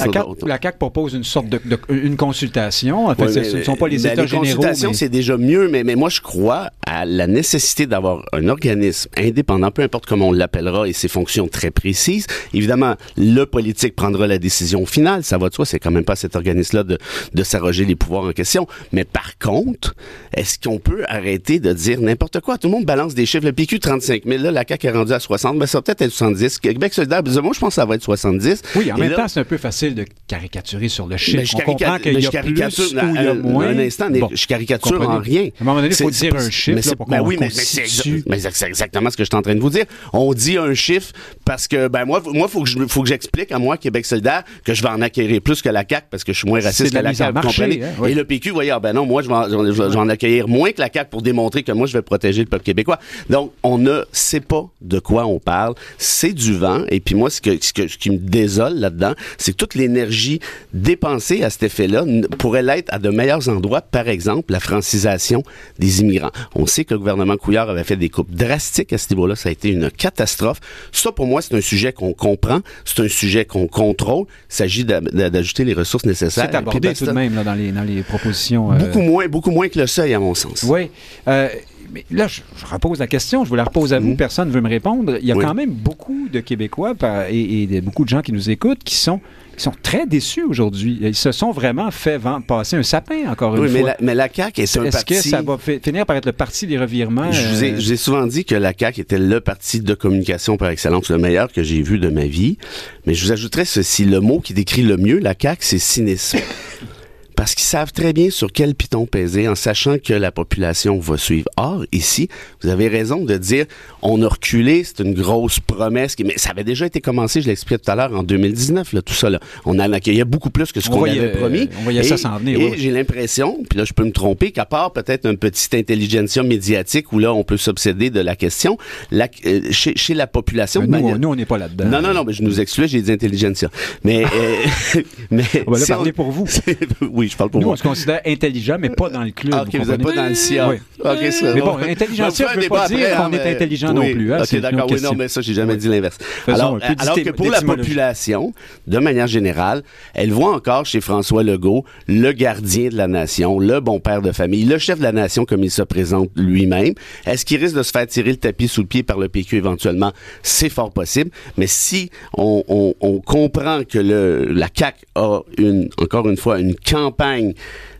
la, 0.43 0.57
CAC, 0.57 0.79
propose 0.79 1.13
une 1.13 1.23
sorte 1.23 1.49
de, 1.49 1.59
une 1.89 2.17
consultation. 2.17 3.09
En 3.09 3.15
fait, 3.15 3.43
ce 3.43 3.57
ne 3.57 3.63
sont 3.63 3.75
pas 3.75 3.87
les 3.87 4.07
États 4.07 4.25
généraux. 4.25 4.39
consultations, 4.39 4.93
c'est 4.93 5.09
déjà 5.09 5.37
mieux, 5.37 5.67
mais, 5.69 5.83
mais 5.83 5.95
moi, 5.95 6.09
je 6.09 6.21
crois 6.21 6.71
à 6.87 7.05
la 7.05 7.27
nécessité 7.27 7.85
d'avoir 7.85 8.23
un 8.33 8.47
organisme 8.47 9.09
indépendant, 9.17 9.69
peu 9.69 9.83
importe 9.83 10.05
comment 10.15 10.29
on 10.29 10.31
l'appellera, 10.31 10.87
et 10.87 10.93
ses 10.93 11.09
fonctions 11.09 11.49
très 11.49 11.71
précises. 11.71 12.25
Évidemment, 12.53 12.95
le 13.17 13.43
politique 13.43 13.97
prendra 13.97 14.27
la 14.27 14.37
décision 14.37 14.85
finale, 14.85 15.25
ça 15.25 15.37
va 15.37 15.49
de 15.49 15.53
soi, 15.53 15.65
c'est 15.65 15.77
quand 15.77 15.91
même 15.91 16.05
pas 16.05 16.15
cet 16.15 16.37
organisme-là 16.37 16.83
de, 16.83 16.97
de 17.33 17.43
s'arroger 17.43 17.83
les 17.83 17.97
pouvoirs 17.97 18.23
en 18.23 18.31
question. 18.31 18.65
Mais 18.93 19.03
par 19.03 19.37
contre, 19.39 19.93
est-ce 20.33 20.57
qu'on 20.57 20.79
peut 20.79 21.03
arrêter 21.09 21.59
de 21.59 21.73
dire 21.73 21.99
n'importe 21.99 22.39
quoi? 22.39 22.57
Tout 22.57 22.67
le 22.67 22.71
monde 22.71 22.85
balance 22.85 23.13
des 23.13 23.25
chiffres. 23.25 23.43
Le 23.43 23.51
PQ, 23.51 23.79
35 23.79 24.23
000, 24.25 24.41
là, 24.41 24.51
la 24.51 24.63
CAQ 24.65 24.87
est 24.87 24.91
rendue 24.91 25.11
à 25.11 25.19
60, 25.19 25.57
mais 25.57 25.67
ça 25.67 25.79
va 25.79 25.81
peut-être 25.81 26.03
être 26.03 26.11
70. 26.11 26.59
Québec 26.59 26.93
solidaire, 26.93 27.21
moi, 27.43 27.51
je 27.53 27.59
pense 27.59 27.69
que 27.69 27.75
ça 27.75 27.85
va 27.85 27.95
être 27.95 28.03
70. 28.03 28.61
Oui, 28.77 28.89
en 28.93 28.97
même 28.97 29.15
temps, 29.15 29.27
c'est 29.27 29.41
un 29.41 29.43
peu 29.43 29.57
facile 29.57 29.95
de 29.95 30.05
caricaturer 30.27 30.87
sur 30.87 31.07
le 31.07 31.17
chiffre. 31.17 31.43
Je 31.43 31.57
On 31.57 31.59
comprend 31.59 31.99
qu'il 31.99 32.17
y 32.17 32.25
a 32.25 32.41
plus 32.41 32.79
ou 32.79 32.83
il 32.91 33.21
y 33.21 33.27
a 33.27 33.33
moins. 33.33 33.67
Un 33.67 33.79
instant, 33.79 34.07
je 34.31 34.47
caricature 34.47 35.09
en 35.09 35.19
rien. 35.19 35.49
À 35.59 35.61
un 35.61 35.65
moment 35.65 35.81
donné, 35.81 35.89
il 35.89 35.95
faut 35.95 36.09
dire 36.09 36.35
un 36.35 36.49
chiffre 36.49 36.75
mais, 36.75 36.81
là, 36.81 36.95
pour 36.95 37.07
ben 37.07 37.21
oui, 37.21 37.35
mais, 37.37 37.49
c'est 37.49 38.67
exactement 38.67 39.09
ce 39.09 39.17
que 39.17 39.23
je 39.23 39.29
suis 39.29 39.35
en 39.35 39.41
train 39.41 39.55
de 39.55 39.59
vous 39.59 39.69
dire. 39.69 39.85
On 40.13 40.33
dit 40.33 40.57
un 40.57 40.73
chiffre 40.73 41.11
parce 41.45 41.67
que, 41.67 41.87
ben 41.87 42.05
moi, 42.05 42.21
moi 42.25 42.47
faut 42.47 42.63
que 42.63 42.69
je, 42.69 42.79
faut 42.87 43.03
que 43.03 43.09
j'explique 43.09 43.51
à 43.51 43.59
moi, 43.59 43.77
Québec 43.77 44.05
solidaire, 44.05 44.43
que 44.63 44.73
je 44.73 44.81
vais 44.81 44.89
en 44.89 45.01
acquérir 45.01 45.41
plus 45.41 45.61
que 45.61 45.69
la 45.69 45.83
CAQ 45.87 46.07
parce 46.09 46.23
que 46.23 46.33
je 46.33 46.39
suis 46.39 46.47
moins 46.47 46.61
raciste 46.61 46.93
que 46.93 46.99
la, 46.99 47.13
CAQ, 47.13 47.33
marché, 47.33 47.81
hein, 47.83 48.05
Et 48.05 48.13
le 48.13 48.25
PQ, 48.25 48.51
voyez, 48.51 48.71
ah, 48.71 48.79
ben 48.79 48.93
non, 48.93 49.05
moi, 49.05 49.21
je 49.21 49.27
vais, 49.27 49.95
en, 49.95 50.09
accueillir 50.09 50.47
moins 50.47 50.71
que 50.71 50.81
la 50.81 50.89
CAQ 50.91 51.09
pour 51.09 51.21
démontrer 51.21 51.63
que 51.63 51.71
moi, 51.71 51.87
je 51.87 51.93
vais 51.93 52.01
protéger 52.01 52.41
le 52.41 52.49
peuple 52.49 52.63
québécois. 52.63 52.99
Donc, 53.29 53.51
on 53.63 53.77
ne 53.77 54.03
sait 54.11 54.39
pas 54.39 54.65
de 54.81 54.99
quoi 54.99 55.25
on 55.25 55.39
parle. 55.39 55.75
C'est 55.97 56.33
du 56.33 56.53
vent. 56.53 56.83
Et 56.89 56.99
puis 56.99 57.15
moi, 57.15 57.29
ce, 57.29 57.41
que, 57.41 57.57
ce, 57.61 57.73
que, 57.73 57.87
ce 57.87 57.97
qui 57.97 58.09
me 58.09 58.17
désole 58.17 58.75
là-dedans, 58.75 59.13
c'est 59.37 59.51
que 59.51 59.57
toute 59.57 59.75
l'énergie 59.75 60.39
dépensée 60.73 61.43
à 61.43 61.49
cet 61.49 61.63
effet-là 61.63 62.03
pourrait 62.37 62.63
l'être 62.63 62.93
à 62.93 62.99
de 62.99 63.09
meilleurs 63.09 63.49
endroits. 63.49 63.81
Par 63.81 64.07
exemple, 64.07 64.51
la 64.51 64.59
francisation 64.59 65.43
des 65.79 66.01
immigrants. 66.01 66.31
On 66.55 66.65
sait 66.65 66.85
que 66.85 66.93
le 66.93 66.99
gouvernement 66.99 67.37
Couillard 67.37 67.69
avait 67.69 67.83
fait 67.83 67.95
des 67.95 68.09
coupes 68.09 68.31
drastiques 68.31 68.93
à 68.93 68.97
ce 68.97 69.13
niveau-là. 69.13 69.35
Ça 69.35 69.49
a 69.49 69.51
été 69.51 69.69
une 69.69 69.89
catastrophe. 69.95 70.59
Ça, 70.91 71.11
pour 71.11 71.25
moi, 71.25 71.41
c'est 71.41 71.55
un 71.55 71.61
sujet 71.61 71.93
qu'on 71.93 72.13
comprend. 72.13 72.61
C'est 72.83 73.01
un 73.01 73.07
sujet 73.07 73.45
qu'on 73.45 73.67
contrôle. 73.67 74.25
Il 74.49 74.55
s'agit 74.55 74.85
d'ajouter 74.85 75.65
les 75.65 75.73
ressources 75.73 76.05
nécessaires. 76.05 76.47
C'est 76.51 76.55
abordé 76.55 76.93
tout 76.93 77.05
de 77.05 77.11
même 77.11 77.35
là, 77.35 77.43
dans, 77.43 77.53
les, 77.53 77.71
dans 77.71 77.83
les 77.83 78.03
propositions. 78.03 78.71
Euh, 78.71 78.77
beaucoup 78.77 79.01
moins, 79.01 79.27
beaucoup 79.27 79.51
moins 79.51 79.69
que 79.69 79.79
le 79.79 79.87
seuil, 79.87 80.13
à 80.13 80.19
mon 80.19 80.35
sens. 80.35 80.63
Oui. 80.63 80.89
Euh, 81.27 81.49
mais 81.91 82.05
là, 82.11 82.27
je, 82.27 82.41
repose 82.65 82.99
la 82.99 83.07
question, 83.07 83.43
je 83.43 83.49
vous 83.49 83.55
la 83.55 83.63
repose 83.63 83.93
à 83.93 83.99
vous, 83.99 84.09
mhm. 84.09 84.17
personne 84.17 84.49
ne 84.49 84.53
veut 84.53 84.61
me 84.61 84.69
répondre. 84.69 85.17
Il 85.21 85.27
y 85.27 85.31
a 85.31 85.35
quand 85.35 85.53
même 85.53 85.71
beaucoup 85.71 86.27
de 86.31 86.39
Québécois 86.39 86.93
et, 87.29 87.81
beaucoup 87.81 88.03
de 88.03 88.09
gens 88.09 88.21
qui 88.21 88.31
nous 88.31 88.49
écoutent 88.49 88.83
qui 88.83 88.95
sont 88.95 89.19
ils 89.57 89.61
sont 89.61 89.73
très 89.81 90.05
déçus 90.05 90.43
aujourd'hui. 90.43 90.99
Ils 91.01 91.15
se 91.15 91.31
sont 91.31 91.51
vraiment 91.51 91.89
fait 91.89 92.19
passer 92.45 92.75
un 92.75 92.83
sapin, 92.83 93.29
encore 93.29 93.55
une 93.55 93.69
fois. 93.69 93.81
Oui, 93.81 93.91
mais 94.01 94.13
la 94.13 94.27
CAQ 94.27 94.61
est 94.61 94.77
un 94.77 94.83
Est-ce 94.83 95.05
que 95.05 95.15
ça 95.15 95.41
va 95.41 95.57
finir 95.57 96.05
par 96.05 96.17
être 96.17 96.25
le 96.25 96.33
parti 96.33 96.67
des 96.67 96.77
revirements? 96.77 97.31
Je 97.31 97.47
vous 97.47 97.63
ai, 97.63 97.71
euh? 97.71 97.95
souvent 97.95 98.25
dit 98.27 98.43
que 98.43 98.55
la 98.55 98.73
CAQ 98.77 99.01
était 99.01 99.17
le 99.17 99.39
parti 99.39 99.79
de 99.79 99.93
communication 99.93 100.57
par 100.57 100.69
excellence, 100.69 101.09
le 101.09 101.19
meilleur 101.19 101.51
que 101.51 101.63
j'ai 101.63 101.81
vu 101.81 101.99
de 101.99 102.09
ma 102.09 102.25
vie. 102.25 102.57
Mais 103.05 103.13
je 103.13 103.25
vous 103.25 103.31
ajouterais 103.31 103.63
ceci. 103.63 104.03
Le 104.03 104.19
mot 104.19 104.41
qui 104.41 104.53
décrit 104.53 104.83
le 104.83 104.97
mieux 104.97 105.19
la 105.19 105.33
CAQ, 105.39 105.63
c'est 105.63 105.79
cynisme 105.79 106.39
parce 107.35 107.55
qu'ils 107.55 107.65
savent 107.65 107.91
très 107.91 108.13
bien 108.13 108.29
sur 108.29 108.51
quel 108.51 108.75
piton 108.75 109.05
peser 109.05 109.47
en 109.47 109.55
sachant 109.55 109.97
que 109.97 110.13
la 110.13 110.31
population 110.31 110.99
va 110.99 111.17
suivre. 111.17 111.47
Or, 111.57 111.85
ici, 111.91 112.29
vous 112.61 112.69
avez 112.69 112.87
raison 112.87 113.23
de 113.23 113.37
dire, 113.37 113.65
on 114.01 114.21
a 114.21 114.27
reculé, 114.27 114.83
c'est 114.83 114.99
une 115.03 115.13
grosse 115.13 115.59
promesse, 115.59 116.15
mais 116.23 116.37
ça 116.37 116.51
avait 116.51 116.63
déjà 116.63 116.85
été 116.85 117.01
commencé, 117.01 117.41
je 117.41 117.47
l'expliquais 117.47 117.77
tout 117.77 117.91
à 117.91 117.95
l'heure, 117.95 118.13
en 118.13 118.23
2019, 118.23 118.93
là, 118.93 119.01
tout 119.01 119.13
ça. 119.13 119.29
Là. 119.29 119.39
On 119.65 119.79
en 119.79 119.91
accueillait 119.91 120.23
beaucoup 120.23 120.49
plus 120.49 120.71
que 120.71 120.79
ce 120.79 120.89
qu'on 120.89 121.03
avait 121.03 121.33
promis. 121.33 121.69
on 121.79 121.83
voyait 121.83 122.03
ça 122.03 122.17
s'en 122.17 122.37
venir. 122.37 122.59
Et 122.59 122.77
j'ai 122.77 122.91
l'impression, 122.91 123.59
puis 123.69 123.77
là, 123.77 123.85
je 123.85 123.93
peux 123.93 124.05
me 124.05 124.11
tromper, 124.11 124.51
qu'à 124.51 124.65
part 124.65 124.93
peut-être 124.93 125.25
un 125.25 125.35
petit 125.35 125.75
intelligentsia 125.75 126.43
médiatique 126.43 127.11
où 127.11 127.19
là, 127.19 127.33
on 127.33 127.43
peut 127.43 127.57
s'obséder 127.57 128.09
de 128.09 128.19
la 128.19 128.35
question, 128.35 128.77
la, 129.11 129.27
euh, 129.45 129.61
chez, 129.71 129.93
chez, 129.95 130.13
la 130.13 130.27
population... 130.27 130.81
nous, 130.85 131.29
on 131.29 131.35
n'est 131.35 131.45
pas 131.45 131.57
là-dedans. 131.57 131.85
Non, 131.85 132.01
non, 132.01 132.13
non, 132.13 132.23
mais 132.23 132.33
je 132.33 132.43
nous 132.43 132.61
exclue, 132.61 132.87
j'ai 132.87 133.01
dit 133.01 133.11
intelligentsia. 133.11 133.69
Mais... 134.03 134.23
Euh, 134.23 135.01
mais 135.31 135.43
on 135.67 135.71
va 135.71 135.85
parler 135.85 136.13
pour 136.13 136.31
vous. 136.31 136.47
oui, 137.01 137.24
je 137.27 137.37
parle 137.37 137.49
pour 137.49 137.61
Nous, 137.61 137.69
on 137.69 137.75
se 137.75 137.83
considère 137.83 138.21
intelligent, 138.25 138.77
mais 138.79 138.89
pas 138.89 139.09
dans 139.09 139.23
le 139.23 139.31
club. 139.31 139.53
Ah, 139.55 139.63
OK, 139.63 139.75
vous 139.75 139.91
n'êtes 139.91 140.03
pas 140.03 140.13
dans 140.13 140.27
le 140.29 140.35
CIA. 140.35 140.69
Oui. 140.69 140.77
mais 141.03 141.61
bon, 141.61 141.77
intelligent, 141.77 142.29
ça 142.29 142.55
ne 142.55 142.61
veut 142.61 142.69
pas 142.69 142.87
dire 142.87 143.15
qu'on 143.17 143.31
est 143.33 143.51
intelligent 143.55 143.93
non 143.93 144.01
plus. 144.01 144.33
Hein, 144.33 144.43
OK, 144.43 144.55
d'accord. 144.59 144.87
Oui, 144.91 145.01
non, 145.01 145.13
mais 145.15 145.27
ça, 145.27 145.41
j'ai 145.41 145.53
jamais 145.53 145.77
dit 145.77 145.87
l'inverse. 145.87 146.17
Alors, 146.47 146.79
alors 146.97 147.15
que 147.15 147.31
pour 147.31 147.49
la 147.49 147.61
population, 147.61 148.53
de 148.87 148.99
manière 148.99 149.27
générale, 149.27 149.83
elle 150.13 150.31
voit 150.31 150.53
encore 150.53 150.85
chez 150.85 151.01
François 151.01 151.43
Legault 151.43 151.85
le 152.07 152.31
gardien 152.31 152.89
de 152.89 152.95
la 152.95 153.07
nation, 153.07 153.59
le 153.59 153.79
bon 153.79 153.99
père 153.99 154.21
de 154.21 154.31
famille, 154.31 154.65
le 154.65 154.77
chef 154.77 154.99
de 154.99 155.03
la 155.03 155.11
nation 155.11 155.45
comme 155.45 155.63
il 155.63 155.71
se 155.71 155.81
présente 155.81 156.29
lui-même. 156.35 156.93
Est-ce 157.25 157.45
qu'il 157.45 157.61
risque 157.61 157.75
de 157.75 157.83
se 157.83 157.91
faire 157.91 158.07
tirer 158.07 158.31
le 158.31 158.37
tapis 158.37 158.67
sous 158.67 158.81
le 158.81 158.87
pied 158.87 159.03
par 159.03 159.17
le 159.17 159.29
PQ 159.29 159.57
éventuellement? 159.57 160.11
C'est 160.43 160.69
fort 160.69 160.91
possible. 160.91 161.31
Mais 161.57 161.67
si 161.67 162.09
on, 162.37 162.63
on, 162.67 162.93
on 163.01 163.19
comprend 163.19 163.81
que 163.83 163.99
le, 163.99 164.45
la 164.51 164.67
CAQ 164.73 165.05
a 165.15 165.39
une, 165.57 165.89
encore 165.97 166.27
une 166.29 166.37
fois, 166.37 166.59
une 166.59 166.75
campagne 166.75 167.14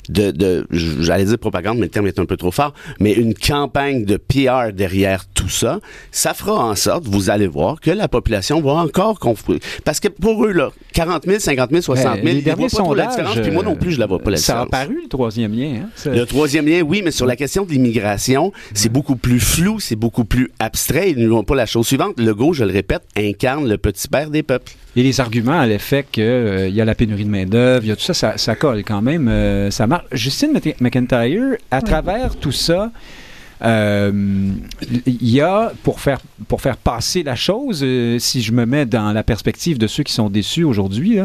de, 0.09 0.32
de 0.32 0.68
j'allais 0.72 1.26
dire 1.26 1.38
propagande, 1.38 1.78
mais 1.78 1.86
le 1.86 1.89
terme 1.89 2.07
est 2.07 2.20
un 2.20 2.26
peu 2.26 2.38
trop 2.38 2.51
fort, 2.51 2.74
mais 2.99 3.13
une 3.13 3.34
campagne 3.34 4.05
de 4.05 4.18
PR 4.18 4.74
derrière 4.74 5.26
tout 5.28 5.49
ça, 5.49 5.80
ça 6.11 6.34
fera 6.34 6.63
en 6.63 6.76
sorte, 6.76 7.05
vous 7.05 7.30
allez 7.30 7.47
voir, 7.47 7.80
que 7.80 7.91
la 7.91 8.07
population 8.07 8.61
va 8.61 8.74
encore 8.74 9.20
confronter. 9.20 9.61
Parce 9.84 9.99
que 9.99 10.07
pour 10.07 10.45
eux, 10.45 10.51
là, 10.51 10.72
40 10.93 11.26
000, 11.26 11.39
50 11.39 11.70
000, 11.70 11.82
60 11.82 12.16
000, 12.16 12.28
ils 12.28 12.38
ne 12.38 12.41
voient 12.41 12.68
pas 12.68 12.78
trop 12.78 12.95
la 12.95 13.07
différence, 13.07 13.39
puis 13.39 13.51
moi 13.51 13.63
non 13.63 13.76
plus, 13.76 13.91
je 13.91 13.99
la 13.99 14.05
vois 14.05 14.20
pas 14.20 14.32
la 14.32 14.38
ça 14.38 14.53
différence. 14.53 14.70
Ça 14.72 14.78
a 14.78 14.82
apparu, 14.82 15.01
le 15.03 15.09
troisième 15.09 15.53
lien. 15.53 15.82
Hein? 15.84 16.11
Le 16.11 16.26
troisième 16.26 16.68
lien, 16.68 16.82
oui, 16.82 17.01
mais 17.03 17.11
sur 17.11 17.26
la 17.26 17.36
question 17.36 17.66
de 17.66 17.72
l'immigration, 17.72 18.51
c'est 18.74 18.89
beaucoup 18.89 19.16
plus 19.16 19.39
flou, 19.39 19.80
c'est 19.80 19.95
beaucoup 19.95 20.26
plus 20.26 20.51
abstrait. 20.59 21.11
Ils 21.11 21.20
ne 21.20 21.28
voient 21.28 21.43
pas 21.43 21.55
la 21.55 21.66
chose 21.66 21.88
suivante. 21.88 22.20
Le 22.20 22.34
go, 22.34 22.53
je 22.53 22.63
le 22.63 22.72
répète, 22.72 23.03
incarne 23.16 23.68
le 23.68 23.78
petit 23.78 24.07
père 24.07 24.30
des 24.30 24.43
peuples. 24.43 24.74
Et 24.95 25.03
les 25.03 25.19
arguments 25.19 25.59
à 25.59 25.65
l'effet 25.65 26.05
qu'il 26.09 26.23
euh, 26.23 26.69
y 26.69 26.79
a 26.79 26.85
la 26.85 26.95
pénurie 26.95 27.25
de 27.25 27.29
main-d'œuvre, 27.29 27.83
il 27.83 27.89
y 27.89 27.91
a 27.91 27.95
tout 27.95 28.03
ça, 28.03 28.13
ça, 28.13 28.37
ça 28.37 28.55
colle 28.55 28.83
quand 28.83 29.01
même. 29.01 29.27
Euh, 29.27 29.69
ça 29.69 29.87
marche. 29.87 30.05
Justine 30.11 30.57
McIntyre, 30.79 31.57
à 31.69 31.81
travers 31.81 32.37
tout 32.37 32.53
ça, 32.53 32.91
euh, 33.63 34.11
il 35.05 35.29
y 35.29 35.41
a, 35.41 35.73
pour 35.83 35.99
faire, 35.99 36.19
pour 36.47 36.61
faire 36.61 36.77
passer 36.77 37.23
la 37.23 37.35
chose, 37.35 37.85
si 38.19 38.41
je 38.41 38.51
me 38.53 38.65
mets 38.65 38.85
dans 38.85 39.11
la 39.11 39.23
perspective 39.23 39.77
de 39.77 39.87
ceux 39.87 40.03
qui 40.03 40.13
sont 40.13 40.29
déçus 40.29 40.63
aujourd'hui, 40.63 41.19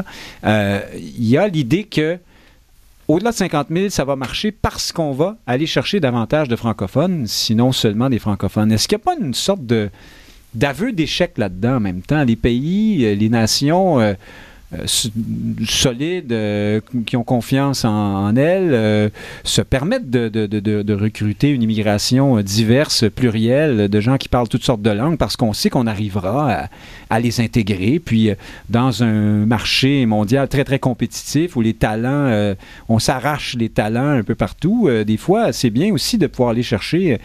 il 0.45 1.27
y 1.27 1.37
a 1.37 1.47
l'idée 1.49 1.85
que 1.85 2.19
au-delà 3.11 3.33
de 3.33 3.37
50 3.37 3.69
000, 3.71 3.89
ça 3.89 4.05
va 4.05 4.15
marcher 4.15 4.53
parce 4.53 4.93
qu'on 4.93 5.11
va 5.11 5.37
aller 5.47 5.67
chercher 5.67 5.99
davantage 5.99 6.47
de 6.47 6.55
francophones, 6.55 7.27
sinon 7.27 7.73
seulement 7.73 8.09
des 8.09 8.21
francophones. 8.21 8.71
Est-ce 8.71 8.87
qu'il 8.87 8.99
n'y 8.99 9.03
a 9.03 9.05
pas 9.05 9.17
une 9.21 9.35
sorte 9.35 9.67
de 9.67 9.91
d'aveu 10.55 10.93
d'échec 10.93 11.39
là-dedans 11.39 11.77
en 11.77 11.81
même 11.81 12.03
temps. 12.03 12.25
Les 12.25 12.37
pays, 12.37 13.05
euh, 13.05 13.15
les 13.15 13.29
nations 13.29 14.01
euh, 14.01 14.15
euh, 14.73 14.87
solides, 15.67 16.35
qui 17.05 17.17
ont 17.17 17.25
confiance 17.25 17.85
en, 17.85 18.37
elles, 18.37 19.11
se 19.43 19.63
permettent 19.63 20.11
de, 20.11 20.29
de, 20.29 20.95
recruter 20.95 21.51
une 21.51 21.63
immigration 21.63 22.41
diverse, 22.41 23.05
plurielle, 23.11 23.89
de 23.89 24.01
gens 24.01 24.17
qui 24.17 24.29
parlent 24.29 24.49
toutes 24.49 24.63
sortes 24.63 24.83
de 24.83 24.91
langues, 24.91 25.19
parce 25.19 25.37
qu'on 25.37 25.53
sait 25.53 25.71
qu'on 25.71 25.89
arrivera 25.89 26.53
à, 26.53 26.69
à, 27.11 27.21
les 27.21 27.41
intégrer. 27.41 27.99
Puis, 27.99 28.31
dans 28.69 29.03
un 29.03 29.45
marché 29.47 30.07
mondial 30.07 30.49
très, 30.49 30.65
très 30.65 30.79
compétitif, 30.79 31.57
où 31.57 31.61
les 31.61 31.75
talents, 31.75 32.55
on 32.89 32.99
s'arrache 32.99 33.55
les 33.59 33.69
talents 33.69 34.11
un 34.11 34.23
peu 34.23 34.35
partout, 34.35 34.89
des 35.07 35.17
fois, 35.17 35.53
c'est 35.53 35.71
bien 35.71 35.93
aussi 35.93 36.19
de 36.19 36.27
pouvoir 36.27 36.51
aller 36.51 36.63
chercher 36.63 37.19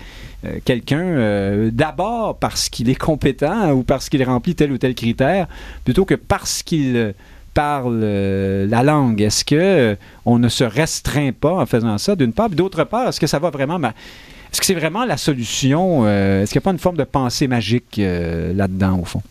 quelqu'un 0.63 1.69
d'abord 1.71 2.37
parce 2.39 2.69
qu'il 2.69 2.89
est 2.89 2.95
compétent 2.95 3.71
ou 3.71 3.83
parce 3.83 4.09
qu'il 4.09 4.23
remplit 4.23 4.55
tel 4.55 4.71
ou 4.71 4.77
tel 4.77 4.95
critère, 4.95 5.47
plutôt 5.83 6.05
que 6.05 6.15
parce 6.15 6.63
qu'il 6.63 7.13
parle 7.55 8.01
euh, 8.03 8.67
la 8.67 8.83
langue? 8.83 9.19
Est-ce 9.21 9.43
que 9.43 9.55
euh, 9.55 9.95
on 10.25 10.37
ne 10.37 10.49
se 10.49 10.63
restreint 10.63 11.31
pas 11.31 11.53
en 11.53 11.65
faisant 11.65 11.97
ça, 11.97 12.15
d'une 12.15 12.33
part? 12.33 12.51
D'autre 12.51 12.83
part, 12.83 13.07
est-ce 13.07 13.19
que 13.19 13.25
ça 13.25 13.39
va 13.39 13.49
vraiment... 13.49 13.79
Est-ce 13.81 14.59
que 14.59 14.65
c'est 14.67 14.75
vraiment 14.75 15.05
la 15.05 15.17
solution? 15.17 16.03
Euh, 16.05 16.43
est-ce 16.43 16.51
qu'il 16.51 16.59
n'y 16.59 16.63
a 16.63 16.65
pas 16.65 16.71
une 16.71 16.79
forme 16.79 16.97
de 16.97 17.03
pensée 17.03 17.47
magique 17.47 17.97
là-dedans, 17.97 18.99
au 18.99 19.05
fond? 19.05 19.23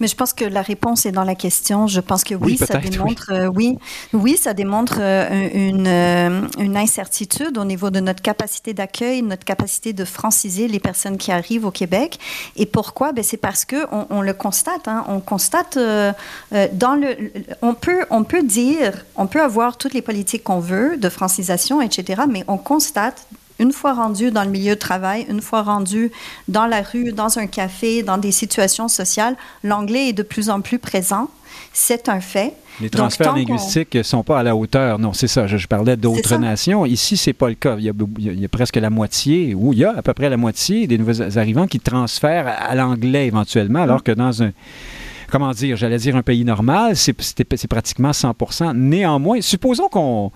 Mais 0.00 0.08
je 0.08 0.16
pense 0.16 0.32
que 0.32 0.44
la 0.44 0.62
réponse 0.62 1.06
est 1.06 1.12
dans 1.12 1.24
la 1.24 1.34
question. 1.34 1.86
Je 1.86 2.00
pense 2.00 2.24
que 2.24 2.34
oui, 2.34 2.56
ça 2.56 2.78
démontre, 2.78 3.26
oui. 3.30 3.36
Euh, 3.36 3.46
oui. 3.46 3.78
oui, 4.12 4.36
ça 4.36 4.54
démontre 4.54 4.96
euh, 4.98 5.48
une, 5.54 5.86
euh, 5.86 6.46
une, 6.58 6.76
incertitude 6.76 7.56
au 7.58 7.64
niveau 7.64 7.90
de 7.90 8.00
notre 8.00 8.22
capacité 8.22 8.74
d'accueil, 8.74 9.22
notre 9.22 9.44
capacité 9.44 9.92
de 9.92 10.04
franciser 10.04 10.68
les 10.68 10.80
personnes 10.80 11.18
qui 11.18 11.30
arrivent 11.30 11.66
au 11.66 11.70
Québec. 11.70 12.18
Et 12.56 12.66
pourquoi? 12.66 13.12
Ben 13.12 13.22
c'est 13.22 13.36
parce 13.36 13.64
que 13.64 13.86
on, 13.92 14.06
on 14.10 14.22
le 14.22 14.34
constate. 14.34 14.88
Hein, 14.88 15.04
on 15.08 15.20
constate 15.20 15.76
dans 15.76 16.94
le, 16.94 17.32
on 17.60 17.74
peut, 17.74 18.04
on 18.10 18.24
peut 18.24 18.42
dire, 18.42 19.04
on 19.16 19.26
peut 19.26 19.42
avoir 19.42 19.76
toutes 19.76 19.94
les 19.94 20.02
politiques 20.02 20.44
qu'on 20.44 20.60
veut 20.60 20.96
de 20.96 21.08
francisation, 21.08 21.80
etc. 21.80 22.22
Mais 22.28 22.44
on 22.48 22.58
constate 22.58 23.26
une 23.62 23.72
fois 23.72 23.94
rendu 23.94 24.30
dans 24.30 24.42
le 24.44 24.50
milieu 24.50 24.74
de 24.74 24.80
travail, 24.80 25.24
une 25.28 25.40
fois 25.40 25.62
rendu 25.62 26.10
dans 26.48 26.66
la 26.66 26.82
rue, 26.82 27.12
dans 27.12 27.38
un 27.38 27.46
café, 27.46 28.02
dans 28.02 28.18
des 28.18 28.32
situations 28.32 28.88
sociales, 28.88 29.36
l'anglais 29.62 30.08
est 30.08 30.12
de 30.12 30.24
plus 30.24 30.50
en 30.50 30.60
plus 30.60 30.78
présent. 30.78 31.28
C'est 31.72 32.08
un 32.08 32.20
fait. 32.20 32.54
Les 32.80 32.90
transferts 32.90 33.36
linguistiques 33.36 33.94
ne 33.94 34.02
sont 34.02 34.22
pas 34.22 34.40
à 34.40 34.42
la 34.42 34.56
hauteur. 34.56 34.98
Non, 34.98 35.12
c'est 35.12 35.28
ça. 35.28 35.46
Je, 35.46 35.66
parlais 35.66 35.96
d'autres 35.96 36.36
nations. 36.36 36.84
Ici, 36.86 37.16
c'est 37.16 37.32
pas 37.32 37.48
le 37.48 37.54
cas. 37.54 37.76
Il 37.78 37.84
y, 37.84 38.44
a, 38.44 38.48
presque 38.48 38.76
la 38.76 38.90
moitié, 38.90 39.54
ou 39.54 39.72
il 39.72 39.78
y 39.78 39.84
a 39.84 39.96
à 39.96 40.02
peu 40.02 40.12
près 40.12 40.28
la 40.28 40.36
moitié 40.36 40.86
des 40.86 40.98
nouveaux 40.98 41.22
arrivants 41.38 41.66
qui 41.66 41.78
transfèrent 41.78 42.48
à 42.48 42.74
l'anglais 42.74 43.26
éventuellement, 43.26 43.82
alors 43.82 44.02
que 44.02 44.12
dans 44.12 44.42
un 44.42 44.50
comment 45.32 45.52
dire, 45.52 45.78
j'allais 45.78 45.96
dire 45.96 46.14
un 46.14 46.22
pays 46.22 46.44
normal, 46.44 46.94
c'est 46.94 47.66
pratiquement 47.66 48.10
100% 48.10 48.76
Néanmoins, 48.76 49.40
supposons 49.40 49.88
qu'on 49.88 50.30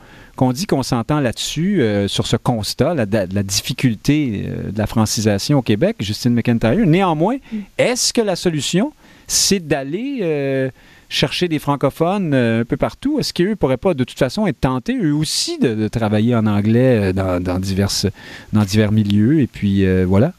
dit 0.53 0.64
qu'on 0.64 0.82
s'entend 0.82 1.20
là-dessus, 1.20 1.82
euh, 1.82 2.09
sur 2.09 2.26
ce 2.26 2.36
constat, 2.36 2.94
la, 2.94 3.05
difficulté 3.42 4.47
euh, 4.47 4.70
de 4.70 4.78
la 4.78 4.86
francisation 4.86 5.59
au 5.59 5.62
Québec, 5.62 5.97
Justine 6.01 6.32
McIntyre. 6.32 6.86
Néanmoins, 6.86 7.36
est-ce 7.76 8.14
que 8.14 8.22
la 8.22 8.36
solution, 8.36 8.94
c'est 9.26 9.61
d'aller 9.61 10.20
euh, 10.22 10.70
chercher 11.11 11.49
des 11.49 11.59
francophones 11.59 12.32
un 12.32 12.64
peu 12.64 12.78
partout? 12.78 13.18
Est-ce 13.20 13.34
qu'eux 13.34 13.51
ne 13.51 13.55
pourraient 13.55 13.76
pas, 13.76 13.92
de 13.92 14.03
toute 14.03 14.18
façon, 14.18 14.47
être 14.47 14.61
tentés, 14.61 14.97
eux 14.97 15.14
aussi, 15.14 15.59
de, 15.59 15.88
travailler 15.88 16.34
en 16.34 16.47
anglais 16.47 17.12
dans, 17.12 17.42
dans 17.42 17.59
divers 17.59 18.92
milieux? 18.92 19.40
Et 19.40 19.47
puis, 19.47 19.84
voilà. 20.05 20.32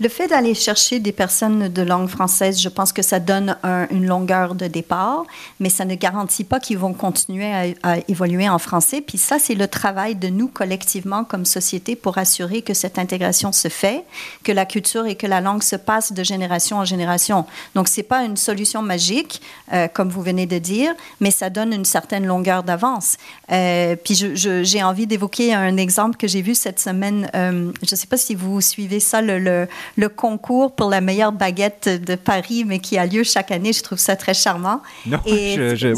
Le 0.00 0.08
fait 0.08 0.28
d'aller 0.28 0.54
chercher 0.54 0.98
des 0.98 1.12
personnes 1.12 1.68
de 1.68 1.82
langue 1.82 2.08
française, 2.08 2.58
je 2.58 2.70
pense 2.70 2.90
que 2.90 3.02
ça 3.02 3.20
donne 3.20 3.58
une 3.90 4.06
longueur 4.06 4.54
de 4.54 4.66
départ, 4.66 5.26
mais 5.58 5.68
ça 5.68 5.84
ne 5.84 5.94
garantit 5.94 6.44
pas 6.44 6.58
qu'ils 6.58 6.78
vont 6.78 6.94
continuer 6.94 7.74
à, 7.82 7.98
évoluer 8.08 8.48
en 8.48 8.58
français. 8.58 9.02
Puis 9.02 9.18
ça, 9.18 9.38
c'est 9.38 9.54
le 9.54 9.68
travail 9.68 10.14
de 10.14 10.28
nous 10.28 10.48
collectivement 10.48 11.22
comme 11.22 11.44
société 11.44 11.96
pour 11.96 12.16
assurer 12.16 12.62
que 12.62 12.72
cette 12.72 12.98
intégration 12.98 13.52
se 13.52 13.68
fait, 13.68 14.04
que 14.42 14.52
la 14.52 14.64
culture 14.64 15.04
et 15.04 15.16
que 15.16 15.26
la 15.26 15.42
langue 15.42 15.62
se 15.62 15.76
passent 15.76 16.12
de 16.14 16.24
génération 16.24 16.78
en 16.78 16.86
génération. 16.86 17.44
Donc, 17.74 17.86
c'est 17.86 18.02
pas 18.02 18.24
une 18.24 18.38
solution 18.38 18.80
magique, 18.80 19.42
euh, 19.74 19.86
comme 19.86 20.08
vous 20.08 20.22
venez 20.22 20.46
de 20.46 20.56
dire, 20.56 20.94
mais 21.20 21.30
ça 21.30 21.50
donne 21.50 21.74
une 21.74 21.84
certaine 21.84 22.24
longueur 22.24 22.62
d'avance. 22.62 23.18
Euh, 23.52 23.96
puis 24.02 24.14
j'ai 24.14 24.82
envie 24.82 25.06
d'évoquer 25.06 25.52
un 25.52 25.76
exemple 25.76 26.16
que 26.16 26.26
j'ai 26.26 26.40
vu 26.40 26.54
cette 26.54 26.80
semaine. 26.80 27.30
Euh, 27.34 27.70
je 27.82 27.94
ne 27.94 27.96
sais 27.96 28.06
pas 28.06 28.16
si 28.16 28.34
vous 28.34 28.62
suivez 28.62 29.00
ça, 29.00 29.20
le 29.20 29.68
le 29.96 30.08
concours 30.08 30.74
pour 30.74 30.90
la 30.90 31.00
meilleure 31.00 31.32
baguette 31.32 31.88
de 31.88 32.14
Paris, 32.14 32.64
mais 32.66 32.78
qui 32.78 32.98
a 32.98 33.06
lieu 33.06 33.22
chaque 33.24 33.50
année. 33.50 33.72
Je 33.72 33.82
trouve 33.82 33.98
ça 33.98 34.16
très 34.16 34.34
charmant. 34.34 34.82
Non, 35.06 35.18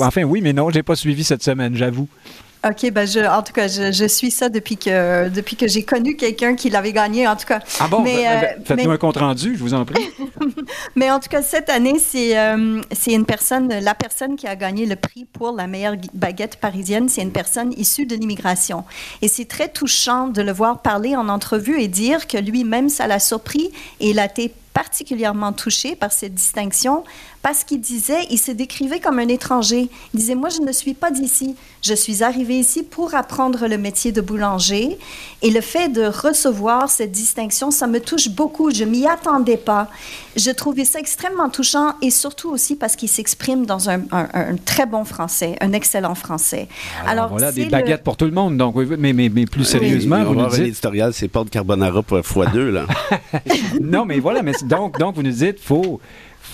enfin 0.01 0.23
oui, 0.23 0.41
mais 0.43 0.53
non, 0.53 0.71
j'ai 0.71 0.83
pas 0.83 0.97
suivi 0.97 1.25
cette 1.25 1.43
semaine, 1.43 1.77
j'avoue. 1.77 2.09
OK, 2.65 2.91
ben 2.93 3.07
je, 3.07 3.19
en 3.19 3.43
tout 3.43 3.53
cas, 3.53 3.67
je, 3.67 4.07
suis 4.07 4.31
ça 4.31 4.49
depuis 4.49 4.77
que, 4.77 5.29
depuis 5.29 5.57
que 5.57 5.67
j'ai 5.67 5.83
connu 5.83 6.15
quelqu'un 6.15 6.55
qui 6.55 6.71
l'avait 6.71 6.93
gagné, 6.93 7.27
en 7.27 7.35
tout 7.35 7.47
cas. 7.47 7.59
Ah 7.81 7.89
bon? 7.89 8.03
Mais, 8.03 8.23
ben, 8.23 8.45
euh, 8.45 8.63
Faites-nous 8.65 8.91
un 8.91 8.99
compte-rendu, 8.99 9.57
je 9.57 9.61
vous 9.61 9.75
en 9.75 9.85
prie. 9.85 10.05
mais 10.97 11.11
en 11.11 11.19
tout 11.19 11.29
cas, 11.29 11.43
cette 11.43 11.69
année, 11.71 11.99
c'est 11.99 12.39
euh, 12.39 12.81
c'est 12.93 13.13
une 13.13 13.27
personne, 13.27 13.69
la 13.69 13.95
personne 13.95 14.37
qui 14.37 14.47
a 14.47 14.55
gagné 14.55 14.87
le 14.87 14.95
prix 14.95 15.25
pour 15.25 15.53
la 15.53 15.67
meilleure 15.67 15.97
baguette 16.15 16.57
parisienne, 16.57 17.09
c'est 17.09 17.23
une 17.23 17.33
personne 17.33 17.73
issue 17.77 18.07
de 18.07 18.15
l'immigration. 18.15 18.85
Et 19.23 19.29
c'est 19.29 19.47
très 19.47 19.69
touchant 19.69 20.29
de 20.29 20.41
le 20.41 20.53
voir 20.53 20.83
parler 20.83 21.17
en 21.17 21.29
entrevue 21.29 21.81
et 21.81 21.89
dire 21.89 22.29
que 22.29 22.39
lui-même, 22.39 22.89
ça 22.89 23.09
l'a 23.09 23.19
surpris 23.19 23.71
et 23.99 24.11
il 24.11 24.21
a 24.21 24.27
été 24.27 24.53
particulièrement 24.73 25.53
touché 25.53 25.97
par 25.97 26.13
cette 26.13 26.35
distinction 26.35 27.05
parce 27.43 27.65
qu'il 27.65 27.81
disait, 27.81 28.25
il 28.31 28.39
se 28.39 28.53
décrivait 28.53 29.01
comme 29.01 29.19
un 29.19 29.27
étranger. 29.27 29.89
Il 30.15 30.21
disait, 30.21 30.37
moi, 30.37 30.49
je 30.49 30.61
ne 30.61 30.71
suis 30.71 30.95
pas 30.95 31.11
d'ici. 31.11 31.57
Je 31.83 31.93
suis 31.93 32.23
arrivé 32.23 32.59
ici 32.59 32.85
pour 32.85 33.15
apprendre 33.17 33.67
le 33.67 33.79
métier 33.79 34.13
de 34.13 34.21
boulanger. 34.21 34.97
Et 35.43 35.51
le 35.51 35.61
fait 35.61 35.89
de 35.89 36.05
recevoir 36.05 36.89
cette 36.89 37.11
distinction, 37.11 37.73
ça 37.73 37.89
me 37.89 38.01
touche 38.01 38.29
beaucoup. 38.29 38.71
Je 38.71 38.85
m'y 38.85 39.07
attendais 39.07 39.57
pas. 39.57 39.89
Je 40.37 40.51
trouvais 40.51 40.85
ça 40.85 40.99
extrêmement 40.99 41.49
touchant 41.51 41.95
et 42.01 42.11
surtout 42.11 42.51
aussi 42.51 42.77
parce 42.77 42.97
qu'il 42.97 43.09
s'exprime 43.09 43.67
dans 43.67 43.91
un, 43.91 44.01
très 44.65 44.87
bon 44.87 45.05
français, 45.05 45.57
un 45.61 45.73
excellent 45.73 46.15
français. 46.15 46.69
Alors, 47.07 47.29
voilà, 47.29 47.53
des 47.53 47.67
baguettes 47.67 48.03
pour 48.03 48.17
tout 48.17 48.25
le 48.25 48.31
monde. 48.31 48.57
Donc, 48.57 48.77
mais, 48.77 49.13
mais, 49.13 49.29
mais 49.29 49.47
plus 49.47 49.65
sérieusement, 49.65 50.17
oui, 50.17 50.25
vous 50.25 50.35
nous 50.35 50.49
dites... 50.49 50.59
l'éditorial, 50.59 51.13
c'est 51.13 51.29
pas 51.29 51.45
de 51.45 51.51
carbonara 51.51 52.03
pour 52.03 52.19
x2, 52.23 52.59
là. 52.71 52.87
non, 53.81 54.05
mais 54.05 54.21
voilà, 54.21 54.43
mais 54.43 54.53
donc, 54.65 54.99
donc 54.99 55.17
vous 55.17 55.23
nous 55.23 55.31
dites, 55.31 55.61
faut 55.61 56.01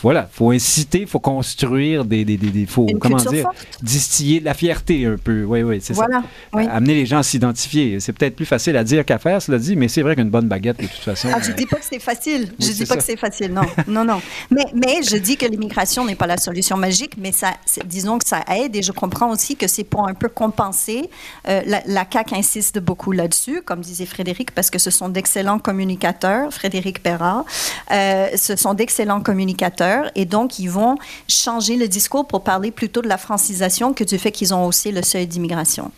voilà, 0.03 0.28
faut 0.32 0.51
inciter, 0.51 1.07
faut 1.07 1.18
construire 1.18 2.05
des, 2.05 2.24
des, 2.24 2.36
des, 2.36 2.66
faut 2.66 2.86
comment 3.01 3.16
dire, 3.16 3.49
distiller 3.82 4.41
de 4.41 4.45
la 4.45 4.55
fierté 4.55 5.07
un 5.07 5.16
peu. 5.16 5.45
Oui, 5.45 5.62
oui, 5.62 5.80
c'est 5.82 5.95
ça. 5.95 6.07
Amener 6.53 6.95
les 6.95 7.07
gens 7.07 7.18
à 7.18 7.22
s'identifier. 7.22 7.99
C'est 8.01 8.12
peut-être 8.12 8.36
plus 8.36 8.47
facile 8.47 8.76
à 8.76 8.84
dire 8.84 9.05
qu'à 9.05 9.18
faire, 9.18 9.43
cela 9.43 9.59
dit, 9.59 9.76
mais 9.76 9.89
c'est 9.89 10.03
vrai 10.03 10.14
qu'une 10.14 10.30
bonne 10.30 10.47
baguette, 10.49 10.78
de 10.80 10.86
toute 10.86 11.01
façon. 11.01 11.28
Ah, 11.32 11.41
je 11.43 11.53
dis 11.53 11.66
pas 11.66 11.76
que 11.76 11.84
c'est 11.89 11.99
facile. 11.99 12.49
je 12.59 12.70
dis 12.70 12.86
pas 12.86 12.97
que 12.97 13.03
c'est 13.03 13.16
facile. 13.16 13.53
Non, 13.53 13.62
non, 13.89 14.05
non. 14.05 14.20
Mais, 14.51 14.66
mais 14.74 15.03
je 15.03 15.16
dis 15.16 15.36
que 15.36 15.47
l'immigration 15.47 16.05
n'est 16.05 16.14
pas 16.14 16.26
la 16.26 16.36
solution 16.36 16.76
magique, 16.76 17.14
mais 17.18 17.32
ça, 17.32 17.55
disons 17.84 18.18
que 18.18 18.28
ça 18.28 18.45
aide 18.55 18.76
et 18.76 18.82
je 18.82 18.93
comprends 18.93 19.30
aussi 19.30 19.57
que 19.57 19.66
c'est 19.66 19.84
pour 19.84 20.07
un 20.07 20.14
peu 20.14 20.28
compenser. 20.28 21.11
Euh, 21.49 21.62
la, 21.66 21.82
la 21.86 22.07
CAQ 22.11 22.34
insiste 22.36 22.78
beaucoup 22.78 23.12
là-dessus, 23.12 23.62
comme 23.64 23.80
disait 23.80 24.07
Frédéric, 24.07 24.53
parce 24.53 24.70
que 24.70 24.78
ce 24.78 24.91
sont 24.91 25.09
d'excellents 25.09 25.59
communicateurs, 25.59 26.53
Frédéric 26.53 27.03
Perra. 27.03 27.45
Euh, 27.91 28.28
ce 28.36 28.55
sont 28.55 28.74
d'excellents 28.74 29.20
communicateurs 29.20 29.77
et 30.14 30.24
donc 30.24 30.58
ils 30.58 30.70
vont 30.70 30.96
changer 31.28 31.76
le 31.76 31.88
discours 31.88 32.26
pour 32.26 32.42
parler 32.42 32.70
plutôt 32.70 33.02
de 33.02 33.08
la 33.08 33.18
francisation 33.18 33.92
que 33.92 34.04
du 34.04 34.18
fait 34.18 34.32
qu'ils 34.32 34.54
ont 34.54 34.66
haussé 34.66 34.92
le 34.92 35.02
seuil 35.02 35.26
d'immigration. 35.26 35.90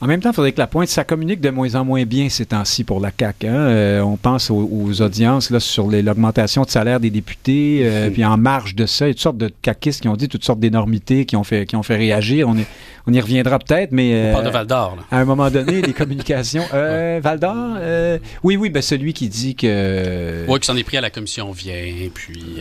En 0.00 0.06
même 0.06 0.20
temps, 0.20 0.30
il 0.30 0.34
faudrait 0.34 0.52
que 0.52 0.58
la 0.58 0.66
pointe, 0.66 0.88
ça 0.88 1.04
communique 1.04 1.40
de 1.40 1.50
moins 1.50 1.74
en 1.74 1.84
moins 1.84 2.04
bien 2.04 2.28
ces 2.28 2.46
temps-ci 2.46 2.84
pour 2.84 3.00
la 3.00 3.10
CAQ. 3.18 3.46
Hein. 3.46 3.54
Euh, 3.54 4.00
on 4.00 4.16
pense 4.16 4.50
aux, 4.50 5.02
audiences 5.02 5.50
là, 5.50 5.60
sur 5.60 5.88
l'augmentation 5.88 6.62
de 6.62 6.70
salaire 6.70 7.00
des 7.00 7.10
députés, 7.10 7.80
euh, 7.82 8.10
puis 8.12 8.24
en 8.24 8.36
marge 8.36 8.74
de 8.74 8.86
ça, 8.86 9.06
il 9.06 9.08
y 9.08 9.10
a 9.10 9.14
toutes 9.14 9.22
sortes 9.22 9.38
de 9.38 9.50
caquistes 9.62 10.02
qui 10.02 10.08
ont 10.08 10.16
dit 10.16 10.28
toutes 10.28 10.44
sortes 10.44 10.60
d'énormités 10.60 11.24
qui 11.24 11.36
ont 11.36 11.44
fait, 11.44 11.66
qui 11.66 11.76
ont 11.76 11.82
fait 11.82 11.96
réagir. 11.96 12.48
On 12.48 12.56
est, 12.56 12.66
on 13.06 13.12
y 13.12 13.20
reviendra 13.20 13.58
peut-être, 13.58 13.92
mais. 13.92 14.30
on 14.30 14.32
parle 14.32 14.44
de 14.44 14.48
euh, 14.48 14.52
Val 14.52 14.66
d'Or. 14.66 14.96
À 15.10 15.20
un 15.20 15.24
moment 15.24 15.48
donné, 15.50 15.80
les 15.80 15.92
communications. 15.92 16.64
Euh, 16.74 17.20
Val 17.22 17.38
d'Or 17.38 17.76
euh, 17.78 18.18
Oui, 18.42 18.56
oui, 18.56 18.68
ben 18.68 18.82
celui 18.82 19.12
qui 19.12 19.28
dit 19.28 19.54
que. 19.54 20.44
Oui, 20.48 20.58
qui 20.58 20.66
s'en 20.66 20.76
est 20.76 20.82
pris 20.82 20.96
à 20.96 21.00
la 21.00 21.10
commission 21.10 21.52
vient, 21.52 21.84
puis. 22.12 22.60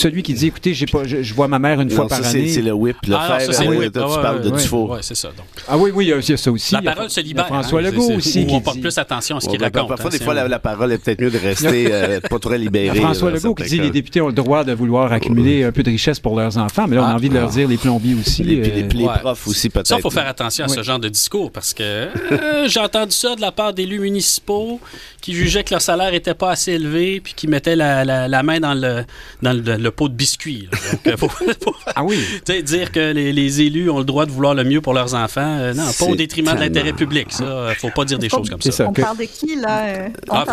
Celui 0.00 0.22
qui 0.22 0.34
dit 0.34 0.46
écoutez, 0.46 0.74
j'ai 0.74 0.86
pas, 0.86 1.04
je, 1.04 1.34
vois 1.34 1.48
ma 1.48 1.58
mère 1.58 1.80
une 1.80 1.90
fois 1.90 2.08
par 2.08 2.24
année. 2.24 2.48
C'est 2.48 2.62
le 2.62 2.72
whip, 2.72 2.96
le 3.06 3.14
ah, 3.16 3.38
fer. 3.38 3.68
oui, 3.68 3.86
tu 3.86 4.00
parles 4.00 4.42
de 4.42 4.50
Dufault. 4.50 4.88
Oui, 4.92 4.98
c'est 5.02 5.14
ça. 5.14 5.28
Donc. 5.28 5.46
Ah 5.68 5.76
oui, 5.76 5.90
oui, 5.94 6.06
il 6.06 6.08
y 6.08 6.32
a 6.32 6.36
ça 6.36 6.50
aussi. 6.50 6.74
La 6.74 6.82
parole 6.82 7.10
se 7.10 7.20
libère. 7.20 7.46
François 7.46 7.80
hein, 7.80 7.82
Legault 7.82 8.12
aussi. 8.12 8.46
on 8.48 8.60
porte 8.60 8.80
plus 8.80 8.96
attention 8.98 9.36
à 9.36 9.40
ce 9.40 9.48
qu'il 9.48 9.62
raconte. 9.62 9.88
Parfois, 9.88 10.10
des 10.10 10.18
fois, 10.18 10.34
la 10.34 10.58
parole 10.58 10.92
est 10.92 10.98
peut-être 10.98 11.20
mieux 11.20 11.30
de 11.30 11.38
rester 11.38 12.20
pas 12.30 12.38
trop 12.38 12.54
libérée. 12.54 13.00
François 13.00 13.30
Legault 13.30 13.54
qui 13.54 13.64
dit 13.64 13.78
les 13.78 13.90
députés 13.90 14.20
ont 14.20 14.28
le 14.28 14.32
droit 14.32 14.64
de 14.64 14.72
vouloir 14.72 15.12
accumuler 15.12 15.64
un 15.64 15.72
peu 15.72 15.82
de 15.82 15.90
richesse 15.90 16.20
pour 16.20 16.38
leurs 16.38 16.56
enfants, 16.56 16.86
mais 16.88 16.96
là, 16.96 17.02
on 17.02 17.06
a 17.06 17.10
ah. 17.10 17.14
envie 17.14 17.28
de 17.28 17.34
leur 17.34 17.48
dire 17.48 17.68
les 17.68 17.76
plombiers 17.76 18.14
aussi. 18.14 18.42
Et 18.42 18.84
puis 18.84 18.98
les 18.98 19.06
profs 19.06 19.46
aussi, 19.46 19.68
peut-être. 19.68 19.86
Ça, 19.86 19.96
il 19.96 20.02
faut 20.02 20.10
faire 20.10 20.28
attention 20.28 20.64
à 20.64 20.68
ce 20.68 20.82
genre 20.82 20.98
de 20.98 21.08
discours 21.08 21.50
parce 21.50 21.74
que 21.74 21.82
euh, 21.82 22.68
j'ai 22.68 22.80
entendu 22.80 23.12
ça 23.12 23.34
de 23.36 23.40
la 23.40 23.52
part 23.52 23.72
d'élus 23.72 23.98
municipaux 23.98 24.80
qui 25.20 25.34
jugeaient 25.34 25.64
que 25.64 25.70
leur 25.72 25.82
salaire 25.82 26.12
n'était 26.12 26.34
pas 26.34 26.50
assez 26.50 26.72
élevé 26.72 27.20
puis 27.20 27.34
qui 27.34 27.46
mettaient 27.46 27.76
la, 27.76 28.04
la, 28.04 28.42
main 28.42 28.60
dans 28.60 28.74
le, 28.74 29.04
dans 29.42 29.52
le, 29.52 29.89
pot 29.90 30.08
de 30.08 30.14
biscuits. 30.14 30.68
Donc, 30.70 31.06
euh, 31.06 31.16
faut, 31.16 31.30
ah 31.94 32.04
oui. 32.04 32.18
dire 32.62 32.92
que 32.92 33.12
les, 33.12 33.32
les, 33.32 33.60
élus 33.62 33.90
ont 33.90 33.98
le 33.98 34.04
droit 34.04 34.26
de 34.26 34.30
vouloir 34.30 34.54
le 34.54 34.64
mieux 34.64 34.80
pour 34.80 34.94
leurs 34.94 35.14
enfants, 35.14 35.58
euh, 35.58 35.74
non, 35.74 35.84
pas 35.98 36.04
au 36.06 36.16
détriment 36.16 36.54
de 36.54 36.60
l'intérêt 36.60 36.92
public. 36.92 37.28
Ça, 37.30 37.68
faut 37.78 37.90
pas 37.90 38.04
dire 38.04 38.18
des 38.18 38.28
choses 38.28 38.48
comme 38.48 38.60
ça. 38.60 38.86
On 38.86 38.92
parle 38.92 39.18
de 39.18 39.24
qui, 39.24 39.56
là? 39.56 40.08
Ah, 40.30 40.44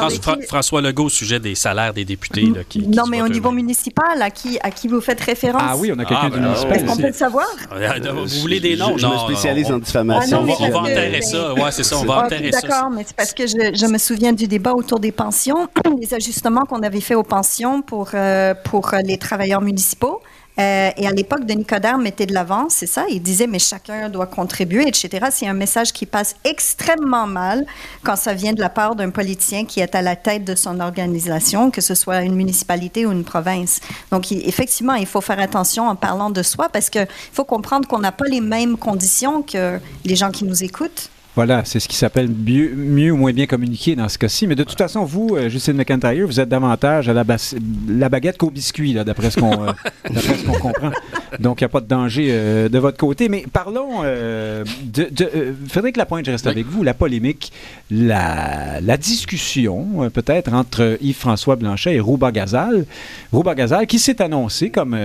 François 0.48 0.82
Legault 0.82 1.06
au 1.06 1.10
sujet 1.10 1.40
des 1.40 1.56
salaires 1.56 1.94
des 1.94 2.06
députés. 2.06 2.42
Là, 2.42 2.62
qui, 2.68 2.88
non, 2.88 3.06
mais 3.08 3.22
au 3.22 3.28
niveau 3.28 3.52
municipal, 3.52 4.22
à 4.22 4.30
qui, 4.30 4.60
à 4.62 4.72
qui 4.72 4.88
vous 4.88 5.02
faites 5.02 5.22
référence? 5.22 5.62
Ah 5.64 5.76
oui, 5.78 5.92
on 5.96 6.00
a 6.00 6.06
quelqu'un 6.06 6.24
ah, 6.24 6.30
du 6.30 6.40
ben, 6.40 6.46
municipal. 6.48 6.78
Est-ce 6.78 6.86
qu'on 6.86 6.98
peut 6.98 7.08
le 7.08 7.14
savoir? 7.14 7.48
Vous 8.28 8.42
voulez 8.42 8.60
des 8.60 8.76
noms? 8.76 8.98
Je, 8.98 9.06
je 9.06 9.08
me 9.08 9.18
spécialise 9.18 9.72
en 9.72 9.80
diffamation. 9.80 10.46
Ah, 10.48 10.56
on 10.60 10.70
va 10.70 10.80
enterrer 10.80 11.22
ça. 11.22 11.54
Ouais, 11.54 11.72
c'est 11.72 11.84
ça, 11.84 11.98
on 11.98 12.06
va 12.06 12.26
enterrer 12.26 12.52
ça. 12.52 12.62
D'accord, 12.62 12.90
mais 12.90 13.04
c'est 13.06 13.16
parce 13.16 13.34
que 13.34 13.46
je, 13.48 13.88
me 13.88 13.98
souviens 13.98 14.34
du 14.34 14.48
débat 14.48 14.74
autour 14.74 15.00
des 15.00 15.12
pensions, 15.12 15.68
les 16.00 16.14
ajustements 16.14 16.66
qu'on 16.66 16.82
avait 16.82 17.02
fait 17.02 17.16
aux 17.16 17.24
pensions 17.24 17.82
pour, 17.82 18.10
euh, 18.14 18.54
pour 18.64 18.92
les 19.04 19.18
travailleurs 19.28 19.62
municipaux. 19.62 20.22
Euh, 20.60 20.90
et 20.98 21.06
à 21.06 21.12
l'époque, 21.12 21.46
Denis 21.46 21.66
Coderre 21.66 22.00
mettait 22.00 22.26
de 22.26 22.34
l'avant, 22.34 22.68
c'est 22.70 22.88
ça. 22.88 23.06
Il 23.10 23.22
disait, 23.22 23.46
mais 23.46 23.60
chacun 23.60 24.10
doit 24.10 24.26
contribuer, 24.26 24.88
etc. 24.88 25.28
C'est 25.32 25.48
un 25.48 25.54
message 25.54 25.94
qui 25.94 26.08
passe 26.08 26.36
extrêmement 26.44 27.28
mal 27.28 27.66
quand 28.04 28.16
ça 28.16 28.34
vient 28.34 28.54
de 28.54 28.60
la 28.60 28.70
part 28.70 28.96
d'un 28.96 29.12
politicien 29.12 29.66
qui 29.66 29.82
est 29.82 29.94
à 29.94 30.02
la 30.02 30.16
tête 30.16 30.46
de 30.46 30.56
son 30.56 30.80
organisation, 30.80 31.70
que 31.70 31.82
ce 31.82 31.94
soit 31.94 32.24
une 32.24 32.36
municipalité 32.36 33.06
ou 33.06 33.12
une 33.12 33.24
province. 33.24 33.82
Donc, 34.12 34.32
effectivement, 34.32 34.96
il 34.96 35.06
faut 35.06 35.22
faire 35.22 35.40
attention 35.40 35.88
en 35.88 35.96
parlant 35.96 36.32
de 36.32 36.42
soi 36.42 36.70
parce 36.70 36.90
qu'il 36.90 37.08
faut 37.34 37.46
comprendre 37.46 37.88
qu'on 37.88 38.00
n'a 38.00 38.12
pas 38.12 38.26
les 38.26 38.42
mêmes 38.42 38.78
conditions 38.78 39.44
que 39.44 39.80
les 40.06 40.16
gens 40.16 40.32
qui 40.32 40.44
nous 40.44 40.64
écoutent. 40.64 41.12
Voilà, 41.38 41.62
c'est 41.66 41.80
ce 41.80 41.88
qui 41.88 41.96
s'appelle 41.96 42.32
mieux, 42.32 43.12
ou 43.12 43.16
moins 43.16 43.32
bien 43.32 43.46
communiquer 43.46 43.96
dans 43.96 44.10
ce 44.10 44.18
cas-ci. 44.18 44.48
Mais 44.48 44.56
de 44.56 44.64
toute 44.64 44.80
façon, 44.80 45.06
vous, 45.06 45.36
euh, 45.36 45.50
Justine 45.50 45.74
McIntyre, 45.74 46.26
vous 46.26 46.40
êtes 46.40 46.50
davantage 46.50 47.10
à 47.10 47.14
la, 47.14 47.24
la 47.88 48.10
baguette 48.10 48.40
qu'au 48.40 48.50
biscuit, 48.50 48.96
d'après 48.96 49.30
ce 49.30 49.40
qu'on 49.40 49.68
euh, 49.68 49.72
comprend. 50.60 50.90
Donc, 51.40 51.62
il 51.62 51.66
n'y 51.66 51.66
a 51.66 51.70
pas 51.70 51.82
de 51.82 51.86
danger 51.86 52.30
euh, 52.32 52.70
de 52.70 52.80
votre 52.80 52.98
côté. 52.98 53.30
Mais 53.30 53.46
parlons 53.54 54.02
de, 54.02 54.64
de 55.12 55.54
Frédéric 55.70 55.98
Lapointe, 55.98 56.26
je 56.26 56.32
reste 56.32 56.48
avec 56.48 56.66
vous. 56.66 56.82
La 56.82 56.96
polémique, 56.96 57.52
la, 57.92 58.82
la 58.82 58.98
discussion, 58.98 60.10
peut-être, 60.12 60.52
entre 60.52 60.98
Yves-François 61.02 61.56
Blanchet 61.56 61.94
et 61.94 62.00
Rouba 62.00 62.32
Gazal. 62.32 62.88
Rouba 63.32 63.54
Gazal, 63.54 63.86
qui 63.86 64.00
s'est 64.00 64.24
annoncé 64.24 64.72
comme 64.72 64.98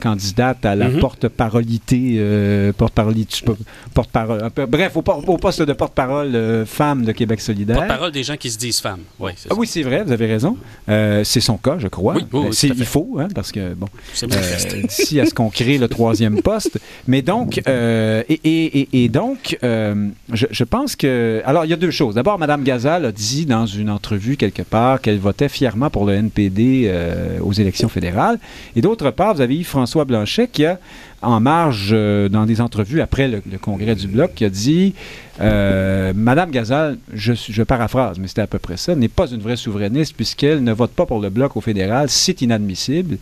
candidate 0.00 0.64
à 0.64 0.74
la 0.74 0.88
mm-hmm. 0.88 0.98
porte-parolité, 0.98 2.72
porte-parolité, 2.78 3.44
porte-parole, 3.92 4.48
bref, 4.66 4.96
au, 4.96 5.00
au 5.02 5.36
poste 5.36 5.57
de 5.64 5.72
porte-parole 5.72 6.34
euh, 6.34 6.66
femme 6.66 7.04
de 7.04 7.12
Québec 7.12 7.40
solidaire. 7.40 7.76
Porte-parole 7.76 8.12
des 8.12 8.22
gens 8.22 8.36
qui 8.36 8.50
se 8.50 8.58
disent 8.58 8.80
femmes. 8.80 9.02
Oui, 9.18 9.32
ah, 9.50 9.54
oui, 9.56 9.66
c'est 9.66 9.82
vrai, 9.82 10.02
vous 10.04 10.12
avez 10.12 10.26
raison. 10.26 10.56
Euh, 10.88 11.24
c'est 11.24 11.40
son 11.40 11.56
cas, 11.56 11.76
je 11.78 11.88
crois. 11.88 12.14
Oui, 12.14 12.24
oui, 12.32 12.48
il 12.62 12.84
faut, 12.84 13.16
hein, 13.18 13.28
parce 13.34 13.52
que, 13.52 13.74
bon, 13.74 13.88
euh, 14.22 14.82
d'ici 14.86 15.20
à 15.20 15.26
ce 15.26 15.34
qu'on 15.34 15.50
crée 15.50 15.78
le 15.78 15.88
troisième 15.88 16.42
poste. 16.42 16.78
Mais 17.06 17.22
donc, 17.22 17.60
euh, 17.66 18.22
et, 18.28 19.08
donc, 19.08 19.58
euh, 19.62 20.08
je, 20.32 20.64
pense 20.64 20.96
que... 20.96 21.42
Alors, 21.44 21.64
il 21.64 21.70
y 21.70 21.72
a 21.72 21.76
deux 21.76 21.90
choses. 21.90 22.14
D'abord, 22.14 22.38
Mme 22.38 22.62
Gazal 22.62 23.04
a 23.04 23.12
dit 23.12 23.46
dans 23.46 23.66
une 23.66 23.90
entrevue 23.90 24.36
quelque 24.36 24.62
part 24.62 25.00
qu'elle 25.00 25.18
votait 25.18 25.48
fièrement 25.48 25.90
pour 25.90 26.04
le 26.04 26.14
NPD 26.14 26.84
euh, 26.86 27.38
aux 27.40 27.52
élections 27.52 27.88
fédérales. 27.88 28.38
Et 28.76 28.80
d'autre 28.80 29.10
part, 29.10 29.34
vous 29.34 29.40
avez 29.40 29.56
Yves-François 29.56 30.04
Blanchet 30.04 30.48
qui 30.48 30.64
a 30.64 30.78
en 31.22 31.40
marge 31.40 31.90
dans 31.90 32.46
des 32.46 32.60
entrevues 32.60 33.00
après 33.00 33.28
le, 33.28 33.42
congrès 33.60 33.94
du 33.94 34.06
Bloc 34.06 34.34
qui 34.34 34.44
a 34.44 34.50
dit 34.50 34.94
Madame 35.40 36.50
Gazal, 36.50 36.98
je, 37.12 37.32
je 37.34 37.62
paraphrase, 37.62 38.18
mais 38.18 38.28
c'était 38.28 38.42
à 38.42 38.46
peu 38.46 38.58
près 38.58 38.76
ça, 38.76 38.94
n'est 38.94 39.08
pas 39.08 39.28
une 39.28 39.40
vraie 39.40 39.56
souverainiste 39.56 40.14
puisqu'elle 40.16 40.62
ne 40.62 40.72
vote 40.72 40.92
pas 40.92 41.06
pour 41.06 41.20
le 41.20 41.30
Bloc 41.30 41.56
au 41.56 41.60
fédéral, 41.60 42.08
c'est 42.08 42.42
inadmissible. 42.42 43.18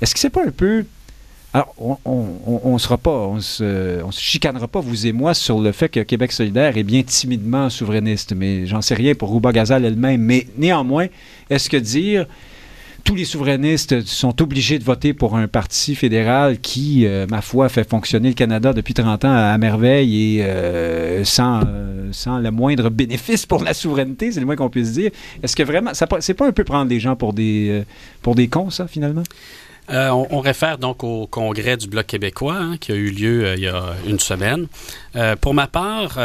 Est-ce 0.00 0.14
que 0.14 0.20
c'est 0.20 0.30
pas 0.30 0.44
un 0.46 0.50
peu 0.50 0.84
alors, 1.52 1.74
on 2.04 2.72
ne 2.72 2.78
sera 2.78 2.96
pas, 2.96 3.10
on 3.10 3.40
se, 3.40 4.00
on 4.04 4.12
se 4.12 4.20
chicanera 4.20 4.68
pas, 4.68 4.78
vous 4.78 5.08
et 5.08 5.12
moi, 5.12 5.34
sur 5.34 5.60
le 5.60 5.72
fait 5.72 5.88
que 5.88 5.98
Québec 6.00 6.30
solidaire 6.30 6.76
est 6.76 6.84
bien 6.84 7.02
timidement 7.02 7.68
souverainiste, 7.70 8.34
mais 8.36 8.66
j'en 8.66 8.80
sais 8.80 8.94
rien 8.94 9.16
pour 9.16 9.30
Rouba 9.30 9.50
Gazal 9.50 9.84
elle-même. 9.84 10.20
Mais 10.20 10.46
néanmoins, 10.56 11.08
est-ce 11.48 11.68
que 11.68 11.76
dire 11.76 12.26
tous 13.10 13.16
les 13.16 13.24
souverainistes 13.24 14.06
sont 14.06 14.40
obligés 14.40 14.78
de 14.78 14.84
voter 14.84 15.14
pour 15.14 15.36
un 15.36 15.48
parti 15.48 15.96
fédéral 15.96 16.60
qui, 16.60 17.06
euh, 17.06 17.26
ma 17.28 17.42
foi, 17.42 17.68
fait 17.68 17.82
fonctionner 17.82 18.28
le 18.28 18.34
Canada 18.34 18.72
depuis 18.72 18.94
30 18.94 19.24
ans 19.24 19.32
à 19.32 19.58
merveille 19.58 20.36
et 20.36 20.44
euh, 20.44 21.24
sans, 21.24 21.62
euh, 21.66 22.10
sans 22.12 22.38
le 22.38 22.52
moindre 22.52 22.88
bénéfice 22.88 23.46
pour 23.46 23.64
la 23.64 23.74
souveraineté, 23.74 24.30
c'est 24.30 24.38
le 24.38 24.46
moins 24.46 24.54
qu'on 24.54 24.70
puisse 24.70 24.92
dire. 24.92 25.10
Est-ce 25.42 25.56
que 25.56 25.64
vraiment, 25.64 25.90
c'est 25.92 26.34
pas 26.34 26.46
un 26.46 26.52
peu 26.52 26.62
prendre 26.62 26.88
les 26.88 27.00
gens 27.00 27.16
pour 27.16 27.32
des, 27.32 27.82
pour 28.22 28.36
des 28.36 28.46
cons, 28.46 28.70
ça, 28.70 28.86
finalement? 28.86 29.24
Euh, 29.92 30.10
on, 30.10 30.40
réfère 30.40 30.78
donc 30.78 31.02
au 31.02 31.26
congrès 31.26 31.76
du 31.76 31.88
Bloc 31.88 32.06
québécois 32.06 32.56
hein, 32.58 32.76
qui 32.78 32.92
a 32.92 32.94
eu 32.94 33.10
lieu 33.10 33.44
euh, 33.44 33.54
il 33.56 33.64
y 33.64 33.68
a 33.68 33.94
une 34.06 34.20
semaine. 34.20 34.66
Euh, 35.16 35.34
pour 35.34 35.54
ma 35.54 35.66
part, 35.66 36.18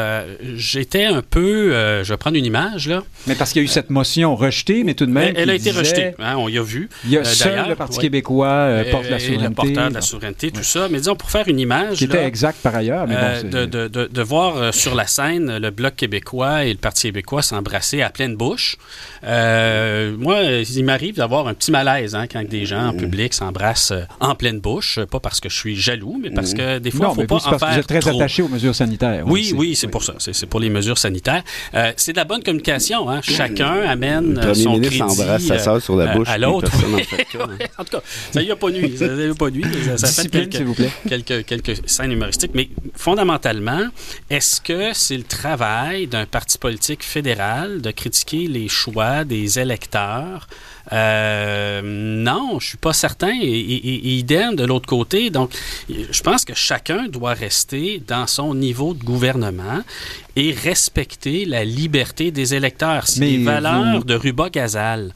j'étais 0.56 1.06
un 1.06 1.22
peu. 1.22 1.72
je 2.04 2.08
vais 2.08 2.18
prendre 2.18 2.38
une 2.38 2.46
image, 2.46 2.88
là. 2.88 3.04
Mais 3.26 3.34
parce 3.36 3.52
qu'il 3.52 3.62
y 3.62 3.66
a 3.66 3.66
eu 3.66 3.70
cette 3.70 3.90
motion 3.90 4.36
rejetée, 4.36 4.84
mais 4.84 4.94
tout 4.94 5.08
de 5.08 5.12
même. 5.12 5.34
Elle, 5.36 5.50
a 5.50 5.56
été 5.56 5.72
rejetée, 5.72 6.14
hein, 6.20 6.36
on 6.38 6.48
y 6.48 6.58
a 6.58 6.64
vu. 6.64 6.90
Il 7.06 7.12
y 7.12 7.18
a 7.18 7.24
seul 7.24 7.70
le 7.70 7.76
Parti 7.76 8.00
québécois 8.00 8.84
porte 8.92 9.10
la 9.10 9.20
souveraineté. 9.20 9.48
le 9.48 9.56
porteur 9.56 9.90
de 9.90 9.96
la 9.96 10.02
souveraineté, 10.02 10.52
tout 10.52 10.64
ça. 10.64 10.88
Mais 10.90 11.00
disons, 11.00 11.16
pour 11.16 11.32
faire 11.32 11.48
une 11.48 11.60
image. 11.60 11.98
Qui 11.98 12.04
était 12.06 12.26
exact 12.26 12.60
par 12.62 12.76
ailleurs. 12.76 13.08
Mais 13.08 13.16
bon, 13.16 13.50
de, 13.50 13.66
de, 13.66 13.88
de, 13.88 14.22
voir 14.22 14.74
sur 14.74 14.94
la 14.94 15.08
scène 15.08 15.58
le 15.58 15.70
Bloc 15.72 15.96
québécois 15.96 16.66
et 16.66 16.72
le 16.72 16.78
Parti 16.78 17.08
québécois 17.08 17.42
s'embrasser 17.42 18.02
à 18.04 18.12
pleine 18.12 18.36
bouche. 18.36 18.78
moi, 19.24 20.42
il 20.44 20.86
m'arrive 20.86 21.16
d'avoir 21.16 21.48
un 21.48 21.56
petit 21.56 21.72
malaise 21.72 22.14
hein, 22.14 22.28
quand 22.32 22.48
des 22.48 22.66
gens 22.66 22.90
en 22.90 22.94
public 22.94 23.34
s'embrassent 23.34 23.55
brasse 23.56 23.92
euh, 23.92 24.02
en 24.20 24.36
pleine 24.36 24.60
bouche, 24.60 25.00
pas 25.10 25.20
parce 25.20 25.40
que 25.40 25.50
je 25.50 25.56
suis 25.56 25.76
jaloux, 25.76 26.20
mais 26.22 26.30
parce 26.30 26.54
que 26.54 26.78
des 26.80 26.92
fois, 26.92 27.14
il 27.16 27.22
ne 27.22 27.28
faut 27.28 27.28
pas 27.28 27.48
en 27.48 27.58
faire 27.58 27.72
Vous 27.72 27.80
êtes 27.80 27.88
très 27.88 28.08
attaché 28.08 28.42
aux 28.42 28.50
mesures 28.50 28.76
sanitaires. 28.76 29.24
Oui, 29.26 29.54
oui, 29.56 29.76
c'est 29.76 29.88
pour 29.88 30.04
ça. 30.04 30.14
C'est 30.20 30.46
pour 30.46 30.60
les 30.60 30.70
mesures 30.70 30.98
sanitaire. 30.98 31.44
Euh, 31.74 31.94
c'est 31.96 32.12
de 32.12 32.18
la 32.18 32.26
bonne 32.26 32.44
communication. 32.44 33.10
Hein. 33.10 33.22
Chacun 33.24 33.82
amène 33.82 34.40
le 34.40 34.54
son 34.54 34.80
crédit 34.80 35.02
embrasse 35.02 35.44
sa 35.44 35.60
soeur 35.60 35.82
sur 35.82 35.96
la 35.96 36.16
bouche 36.16 36.30
à 36.30 36.38
l'autre. 36.38 36.72
en, 37.78 37.84
tout 37.84 37.92
cas, 37.92 38.04
ça 38.32 38.42
y 38.42 38.52
a 38.52 38.56
pas 38.56 38.70
nuit. 38.70 38.98
Ça 38.98 39.06
y 39.06 39.30
a 39.30 39.34
pas 39.34 39.50
nuit. 39.50 39.66
Ça, 39.96 40.08
fait 40.08 40.30
quelques, 40.30 40.62
vous 40.62 40.74
plaît. 40.74 40.92
quelques, 41.08 41.46
quelques 41.46 41.90
scènes 41.90 42.12
humoristiques. 42.12 42.52
Mais 42.54 42.70
fondamentalement, 42.96 43.88
est-ce 44.30 44.60
que 44.62 44.92
c'est 44.94 45.18
le 45.18 45.24
travail 45.24 46.08
d'un 46.08 46.26
parti 46.26 46.58
politique 46.58 47.04
fédéral 47.04 47.82
de 47.82 47.92
critiquer 47.92 48.48
les 48.48 48.68
choix 48.68 49.24
des 49.24 49.60
électeurs 49.60 50.48
euh, 50.94 51.82
non, 51.84 52.60
je 52.60 52.70
suis 52.70 52.78
pas 52.78 52.94
certain. 52.94 53.34
Et, 53.42 54.18
idem 54.18 54.56
de 54.56 54.66
l'autre 54.66 54.88
côté. 54.88 55.30
Donc, 55.30 55.52
je 55.90 56.22
pense 56.22 56.46
que 56.46 56.54
chacun 56.54 57.08
doit 57.08 57.34
rester 57.34 58.02
dans 58.08 58.28
son 58.28 58.54
niveau 58.54 58.94
de 58.94 59.04
gouvernement 59.04 59.82
et 60.36 60.52
respecter 60.52 61.46
la 61.46 61.64
liberté 61.64 62.32
des 62.32 62.54
électeurs. 62.54 63.08
Si 63.08 63.20
les 63.20 63.44
valeurs 63.44 64.04
de 64.04 64.16
Ruba 64.16 64.50
Gazal, 64.50 65.14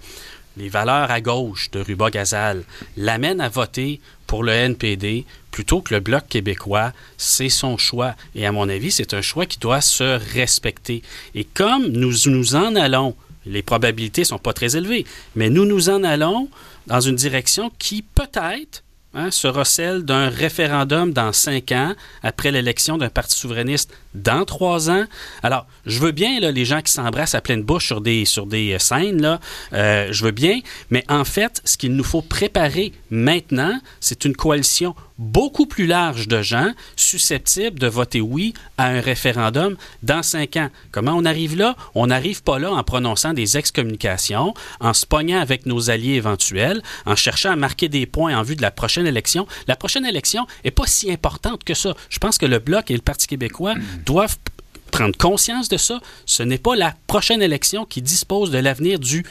les 0.58 0.70
valeurs 0.70 1.12
à 1.12 1.22
gauche 1.22 1.72
de 1.72 1.80
Ruba 1.80 2.10
Gazal 2.10 2.64
l'amènent 2.98 3.42
à 3.42 3.50
voter 3.50 4.02
pour 4.28 4.44
le 4.44 4.52
NPD 4.52 5.26
plutôt 5.52 5.82
que 5.82 5.94
le 5.94 6.00
Bloc 6.00 6.28
québécois, 6.28 6.94
c'est 7.18 7.50
son 7.50 7.78
choix. 7.78 8.16
Et 8.36 8.46
à 8.46 8.52
mon 8.52 8.70
avis, 8.70 8.92
c'est 8.92 9.14
un 9.14 9.22
choix 9.22 9.46
qui 9.46 9.58
doit 9.58 9.82
se 9.82 10.20
respecter. 10.34 11.02
Et 11.34 11.44
comme 11.44 11.88
nous 11.88 12.14
nous 12.28 12.56
en 12.56 12.76
allons 12.76 13.16
les 13.50 13.64
probabilités 13.64 14.22
ne 14.22 14.28
sont 14.28 14.38
pas 14.38 14.54
très 14.54 14.78
élevées. 14.78 15.06
Mais 15.36 15.50
nous 15.50 15.66
nous 15.66 15.90
en 15.90 16.04
allons 16.04 16.50
dans 16.88 17.02
une 17.02 17.16
direction 17.16 17.72
qui 17.80 18.02
peut-être 18.02 18.84
hein, 19.14 19.32
sera 19.32 19.66
celle 19.66 20.04
d'un 20.04 20.30
référendum 20.30 21.12
dans 21.12 21.34
cinq 21.34 21.72
ans, 21.72 21.94
après 22.24 22.52
l'élection 22.52 22.98
d'un 22.98 23.10
parti 23.10 23.38
souverainiste 23.38 23.92
dans 24.14 24.46
trois 24.46 24.90
ans. 24.90 25.06
Alors, 25.44 25.68
je 25.86 26.00
veux 26.00 26.12
bien 26.12 26.40
les 26.40 26.66
gens 26.66 26.82
qui 26.82 26.92
s'embrassent 26.92 27.36
à 27.36 27.42
pleine 27.42 27.64
bouche 27.64 27.88
sur 27.88 28.02
des, 28.02 28.26
euh, 28.38 28.80
scènes, 28.80 29.40
euh, 29.74 30.08
je 30.12 30.24
veux 30.24 30.32
bien, 30.32 30.60
mais 30.90 31.04
en 31.10 31.24
fait, 31.24 31.62
ce 31.66 31.78
qu'il 31.78 31.96
nous 31.96 32.04
faut 32.04 32.22
préparer 32.22 32.94
maintenant, 33.10 33.80
c'est 34.00 34.26
une 34.26 34.36
coalition 34.36 34.96
beaucoup 35.20 35.66
plus 35.66 35.86
large 35.86 36.30
de 36.30 36.42
gens 36.42 36.72
susceptibles 36.96 37.78
de 37.78 37.88
voter 37.88 38.22
oui 38.22 38.54
à 38.78 38.88
un 38.88 39.02
référendum 39.02 39.76
dans 40.02 40.24
cinq 40.24 40.56
ans. 40.56 40.70
Comment 40.92 41.14
on 41.16 41.26
arrive 41.26 41.58
là? 41.58 41.76
On 41.94 42.08
n'arrive 42.08 42.42
pas 42.42 42.58
là 42.58 42.72
en 42.72 42.84
prononçant 42.84 43.34
des 43.34 43.58
excommunications, 43.58 44.54
en 44.80 44.94
se 44.94 45.06
pognant 45.06 45.42
avec 45.42 45.66
nos 45.66 45.90
alliés 45.90 46.14
éventuels, 46.14 46.82
en 47.06 47.18
cherchant 47.18 47.52
à 47.52 47.58
marquer 47.58 47.90
des 47.90 48.06
points 48.06 48.38
en 48.38 48.44
vue 48.44 48.56
de 48.56 48.62
la 48.62 48.72
prochaine 48.72 49.06
élection. 49.06 49.46
La 49.68 49.76
prochaine 49.76 50.06
élection 50.06 50.48
n'est 50.64 50.72
pas 50.72 50.88
si 50.88 51.12
importante 51.12 51.66
que 51.66 51.74
ça. 51.74 51.94
Je 52.10 52.20
pense 52.20 52.38
que 52.38 52.46
le 52.46 52.60
Bloc 52.60 52.90
et 52.90 52.96
le 52.96 53.02
Parti 53.02 53.28
québécois 53.28 53.76
doivent 54.06 54.38
prendre 54.92 55.16
conscience 55.18 55.70
de 55.70 55.78
ça. 55.78 56.00
Ce 56.26 56.44
n'est 56.44 56.58
pas 56.58 56.76
la 56.76 56.94
prochaine 57.08 57.42
élection 57.42 57.86
qui 57.86 58.02
dispose 58.02 58.52
de 58.52 58.58
l'avenir 58.58 59.00
du 59.00 59.24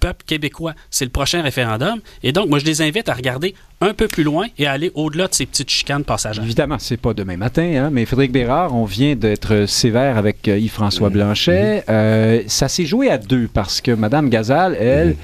peuple 0.00 0.24
québécois. 0.26 0.74
C'est 0.90 1.04
le 1.04 1.10
prochain 1.10 1.42
référendum. 1.42 2.00
Et 2.22 2.32
donc, 2.32 2.48
moi, 2.48 2.58
je 2.58 2.64
les 2.64 2.82
invite 2.82 3.08
à 3.08 3.14
regarder 3.14 3.54
un 3.80 3.94
peu 3.94 4.08
plus 4.08 4.24
loin 4.24 4.46
et 4.58 4.66
à 4.66 4.72
aller 4.72 4.90
au-delà 4.94 5.28
de 5.28 5.34
ces 5.34 5.46
petites 5.46 5.70
chicanes 5.70 6.04
passagères. 6.04 6.44
Évidemment, 6.44 6.76
c'est 6.78 6.96
pas 6.96 7.14
demain 7.14 7.36
matin, 7.36 7.62
hein, 7.62 7.90
mais 7.90 8.04
Frédéric 8.04 8.32
Bérard, 8.32 8.74
on 8.74 8.84
vient 8.84 9.16
d'être 9.16 9.66
sévère 9.66 10.16
avec 10.16 10.48
euh, 10.48 10.58
Yves-François 10.58 11.10
mmh. 11.10 11.12
Blanchet. 11.12 11.78
Mmh. 11.78 11.90
Euh, 11.90 12.42
ça 12.46 12.68
s'est 12.68 12.86
joué 12.86 13.10
à 13.10 13.18
deux 13.18 13.48
parce 13.52 13.80
que 13.80 13.90
Mme 13.90 14.28
Gazal, 14.28 14.76
elle, 14.78 15.10
mmh. 15.10 15.16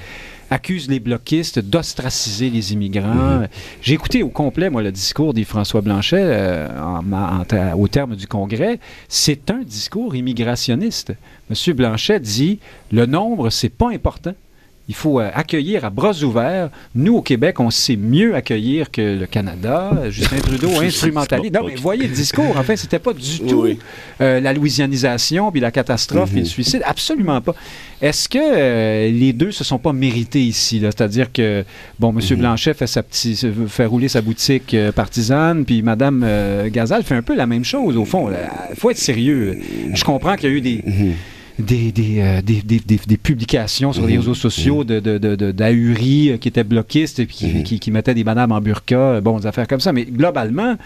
Accuse 0.53 0.87
les 0.87 0.99
bloquistes 0.99 1.59
d'ostraciser 1.59 2.49
les 2.49 2.73
immigrants. 2.73 3.47
J'ai 3.81 3.95
écouté 3.95 4.21
au 4.21 4.29
complet, 4.29 4.69
moi, 4.69 4.83
le 4.83 4.91
discours 4.91 5.33
d'Yves-François 5.33 5.81
Blanchet 5.81 6.21
euh, 6.21 6.67
au 7.75 7.87
terme 7.87 8.15
du 8.15 8.27
Congrès. 8.27 8.79
C'est 9.07 9.49
un 9.49 9.63
discours 9.63 10.15
immigrationniste. 10.15 11.13
M. 11.49 11.73
Blanchet 11.73 12.19
dit 12.19 12.59
le 12.91 13.05
nombre, 13.05 13.49
c'est 13.49 13.69
pas 13.69 13.89
important. 13.89 14.33
Il 14.89 14.95
faut 14.95 15.21
euh, 15.21 15.29
accueillir 15.33 15.85
à 15.85 15.89
bras 15.89 16.11
ouverts. 16.23 16.69
Nous, 16.93 17.15
au 17.15 17.21
Québec, 17.21 17.61
on 17.61 17.69
sait 17.69 17.95
mieux 17.95 18.35
accueillir 18.35 18.91
que 18.91 19.17
le 19.19 19.25
Canada. 19.27 19.91
Justin 20.09 20.39
Trudeau 20.39 20.81
instrumentalise. 20.81 21.53
Non, 21.53 21.65
mais 21.65 21.75
voyez 21.75 22.05
le 22.05 22.13
discours. 22.13 22.57
En 22.57 22.63
fait, 22.63 22.75
c'était 22.75 22.99
pas 22.99 23.13
du 23.13 23.39
tout 23.39 23.65
euh, 24.19 24.41
la 24.41 24.51
louisianisation, 24.51 25.51
puis 25.51 25.61
la 25.61 25.71
catastrophe, 25.71 26.31
puis 26.31 26.39
le 26.39 26.45
mhm. 26.45 26.49
suicide. 26.49 26.81
Absolument 26.85 27.39
pas. 27.39 27.55
Est-ce 28.01 28.27
que 28.27 28.37
euh, 28.37 29.09
les 29.09 29.31
deux 29.31 29.51
se 29.51 29.63
sont 29.63 29.79
pas 29.79 29.93
mérités 29.93 30.41
ici? 30.41 30.81
C'est-à-dire 30.81 31.31
que, 31.31 31.63
bon, 31.97 32.09
M. 32.09 32.17
Mhm. 32.17 32.37
Blanchet 32.39 32.73
fait, 32.73 32.87
sa 32.87 33.03
petite, 33.03 33.47
fait 33.69 33.85
rouler 33.85 34.09
sa 34.09 34.19
boutique 34.19 34.75
partisane, 34.93 35.63
puis 35.63 35.81
Mme 35.81 36.67
Gazal 36.67 37.03
fait 37.03 37.15
un 37.15 37.21
peu 37.21 37.35
la 37.35 37.45
même 37.45 37.63
chose, 37.63 37.95
au 37.95 38.03
fond. 38.03 38.29
Il 38.69 38.75
faut 38.75 38.91
être 38.91 38.97
sérieux. 38.97 39.59
Je 39.93 40.03
comprends 40.03 40.35
qu'il 40.35 40.49
y 40.49 40.53
a 40.53 40.55
eu 40.57 40.61
des... 40.61 40.83
Mhm. 40.85 41.13
Des, 41.59 41.91
des, 41.91 42.41
des, 42.41 42.81
des, 42.81 43.17
publications 43.17 43.93
sur 43.93 44.07
les 44.07 44.17
réseaux 44.17 44.33
sociaux 44.33 44.83
de, 44.83 44.99
d'ahuris 45.51 46.31
euh, 46.31 46.37
qui 46.37 46.47
étaient 46.47 46.63
bloquistes 46.63 47.19
et 47.19 47.27
qui, 47.27 47.63
qui, 47.63 47.79
qui, 47.79 47.91
mettaient 47.91 48.15
des 48.15 48.23
madames 48.23 48.51
en 48.51 48.59
burqa, 48.59 48.95
euh, 48.95 49.21
bon, 49.21 49.39
des 49.39 49.45
affaires 49.45 49.67
comme 49.67 49.79
ça. 49.79 49.93
Mais 49.93 50.05
globalement, 50.05 50.71
il 50.71 50.77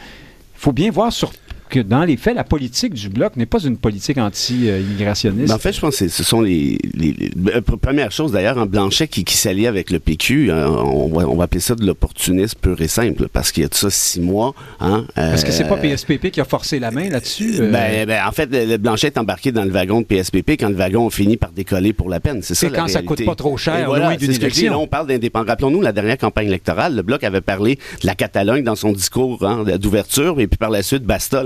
faut 0.60 0.74
bien 0.74 0.92
voir 0.92 1.14
sur 1.14 1.32
que 1.70 1.80
dans 1.80 2.04
les 2.04 2.18
faits, 2.18 2.36
la 2.36 2.44
politique 2.44 2.94
du 2.94 3.10
Bloc 3.10 3.36
n'est 3.36 3.46
pas 3.46 3.60
une 3.60 3.78
politique 3.78 4.18
anti-immigrationniste. 4.18 5.50
Ben, 5.50 5.56
en 5.56 5.60
fait, 5.60 5.74
je 5.74 5.80
pense 5.80 5.98
que 5.98 6.08
ce 6.08 6.24
sont 6.24 6.42
les... 6.42 6.78
les, 6.94 7.16
euh, 7.54 7.62
première 7.62 8.12
chose, 8.12 8.32
d'ailleurs, 8.32 8.58
en 8.58 8.66
Blanchet 8.66 9.08
qui, 9.08 9.24
qui 9.24 9.38
s'allie 9.38 9.68
avec 9.68 9.92
le 9.92 10.00
PQ, 10.00 10.52
hein, 10.52 10.68
on, 10.68 11.08
va, 11.08 11.28
on 11.28 11.36
va 11.36 11.46
appeler 11.46 11.62
ça 11.62 11.76
de 11.76 11.86
l'opportunisme 11.86 12.60
pur 12.60 12.82
et 12.82 12.88
simple, 12.88 13.28
parce 13.32 13.52
qu'il 13.52 13.64
y 13.64 13.66
a 13.66 13.70
de 13.70 13.76
ça 13.76 13.90
six 13.90 14.22
mois. 14.22 14.54
Hein, 14.80 15.06
Est-ce 15.16 15.46
que 15.46 15.52
c'est 15.52 15.68
pas 15.68 15.78
PSPP 15.78 16.26
euh, 16.26 16.30
qui 16.30 16.42
a 16.42 16.46
forcé 16.46 16.80
la 16.80 16.92
main 16.92 17.10
là-dessus? 17.10 17.56
Euh? 17.60 17.72
Ben, 17.72 18.06
ben, 18.06 18.22
en 18.28 18.32
fait, 18.32 18.50
le, 18.52 18.78
Blanchet 18.78 19.08
est 19.08 19.18
embarqué 19.18 19.52
dans 19.52 19.64
le 19.64 19.72
wagon 19.72 20.02
de 20.02 20.06
PSPP 20.06 20.52
quand 20.52 20.70
le 20.70 20.76
wagon 20.76 21.10
finit 21.10 21.38
par 21.38 21.52
décoller 21.52 21.94
pour 21.94 22.10
la 22.10 22.20
peine. 22.20 22.42
C'est 22.42 22.56
ça, 22.56 22.70
quand 22.70 22.88
ça 22.88 23.02
coûte 23.02 23.26
pas 23.26 23.36
trop 23.36 23.58
cher, 23.58 23.86
voilà, 23.88 24.16
d'une 24.16 24.32
élection. 24.32 24.72
Là, 24.72 24.80
on 24.80 24.88
parle 24.88 25.08
d'indépendance. 25.08 25.48
Rappelons-nous, 25.48 25.82
la 25.82 25.92
dernière 25.92 26.18
campagne 26.18 26.48
électorale, 26.48 26.96
le 26.96 27.02
Bloc 27.02 27.24
avait 27.24 27.42
parlé 27.42 27.76
de 28.02 28.08
la 28.08 28.16
Catalogne 28.16 28.64
dans 28.64 28.76
son 28.76 28.92
discours 28.92 29.46
hein, 29.46 29.64
d'ouverture, 29.78 30.40
et 30.40 30.48
puis 30.48 30.58
par 30.58 30.70
la 30.70 30.84
suite, 30.84 31.04
basta, 31.04 31.44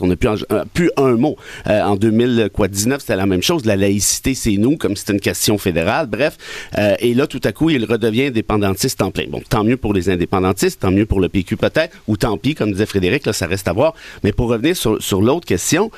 on 0.00 0.06
n'a 0.06 0.16
plus, 0.16 0.90
un 0.96 1.12
mot. 1.16 1.36
en 1.66 1.96
2019, 1.96 3.00
c'était 3.00 3.16
la 3.16 3.26
même 3.26 3.42
chose. 3.42 3.64
La 3.64 3.76
laïcité, 3.76 4.34
c'est 4.34 4.56
nous, 4.56 4.76
comme 4.76 4.96
c'est 4.96 5.12
une 5.12 5.20
question 5.20 5.58
fédérale. 5.58 6.06
Bref, 6.06 6.36
et 6.98 7.14
là, 7.14 7.26
tout 7.26 7.40
à 7.44 7.52
coup, 7.52 7.70
il 7.70 7.84
redevient 7.84 8.26
indépendantiste 8.26 9.02
en 9.02 9.10
plein. 9.10 9.26
Bon, 9.28 9.42
tant 9.48 9.64
mieux 9.64 9.76
pour 9.76 9.94
les 9.94 10.10
indépendantistes, 10.10 10.80
tant 10.80 10.90
mieux 10.90 11.06
pour 11.06 11.20
le 11.20 11.28
PQ 11.28 11.56
peut-être, 11.56 11.96
ou 12.06 12.16
tant 12.16 12.36
pis, 12.36 12.54
comme 12.54 12.72
disait 12.72 12.86
Frédéric, 12.86 13.26
là, 13.26 13.32
ça 13.32 13.46
reste 13.46 13.68
à 13.68 13.72
voir. 13.72 13.94
Mais 14.22 14.32
pour 14.32 14.48
revenir 14.48 14.76
sur 14.76 15.22
l'autre 15.22 15.46
question, 15.46 15.90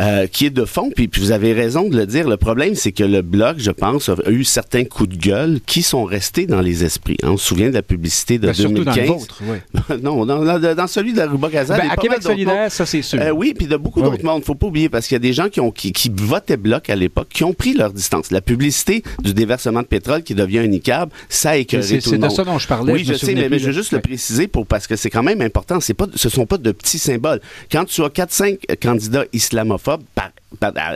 euh, 0.00 0.26
qui 0.26 0.46
est 0.46 0.50
de 0.50 0.64
fond. 0.64 0.90
Puis, 0.94 1.06
puis, 1.06 1.20
vous 1.20 1.30
avez 1.30 1.52
raison 1.52 1.88
de 1.88 1.96
le 1.96 2.06
dire. 2.06 2.28
Le 2.28 2.36
problème, 2.36 2.74
c'est 2.74 2.90
que 2.90 3.04
le 3.04 3.22
bloc, 3.22 3.58
je 3.58 3.70
pense, 3.70 4.08
a 4.08 4.30
eu 4.30 4.42
certains 4.42 4.84
coups 4.84 5.10
de 5.10 5.16
gueule 5.16 5.60
qui 5.64 5.82
sont 5.82 6.04
restés 6.04 6.46
dans 6.46 6.60
les 6.60 6.82
esprits. 6.82 7.16
On 7.22 7.36
se 7.36 7.46
souvient 7.46 7.68
de 7.68 7.74
la 7.74 7.82
publicité 7.82 8.38
de 8.38 8.48
ben, 8.48 8.54
2015. 8.56 8.64
Surtout 8.64 8.84
dans 8.84 9.02
le 9.02 9.18
vôtre, 9.20 9.42
oui. 9.42 9.56
non, 10.02 10.26
dans, 10.26 10.74
dans, 10.74 10.86
celui 10.88 11.12
de 11.12 11.18
la 11.18 11.28
Rubogazal. 11.28 11.80
Ben, 11.80 11.90
à 11.90 11.96
Québec 11.96 12.22
solidaire, 12.22 12.72
ça 12.72 12.86
c'est 12.86 13.02
sûr. 13.02 13.20
Euh, 13.20 13.30
oui, 13.30 13.54
puis 13.56 13.66
de 13.66 13.76
beaucoup 13.76 14.02
d'autres 14.02 14.16
oui. 14.18 14.24
mondes. 14.24 14.44
Faut 14.44 14.56
pas 14.56 14.66
oublier 14.66 14.88
parce 14.88 15.06
qu'il 15.06 15.14
y 15.14 15.16
a 15.16 15.20
des 15.20 15.32
gens 15.32 15.48
qui 15.48 15.60
ont 15.60 15.70
qui, 15.70 15.92
qui 15.92 16.10
votaient 16.12 16.56
bloc 16.56 16.90
à 16.90 16.96
l'époque, 16.96 17.28
qui 17.32 17.44
ont 17.44 17.54
pris 17.54 17.74
leur 17.74 17.92
distance. 17.92 18.32
La 18.32 18.40
publicité 18.40 19.04
du 19.22 19.32
déversement 19.32 19.82
de 19.82 19.86
pétrole 19.86 20.24
qui 20.24 20.34
devient 20.34 20.58
un 20.58 20.72
ICAB, 20.72 21.10
ça 21.28 21.50
a 21.50 21.56
écœuré 21.56 22.00
tout 22.00 22.10
le 22.10 22.18
monde. 22.18 22.30
C'est 22.30 22.42
de 22.42 22.44
ça 22.44 22.44
dont 22.44 22.58
je 22.58 22.66
parlais. 22.66 22.92
Oui, 22.92 23.04
je, 23.04 23.14
sais, 23.14 23.34
mais, 23.34 23.58
je 23.60 23.66
veux 23.66 23.72
juste 23.72 23.92
le 23.92 24.00
préciser 24.00 24.48
pour 24.48 24.66
parce 24.66 24.88
que 24.88 24.96
c'est 24.96 25.10
quand 25.10 25.22
même 25.22 25.40
important. 25.40 25.78
C'est 25.78 25.94
pas, 25.94 26.06
ce 26.14 26.28
sont 26.28 26.46
pas 26.46 26.58
de 26.58 26.72
petits 26.72 26.98
symboles. 26.98 27.40
Quand 27.70 27.84
tu 27.84 28.02
as 28.02 28.08
4-5 28.08 28.58
candidats 28.82 29.24
islamophobes 29.32 29.83
par 29.84 30.33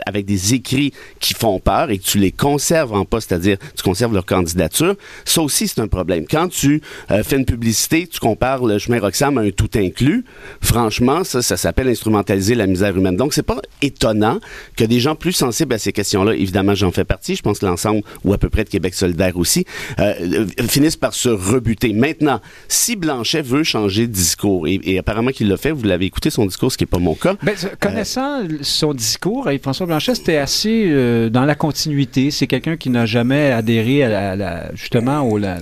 avec 0.05 0.25
des 0.25 0.53
écrits 0.53 0.93
qui 1.19 1.33
font 1.33 1.59
peur 1.59 1.89
et 1.89 1.97
que 1.97 2.03
tu 2.03 2.17
les 2.17 2.31
conserves 2.31 2.93
en 2.93 3.05
poste, 3.05 3.29
c'est-à-dire 3.29 3.57
tu 3.75 3.83
conserves 3.83 4.13
leur 4.13 4.25
candidature, 4.25 4.95
ça 5.25 5.41
aussi 5.41 5.67
c'est 5.67 5.81
un 5.81 5.87
problème. 5.87 6.25
Quand 6.29 6.47
tu 6.47 6.81
euh, 7.11 7.23
fais 7.23 7.37
une 7.37 7.45
publicité, 7.45 8.07
tu 8.07 8.19
compares 8.19 8.65
le 8.65 8.77
chemin 8.79 8.99
Roxham 8.99 9.37
à 9.37 9.41
un 9.41 9.51
tout 9.51 9.69
inclus, 9.75 10.25
franchement, 10.61 11.23
ça, 11.23 11.41
ça 11.41 11.57
s'appelle 11.57 11.87
instrumentaliser 11.87 12.55
la 12.55 12.67
misère 12.67 12.95
humaine. 12.95 13.15
Donc 13.15 13.33
c'est 13.33 13.43
pas 13.43 13.61
étonnant 13.81 14.39
que 14.75 14.83
des 14.83 14.99
gens 14.99 15.15
plus 15.15 15.33
sensibles 15.33 15.73
à 15.73 15.79
ces 15.79 15.91
questions-là, 15.91 16.35
évidemment 16.35 16.75
j'en 16.75 16.91
fais 16.91 17.05
partie, 17.05 17.35
je 17.35 17.41
pense 17.41 17.59
que 17.59 17.65
l'ensemble 17.65 18.01
ou 18.23 18.33
à 18.33 18.37
peu 18.37 18.49
près 18.49 18.63
de 18.63 18.69
Québec 18.69 18.93
solidaire 18.93 19.37
aussi, 19.37 19.65
euh, 19.99 20.13
euh, 20.21 20.67
finissent 20.67 20.95
par 20.95 21.13
se 21.13 21.29
rebuter. 21.29 21.93
Maintenant, 21.93 22.41
si 22.67 22.95
Blanchet 22.95 23.41
veut 23.41 23.63
changer 23.63 24.07
de 24.07 24.11
discours, 24.11 24.67
et, 24.67 24.97
apparemment 24.97 25.31
qu'il 25.31 25.47
l'a 25.47 25.57
fait, 25.57 25.71
vous 25.71 25.83
l'avez 25.83 26.05
écouté 26.05 26.29
son 26.29 26.45
discours, 26.45 26.71
ce 26.71 26.77
qui 26.77 26.83
n'est 26.83 26.89
pas 26.89 26.99
mon 26.99 27.15
cas. 27.15 27.35
Ben, 27.43 27.55
connaissant 27.79 28.43
son 28.61 28.93
discours, 28.93 29.48
François 29.57 29.87
Blanchet, 29.87 30.15
c'était 30.15 30.37
assez 30.37 30.85
euh, 30.87 31.29
dans 31.29 31.45
la 31.45 31.55
continuité. 31.55 32.29
C'est 32.29 32.47
quelqu'un 32.47 32.77
qui 32.77 32.89
n'a 32.89 33.05
jamais 33.05 33.51
adhéré 33.51 34.03
à 34.03 34.35
la, 34.35 34.75
justement 34.75 35.21
au, 35.21 35.37
la, 35.37 35.57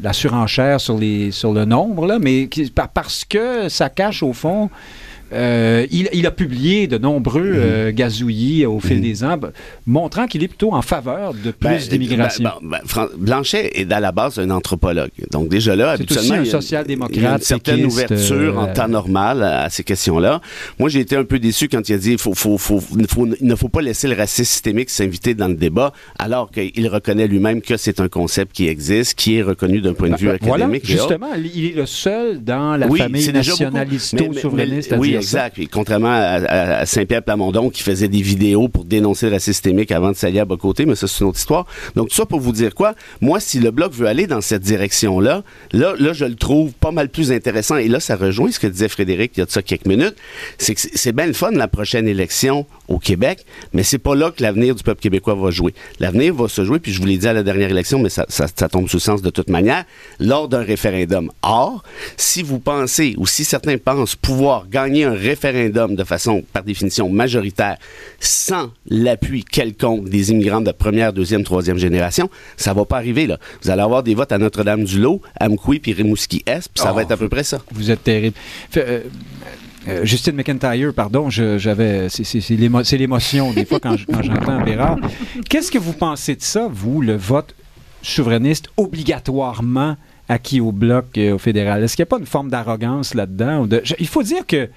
la, 0.00 0.12
surenchère 0.12 0.80
sur, 0.80 0.96
les, 0.96 1.30
sur 1.32 1.52
le 1.52 1.64
nombre, 1.64 2.18
mais 2.20 2.46
qui, 2.48 2.72
parce 2.94 3.24
que 3.24 3.68
ça 3.68 3.88
cache 3.88 4.22
au 4.22 4.32
fond 4.32 4.70
euh, 5.32 5.86
il, 5.90 6.26
a 6.26 6.30
publié 6.30 6.86
de 6.86 6.96
nombreux 6.96 7.52
mhm. 7.52 7.56
euh, 7.56 7.92
gazouillis 7.92 8.64
au 8.64 8.80
fil 8.80 8.96
mhm. 8.96 9.02
des 9.02 9.24
ans, 9.24 9.38
montrant 9.86 10.26
qu'il 10.26 10.42
est 10.42 10.48
plutôt 10.48 10.72
en 10.72 10.82
faveur 10.82 11.34
de 11.34 11.50
plus 11.50 11.68
ben, 11.68 11.78
d'immigration. 11.78 12.44
Ben, 12.62 12.78
ben, 12.94 13.08
Blanchet 13.18 13.70
est 13.74 13.92
à 13.92 14.00
la 14.00 14.12
base 14.12 14.38
un 14.38 14.50
anthropologue. 14.50 15.10
Donc 15.30 15.48
déjà 15.48 15.76
là, 15.76 15.90
habituellement, 15.92 16.34
un 16.34 16.44
social-démocrate, 16.44 17.16
il 17.16 17.22
y 17.22 17.26
a 17.26 17.32
une 17.32 17.40
certaine 17.40 17.84
ouverture 17.84 18.58
en 18.58 18.68
euh, 18.68 18.72
temps 18.72 18.88
normal 18.88 19.42
à, 19.42 19.68
ces 19.68 19.84
questions-là. 19.84 20.40
Moi, 20.78 20.88
j'ai 20.88 21.00
été 21.00 21.16
un 21.16 21.24
peu 21.24 21.38
déçu 21.38 21.68
quand 21.68 21.86
il 21.88 21.94
a 21.94 21.98
dit 21.98 22.16
faut, 22.16 22.34
faut, 22.34 22.56
faut, 22.56 22.80
il 22.96 23.46
ne 23.46 23.54
faut 23.54 23.68
pas 23.68 23.82
laisser 23.82 24.08
le 24.08 24.14
racisme 24.14 24.44
systémique 24.44 24.88
s'inviter 24.88 25.34
dans 25.34 25.48
le 25.48 25.56
débat, 25.56 25.92
alors 26.18 26.50
qu'il 26.50 26.88
reconnaît 26.88 27.28
lui-même 27.28 27.60
que 27.60 27.76
c'est 27.76 28.00
un 28.00 28.08
concept 28.08 28.52
qui 28.52 28.66
existe, 28.68 29.14
qui 29.14 29.36
est 29.36 29.42
reconnu 29.42 29.80
d'un 29.80 29.92
point 29.92 30.08
de 30.08 30.16
vue 30.16 30.30
académique. 30.30 30.84
Voilà, 30.86 31.02
justement, 31.02 31.28
il 31.34 31.66
est 31.66 31.74
le 31.74 31.86
seul 31.86 32.42
dans 32.42 32.76
la 32.76 32.88
famille 32.88 33.30
nationalisto-souverainiste 33.30 34.92
à 34.92 34.98
dire 34.98 35.17
Exact. 35.18 35.60
contrairement 35.70 36.10
à, 36.10 36.86
Saint-Pierre 36.86 37.22
Plamondon 37.22 37.70
qui 37.70 37.82
faisait 37.82 38.08
des 38.08 38.22
vidéos 38.22 38.68
pour 38.68 38.84
dénoncer 38.84 39.26
le 39.26 39.32
racisme 39.32 39.48
systémique 39.48 39.92
avant 39.92 40.10
de 40.10 40.16
s'allier 40.16 40.40
à 40.40 40.46
côté, 40.58 40.86
mais 40.86 40.94
ça 40.94 41.08
c'est 41.08 41.20
une 41.20 41.30
autre 41.30 41.38
histoire. 41.38 41.66
Donc 41.96 42.08
tout 42.08 42.14
ça 42.14 42.26
pour 42.26 42.40
vous 42.40 42.52
dire 42.52 42.74
quoi? 42.74 42.94
Moi, 43.20 43.40
si 43.40 43.58
le 43.58 43.70
bloc 43.70 43.92
veut 43.92 44.06
aller 44.06 44.26
dans 44.26 44.40
cette 44.40 44.62
direction-là, 44.62 45.42
là, 45.72 45.94
là, 45.98 46.12
je 46.12 46.24
le 46.24 46.34
trouve 46.34 46.72
pas 46.72 46.90
mal 46.90 47.08
plus 47.08 47.32
intéressant. 47.32 47.76
Et 47.76 47.88
là, 47.88 48.00
ça 48.00 48.16
rejoint 48.16 48.50
ce 48.50 48.58
que 48.58 48.66
disait 48.66 48.88
Frédéric 48.88 49.32
il 49.36 49.40
y 49.40 49.42
a 49.42 49.46
de 49.46 49.50
ça 49.50 49.62
quelques 49.62 49.86
minutes. 49.86 50.16
C'est 50.58 50.74
que 50.74 50.80
c'est 50.80 51.12
bien 51.12 51.26
le 51.26 51.32
fun 51.32 51.50
la 51.50 51.68
prochaine 51.68 52.06
élection 52.08 52.66
au 52.88 52.98
Québec, 52.98 53.44
mais 53.72 53.82
c'est 53.82 53.98
pas 53.98 54.14
là 54.14 54.30
que 54.30 54.42
l'avenir 54.42 54.74
du 54.74 54.82
peuple 54.82 55.00
québécois 55.00 55.34
va 55.34 55.50
jouer. 55.50 55.74
L'avenir 56.00 56.34
va 56.34 56.48
se 56.48 56.64
jouer, 56.64 56.78
puis 56.78 56.92
je 56.92 57.00
vous 57.00 57.06
l'ai 57.06 57.18
dit 57.18 57.28
à 57.28 57.32
la 57.32 57.42
dernière 57.42 57.70
élection, 57.70 57.98
mais 57.98 58.08
ça, 58.08 58.24
ça, 58.28 58.46
ça 58.54 58.68
tombe 58.68 58.88
sous 58.88 59.00
sens 59.00 59.22
de 59.22 59.30
toute 59.30 59.50
manière, 59.50 59.84
lors 60.20 60.48
d'un 60.48 60.62
référendum. 60.62 61.30
Or, 61.42 61.82
si 62.16 62.42
vous 62.42 62.58
pensez, 62.58 63.14
ou 63.18 63.26
si 63.26 63.44
certains 63.44 63.78
pensent 63.78 64.16
pouvoir 64.16 64.68
gagner 64.68 65.04
un 65.08 65.14
référendum 65.14 65.94
de 65.96 66.04
façon, 66.04 66.44
par 66.52 66.62
définition, 66.62 67.08
majoritaire, 67.08 67.76
sans 68.20 68.70
l'appui 68.88 69.44
quelconque 69.44 70.08
des 70.08 70.30
immigrants 70.30 70.60
de 70.60 70.72
première, 70.72 71.12
deuxième, 71.12 71.44
troisième 71.44 71.78
génération, 71.78 72.30
ça 72.56 72.72
va 72.72 72.84
pas 72.84 72.96
arriver, 72.96 73.26
là. 73.26 73.38
Vous 73.62 73.70
allez 73.70 73.82
avoir 73.82 74.02
des 74.02 74.14
votes 74.14 74.32
à 74.32 74.38
Notre-Dame-du-Lot, 74.38 75.20
à 75.38 75.48
Mkoui, 75.48 75.80
puis 75.80 75.92
Rimouski-Est, 75.92 76.68
puis 76.72 76.82
ça 76.82 76.92
va 76.92 76.96
oh. 76.96 77.00
être 77.00 77.12
à 77.12 77.16
peu 77.16 77.28
près 77.28 77.44
ça. 77.44 77.60
Vous 77.72 77.90
êtes 77.90 78.04
terrible. 78.04 78.36
Euh, 78.76 79.00
euh, 79.88 80.04
Justine 80.04 80.34
McIntyre, 80.34 80.92
pardon, 80.92 81.30
j'avais, 81.30 82.08
c'est 82.08 82.50
l'émotion 82.96 83.52
des 83.52 83.64
fois 83.64 83.80
quand, 83.80 83.96
j'entends 83.96 84.62
Bérard. 84.62 84.98
Qu'est-ce 85.48 85.70
que 85.70 85.78
vous 85.78 85.92
pensez 85.92 86.34
de 86.34 86.42
ça, 86.42 86.68
vous, 86.70 87.00
le 87.00 87.16
vote 87.16 87.54
souverainiste 88.02 88.68
obligatoirement 88.76 89.96
acquis 90.28 90.60
au 90.60 90.72
bloc 90.72 91.16
euh, 91.16 91.34
au 91.34 91.38
fédéral? 91.38 91.82
Est-ce 91.82 91.96
qu'il 91.96 92.02
n'y 92.02 92.08
a 92.08 92.10
pas 92.10 92.18
une 92.18 92.26
forme 92.26 92.50
d'arrogance 92.50 93.14
là-dedans? 93.14 93.66
il 93.98 94.06
faut 94.06 94.22
dire 94.22 94.46
que 94.46 94.68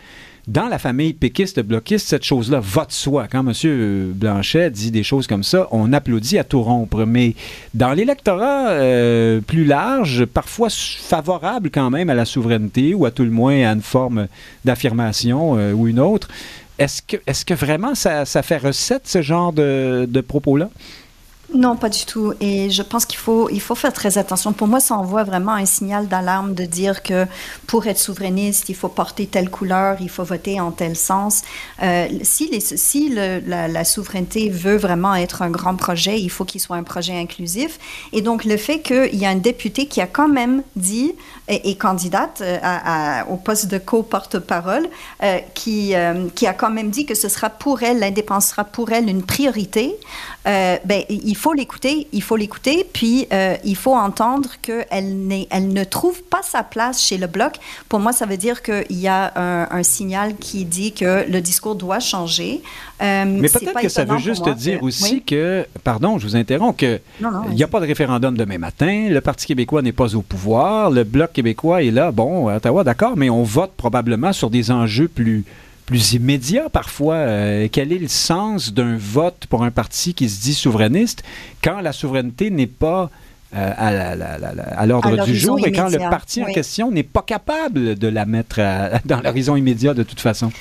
dans 0.48 0.68
la 0.68 0.80
famille 0.80 1.14
péquiste-bloquiste, 1.14 2.08
cette 2.08 2.24
chose-là 2.24 2.60
va 2.62 2.86
de 2.86 2.92
soi. 2.92 3.28
Quand 3.32 3.46
M. 3.48 4.12
Blanchet 4.16 4.72
dit 4.72 4.92
des 4.92 5.04
choses 5.04 5.28
comme 5.28 5.44
ça, 5.44 5.68
on 5.72 5.94
applaudit 5.94 6.40
à 6.40 6.44
tout 6.44 6.64
rompre. 6.64 7.06
Mais 7.06 7.36
dans 7.74 7.94
l'électorat 7.94 8.70
euh, 8.72 9.40
plus 9.42 9.66
large, 9.66 10.26
parfois 10.26 10.70
favorable 10.70 11.70
quand 11.70 11.90
même 11.92 12.10
à 12.10 12.16
la 12.16 12.26
souveraineté 12.26 12.94
ou 12.96 13.06
à 13.06 13.12
tout 13.12 13.24
le 13.24 13.30
moins 13.30 13.68
à 13.68 13.74
une 13.74 13.82
forme 13.82 14.28
d'affirmation 14.66 15.58
euh, 15.58 15.74
ou 15.74 15.88
une 15.88 16.00
autre, 16.00 16.28
est-ce 16.80 17.46
que, 17.46 17.54
vraiment 17.54 17.94
ça, 17.94 18.26
fait 18.26 18.58
recette, 18.58 19.08
ce 19.08 19.22
genre 19.22 19.54
de 19.54 20.22
propos-là? 20.28 20.72
Non, 21.54 21.76
pas 21.76 21.90
du 21.90 22.06
tout. 22.06 22.34
Et 22.40 22.70
je 22.70 22.82
pense 22.82 23.06
qu'il 23.06 23.20
faut, 23.20 23.50
il 23.50 23.60
faut 23.60 23.76
faire 23.76 23.92
très 23.92 24.18
attention. 24.18 24.54
Pour 24.54 24.68
moi, 24.68 24.80
ça 24.80 24.96
envoie 24.96 25.26
vraiment 25.26 25.52
un 25.52 25.66
signal 25.66 26.08
d'alarme 26.08 26.54
de 26.54 26.64
dire 26.64 27.04
que 27.04 27.26
pour 27.68 27.88
être 27.88 27.98
souverainiste, 28.00 28.70
il 28.70 28.76
faut 28.76 28.88
porter 28.88 29.28
telle 29.28 29.50
couleur, 29.50 29.98
il 30.00 30.10
faut 30.10 30.24
voter 30.24 30.62
en 30.62 30.72
tel 30.72 30.96
sens. 30.96 31.42
Euh, 31.84 32.08
si 32.22 32.62
si 32.62 33.10
la, 33.14 33.84
souveraineté 33.84 34.50
veut 34.50 34.78
vraiment 34.78 35.14
être 35.14 35.42
un 35.42 35.50
grand 35.50 35.76
projet, 35.76 36.20
il 36.20 36.30
faut 36.30 36.46
qu'il 36.46 36.62
soit 36.62 36.78
un 36.78 36.84
projet 36.84 37.18
inclusif. 37.18 37.80
Et 38.14 38.22
donc, 38.22 38.46
le 38.46 38.56
fait 38.56 38.80
qu'il 38.80 39.16
y 39.16 39.26
a 39.26 39.30
un 39.30 39.36
député 39.36 39.88
qui 39.88 40.00
a 40.00 40.08
quand 40.08 40.30
même 40.30 40.64
dit, 40.78 41.14
et, 41.50 41.76
candidate 41.76 42.42
euh, 42.42 43.24
au 43.30 43.36
poste 43.36 43.68
de 43.68 43.78
co-porte-parole, 43.78 44.88
euh, 45.24 45.40
qui, 45.54 45.94
qui 46.36 46.48
a 46.48 46.54
quand 46.54 46.70
même 46.70 46.92
dit 46.92 47.06
que 47.06 47.16
ce 47.16 47.28
sera 47.28 47.50
pour 47.50 47.84
elle, 47.84 48.00
l'indépendance 48.00 48.48
sera 48.48 48.64
pour 48.64 48.92
elle 48.92 49.10
une 49.10 49.24
priorité, 49.24 49.96
euh, 50.48 50.78
ben, 50.86 51.04
il 51.10 51.36
faut 51.36 51.54
l'écouter, 51.54 52.08
il 52.12 52.24
faut 52.24 52.36
l'écouter, 52.36 52.84
puis 52.92 53.28
euh, 53.32 53.56
il 53.64 53.76
faut 53.76 53.94
entendre 53.96 54.50
qu'elle 54.62 55.46
elle 55.52 55.68
ne 55.68 55.84
trouve 55.84 56.24
pas 56.24 56.42
sa 56.42 56.64
place 56.64 57.04
chez 57.04 57.18
le 57.18 57.28
bloc. 57.28 57.54
Pour 57.88 58.00
moi, 58.00 58.12
ça 58.12 58.26
veut 58.26 58.38
dire 58.38 58.64
qu'il 58.64 59.00
y 59.00 59.08
a 59.08 59.68
un, 59.72 59.84
signal 59.84 60.36
qui 60.36 60.66
dit 60.66 60.94
que 60.94 61.30
le 61.30 61.42
discours 61.42 61.76
doit 61.76 62.00
changer. 62.00 62.62
Euh, 63.02 63.26
Mais 63.26 63.50
peut-être 63.50 63.82
que 63.82 63.90
ça 63.90 64.06
veut 64.06 64.18
juste 64.18 64.48
dire 64.50 64.82
aussi 64.84 65.22
que, 65.22 65.66
pardon, 65.84 66.18
je 66.18 66.26
vous 66.26 66.36
interromps, 66.36 66.78
qu'il 66.78 67.00
n'y 67.52 67.64
a 67.64 67.68
pas 67.68 67.80
de 67.80 67.86
référendum 67.86 68.36
demain 68.36 68.58
matin, 68.58 69.10
le 69.10 69.22
Parti 69.22 69.46
québécois 69.46 69.82
n'est 69.82 69.92
pas 69.92 70.16
au 70.16 70.22
pouvoir, 70.22 70.90
le 70.90 71.04
bloc 71.04 71.34
québécois 71.34 71.84
est 71.84 71.92
là, 71.92 72.12
bon, 72.12 72.48
à 72.48 72.56
Ottawa, 72.56 72.84
d'accord, 72.84 73.14
mais 73.16 73.30
on 73.30 73.44
vote 73.44 73.72
probablement 73.78 74.34
sur 74.34 74.50
des 74.50 74.72
enjeux 74.72 75.08
plus 75.08 75.46
plus 75.92 76.14
immédiat 76.14 76.70
parfois. 76.70 77.16
Euh, 77.16 77.68
quel 77.70 77.92
est 77.92 77.98
le 77.98 78.08
sens 78.08 78.72
d'un 78.72 78.96
vote 78.98 79.46
pour 79.50 79.66
un 79.66 79.72
parti 79.72 80.14
qui 80.14 80.30
se 80.30 80.42
dit 80.42 80.54
souverainiste 80.54 81.22
quand 81.62 81.82
la 81.82 81.92
souveraineté 81.92 82.50
n'est 82.50 82.66
pas 82.66 83.10
euh, 83.54 83.74
à, 83.78 84.86
l'ordre 84.86 85.26
du 85.26 85.36
jour 85.36 85.60
et 85.68 85.74
quand 85.74 85.90
le 85.90 85.98
parti 85.98 86.42
en 86.42 86.46
question 86.46 86.92
n'est 86.92 87.04
pas 87.04 87.24
capable 87.24 87.96
de 87.96 88.08
la 88.08 88.26
mettre 88.26 88.62
dans 89.06 89.20
l'horizon 89.20 89.58
immédiat 89.58 89.94
de 89.94 90.04
toute 90.04 90.22
façon? 90.22 90.54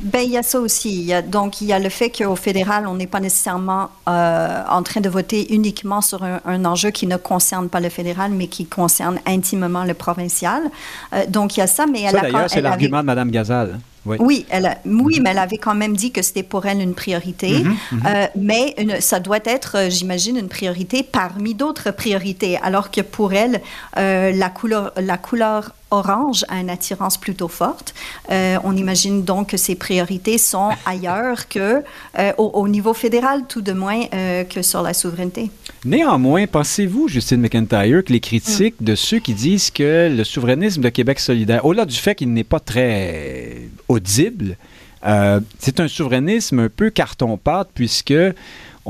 Ben, 0.00 0.20
il 0.20 0.30
y 0.30 0.38
a 0.38 0.42
ça 0.42 0.58
aussi. 0.58 0.90
Il 1.00 1.04
y 1.04 1.12
a, 1.12 1.20
donc, 1.20 1.60
il 1.60 1.66
y 1.66 1.74
a 1.74 1.78
le 1.78 1.90
fait 1.90 2.10
qu'au 2.10 2.36
fédéral, 2.36 2.86
on 2.86 2.94
n'est 2.94 3.06
pas 3.06 3.20
nécessairement 3.20 3.90
euh, 4.08 4.62
en 4.70 4.82
train 4.82 5.02
de 5.02 5.08
voter 5.10 5.52
uniquement 5.54 6.00
sur 6.00 6.22
un, 6.24 6.64
enjeu 6.64 6.90
qui 6.90 7.06
ne 7.06 7.16
concerne 7.16 7.68
pas 7.68 7.80
le 7.80 7.90
fédéral, 7.90 8.30
mais 8.32 8.46
qui 8.46 8.64
concerne 8.64 9.18
intimement 9.26 9.84
le 9.84 9.92
provincial. 9.92 10.62
donc, 11.28 11.58
il 11.58 11.60
y 11.60 11.62
a 11.62 11.66
ça, 11.66 11.86
mais 11.86 12.10
ça, 12.10 12.20
d'ailleurs, 12.20 12.48
c'est 12.48 12.62
l'argument 12.62 13.00
de 13.00 13.06
Mme 13.06 13.30
Gazal. 13.30 13.78
Oui, 14.18 14.46
elle 14.50 14.76
oui, 14.84 15.20
mais 15.22 15.30
elle 15.30 15.38
avait 15.38 15.58
quand 15.58 15.74
même 15.74 15.96
dit 15.96 16.10
que 16.10 16.22
c'était 16.22 16.42
pour 16.42 16.66
elle 16.66 16.80
une 16.80 16.94
priorité. 16.94 17.62
Mhm, 17.62 17.76
mhm. 17.92 18.02
Euh, 18.06 18.26
mais 18.36 18.74
ça 19.00 19.20
doit 19.20 19.38
être, 19.44 19.76
euh, 19.76 19.90
j'imagine, 19.90 20.36
une 20.36 20.48
priorité 20.48 21.02
parmi 21.02 21.54
d'autres 21.54 21.90
priorités. 21.90 22.58
Alors 22.62 22.90
que 22.90 23.00
pour 23.00 23.32
elle, 23.32 23.60
euh, 23.96 24.32
la, 24.32 24.48
couleur, 24.48 24.92
la 24.96 25.18
couleur 25.18 25.72
orange 25.90 26.44
a 26.48 26.60
une 26.60 26.70
attirance 26.70 27.16
plutôt 27.16 27.48
forte. 27.48 27.94
on 28.30 28.76
imagine 28.76 29.24
donc 29.24 29.48
que 29.48 29.56
ses 29.56 29.74
priorités 29.74 30.36
sont 30.36 30.70
ailleurs 30.84 31.48
que 31.48 31.82
au, 32.36 32.68
niveau 32.68 32.92
fédéral, 32.92 33.44
tout 33.48 33.62
de 33.62 33.72
moins 33.72 34.04
que 34.50 34.60
sur 34.60 34.82
la 34.82 34.92
souveraineté. 34.92 35.50
Néanmoins, 35.84 36.46
pensez-vous, 36.46 37.08
Justine 37.08 37.40
McIntyre, 37.40 38.02
que 38.04 38.12
les 38.12 38.20
critiques 38.20 38.74
de 38.80 38.94
ceux 38.96 39.20
qui 39.20 39.32
disent 39.32 39.70
que 39.70 40.12
le 40.14 40.24
souverainisme 40.24 40.82
de 40.82 40.88
Québec 40.88 41.20
solidaire, 41.20 41.64
au-delà 41.64 41.84
du 41.84 41.96
fait 41.96 42.14
qu'il 42.16 42.32
n'est 42.32 42.44
pas 42.44 42.58
très 42.58 43.68
audible, 43.86 44.56
euh, 45.06 45.40
c'est 45.60 45.78
un 45.78 45.86
souverainisme 45.86 46.58
un 46.58 46.68
peu 46.68 46.90
carton-pâte 46.90 47.70
puisque 47.74 48.14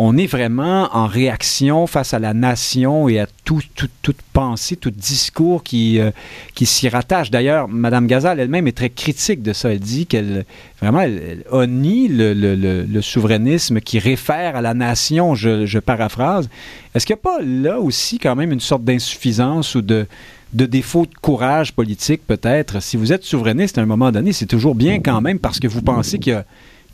on 0.01 0.17
est 0.17 0.29
vraiment 0.29 0.89
en 0.93 1.09
réaction 1.09 1.89
face 1.89 2.15
à 2.15 2.21
la 2.21 2.33
nation 2.33 3.09
et 3.09 3.19
à 3.19 3.27
tout, 3.45 3.61
toute 3.75 4.23
pensée, 4.33 4.77
tout 4.77 4.93
discours 4.93 5.65
qui, 5.65 5.99
euh, 5.99 6.13
qui 6.55 6.67
s'y 6.67 6.89
rattache. 6.89 7.33
D'ailleurs, 7.33 7.67
Mme 7.67 8.07
Gazal 8.07 8.39
elle-même 8.39 8.69
est 8.69 8.77
très 8.77 8.91
critique 8.91 9.43
de 9.43 9.53
ça. 9.53 9.73
Elle 9.73 9.81
dit 9.81 10.07
qu'elle 10.07 10.45
vraiment 10.81 11.01
elle, 11.01 11.43
le, 11.51 13.01
souverainisme 13.01 13.81
qui 13.81 13.99
réfère 13.99 14.55
à 14.55 14.63
la 14.63 14.73
nation, 14.73 15.35
je, 15.35 15.67
je 15.67 15.81
paraphrase. 15.81 16.49
Est-ce 16.95 17.05
qu'il 17.05 17.17
n'y 17.17 17.21
a 17.21 17.37
pas 17.37 17.43
là 17.43 17.81
aussi 17.81 18.21
quand 18.21 18.37
même 18.37 18.53
une 18.53 18.61
sorte 18.61 18.85
d'insuffisance 18.85 19.75
ou 19.75 19.83
de 19.83 20.07
de 20.53 20.65
défaut 20.65 21.05
de 21.05 21.15
courage 21.21 21.75
politique, 21.75 22.23
peut-être? 22.27 22.81
Si 22.81 22.97
vous 22.97 23.13
êtes 23.13 23.25
souverainiste 23.25 23.79
à 23.79 23.83
un 23.83 23.87
moment 23.87 24.11
donné, 24.11 24.33
c'est 24.33 24.47
toujours 24.47 24.75
bien 24.75 25.01
quand 25.01 25.21
même 25.21 25.39
parce 25.39 25.61
que 25.61 25.69
vous 25.69 25.83
pensez 25.83 26.19
qu'il 26.19 26.33
y, 26.33 26.37
a 26.37 26.45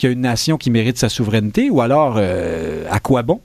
une 0.03 0.21
nation 0.21 0.57
qui 0.57 0.71
mérite 0.71 0.99
sa 0.99 1.09
souveraineté, 1.09 1.71
ou 1.71 1.81
alors 1.81 2.17
euh, 2.19 2.85
à 2.91 3.01
quoi 3.01 3.23
bon? 3.23 3.41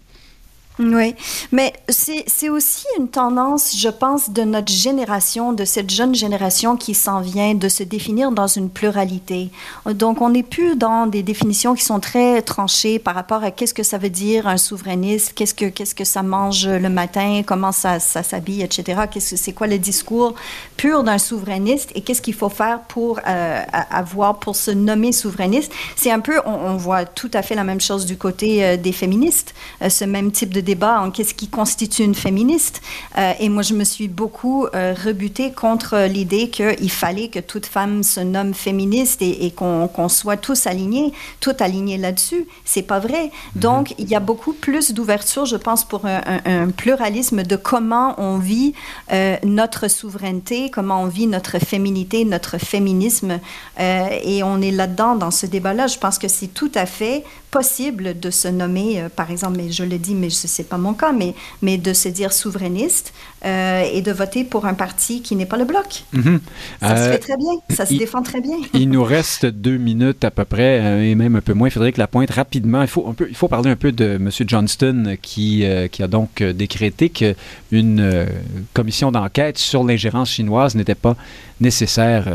Oui, 0.79 1.13
mais 1.51 1.73
c'est 1.89 2.47
aussi 2.47 2.85
une 2.97 3.09
tendance, 3.09 3.75
je 3.77 3.89
pense, 3.89 4.29
de 4.29 4.43
notre 4.43 4.71
génération, 4.71 5.51
de 5.51 5.65
cette 5.65 5.89
jeune 5.89 6.15
génération 6.15 6.77
qui 6.77 6.93
s'en 6.93 7.19
vient, 7.19 7.53
de 7.53 7.67
se 7.67 7.83
définir 7.83 8.31
dans 8.31 8.47
une 8.47 8.69
pluralité. 8.69 9.49
Donc, 9.85 10.21
on 10.21 10.29
n'est 10.29 10.43
plus 10.43 10.77
dans 10.77 11.05
des 11.05 11.21
définitions 11.21 11.75
qui 11.75 11.83
sont 11.83 11.99
très 11.99 12.41
tranchées 12.41 12.97
par 12.97 13.13
rapport 13.13 13.43
à 13.43 13.51
qu'est-ce 13.51 13.73
que 13.73 13.83
ça 13.83 13.97
veut 13.97 14.09
dire 14.09 14.47
un 14.47 14.55
souverainiste, 14.55 15.33
qu'est-ce 15.35 15.53
que, 15.53 15.65
qu'est-ce 15.65 15.93
que 15.93 16.05
ça 16.05 16.23
mange 16.23 16.65
le 16.65 16.89
matin, 16.89 17.41
comment 17.45 17.73
ça, 17.73 17.99
ça 17.99 18.23
s'habille, 18.23 18.61
etc. 18.61 19.01
Qu'est-ce 19.11 19.31
que 19.31 19.35
c'est 19.35 19.53
quoi 19.53 19.67
le 19.67 19.79
discours 19.79 20.33
pur 20.77 21.03
d'un 21.03 21.17
souverainiste 21.17 21.91
et 21.93 22.01
qu'est-ce 22.01 22.21
qu'il 22.21 22.35
faut 22.35 22.47
faire 22.47 22.79
pour 22.83 23.19
euh, 23.27 23.61
avoir, 23.91 24.39
pour 24.39 24.55
se 24.55 24.71
nommer 24.71 25.11
souverainiste? 25.11 25.73
C'est 25.97 26.11
un 26.11 26.21
peu, 26.21 26.39
on, 26.45 26.77
voit 26.77 27.03
tout 27.03 27.31
à 27.33 27.41
fait 27.41 27.55
la 27.55 27.65
même 27.65 27.81
chose 27.81 28.05
du 28.05 28.15
côté 28.15 28.63
euh, 28.63 28.77
des 28.77 28.93
féministes, 28.93 29.53
euh, 29.81 29.89
ce 29.89 30.05
même 30.05 30.31
type 30.31 30.53
de 30.53 30.68
débat 30.69 31.01
en 31.01 31.09
qu'est-ce 31.09 31.33
qui 31.33 31.47
constitue 31.47 32.03
une 32.03 32.13
féministe. 32.13 32.81
Euh, 33.17 33.33
et 33.39 33.49
moi, 33.49 33.63
je 33.63 33.73
me 33.73 33.83
suis 33.83 34.07
beaucoup 34.07 34.67
euh, 34.67 34.93
rebutée 35.05 35.51
contre 35.51 36.05
l'idée 36.05 36.49
qu'il 36.49 36.91
fallait 36.91 37.29
que 37.29 37.39
toute 37.39 37.65
femme 37.65 38.03
se 38.03 38.19
nomme 38.19 38.53
féministe 38.53 39.21
et, 39.23 39.51
qu'on 39.51 40.09
soit 40.09 40.37
tous 40.37 40.67
alignés, 40.67 41.11
tout 41.39 41.57
alignés 41.59 41.97
là-dessus. 41.97 42.45
C'est 42.65 42.83
pas 42.83 42.99
vrai. 42.99 43.23
Mhm. 43.25 43.61
Donc, 43.61 43.95
il 43.97 44.07
y 44.07 44.15
a 44.15 44.19
beaucoup 44.19 44.53
plus 44.53 44.91
d'ouverture, 44.91 45.45
je 45.45 45.55
pense, 45.57 45.83
pour 45.83 46.01
un, 46.05 46.69
pluralisme 46.77 47.41
de 47.43 47.55
comment 47.55 48.13
on 48.17 48.37
vit 48.37 48.73
euh, 49.11 49.37
notre 49.43 49.87
souveraineté, 49.87 50.69
comment 50.69 51.01
on 51.01 51.07
vit 51.07 51.27
notre 51.27 51.57
féminité, 51.57 52.25
notre 52.25 52.57
féminisme. 52.57 53.39
et 53.79 54.43
on 54.43 54.61
est 54.61 54.75
là-dedans, 54.81 55.15
dans 55.15 55.31
ce 55.31 55.45
débat-là. 55.47 55.87
Je 55.87 55.97
pense 55.97 56.17
que 56.19 56.27
c'est 56.27 56.53
tout 56.61 56.71
à 56.75 56.85
fait 56.85 57.23
possible 57.51 58.19
de 58.19 58.29
se 58.29 58.47
nommer, 58.47 59.03
par 59.15 59.31
exemple, 59.31 59.57
mais 59.57 59.71
je 59.71 59.83
le 59.83 59.97
dis, 59.97 60.15
mais 60.15 60.29
je 60.29 60.35
c'est 60.49 60.67
pas 60.67 60.77
mon 60.77 60.93
cas, 60.93 61.11
mais, 61.11 61.33
mais 61.61 61.77
de 61.77 61.93
se 61.93 62.09
dire 62.09 62.33
souverainiste 62.33 63.13
euh, 63.45 63.83
et 63.93 64.01
de 64.01 64.11
voter 64.11 64.43
pour 64.43 64.65
un 64.65 64.73
parti 64.73 65.21
qui 65.21 65.35
n'est 65.35 65.45
pas 65.45 65.57
le 65.57 65.65
bloc. 65.65 66.03
Mhm. 66.11 66.41
Ça 66.81 66.95
se 66.95 67.01
euh, 67.01 67.11
fait 67.13 67.19
très 67.19 67.37
bien, 67.37 67.53
ça 67.69 67.85
se 67.85 67.93
défend 67.93 68.21
très 68.21 68.41
bien. 68.41 68.57
il 68.73 68.89
nous 68.89 69.03
reste 69.03 69.45
deux 69.45 69.77
minutes 69.77 70.23
à 70.25 70.31
peu 70.31 70.43
près, 70.45 70.79
euh, 70.81 71.03
et 71.03 71.15
même 71.15 71.35
un 71.35 71.41
peu 71.41 71.53
moins. 71.53 71.69
Frédéric 71.69 71.97
Lapointe, 71.97 72.31
rapidement, 72.31 72.81
il 72.81 72.87
faut, 72.87 73.07
un 73.07 73.13
peu, 73.13 73.27
il 73.29 73.35
faut 73.35 73.47
parler 73.47 73.69
un 73.69 73.75
peu 73.75 73.91
de 73.91 74.15
M. 74.15 74.29
Johnston 74.45 75.15
qui, 75.21 75.63
qui 75.91 76.03
a 76.03 76.07
donc 76.07 76.43
décrété 76.43 77.09
qu'une 77.09 78.27
commission 78.73 79.11
d'enquête 79.11 79.57
sur 79.57 79.83
l'ingérence 79.83 80.31
chinoise 80.31 80.75
n'était 80.75 80.95
pas 80.95 81.15
nécessaire 81.61 82.27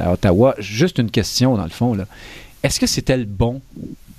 à 0.00 0.12
Ottawa. 0.12 0.54
Juste 0.58 0.98
une 0.98 1.10
question, 1.10 1.56
dans 1.56 1.64
le 1.64 1.70
fond. 1.70 1.94
Là. 1.94 2.04
Est-ce 2.62 2.78
que 2.78 2.86
c'était 2.86 3.16
le 3.16 3.24
bon 3.24 3.62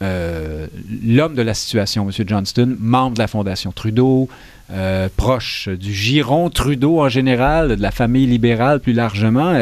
euh, 0.02 0.68
l'homme 1.06 1.36
de 1.36 1.41
la 1.41 1.54
situation, 1.54 2.08
M. 2.08 2.28
Johnston, 2.28 2.76
membre 2.80 3.16
de 3.16 3.20
la 3.20 3.28
Fondation 3.28 3.72
Trudeau, 3.72 4.30
euh, 4.74 5.10
proche 5.16 5.68
du 5.68 5.93
giron 5.93 6.49
Trudeau 6.49 7.02
en 7.02 7.10
général, 7.10 7.76
de 7.76 7.82
la 7.82 7.91
famille 7.91 8.26
libérale 8.26 8.80
plus 8.80 8.93
largement. 8.93 9.54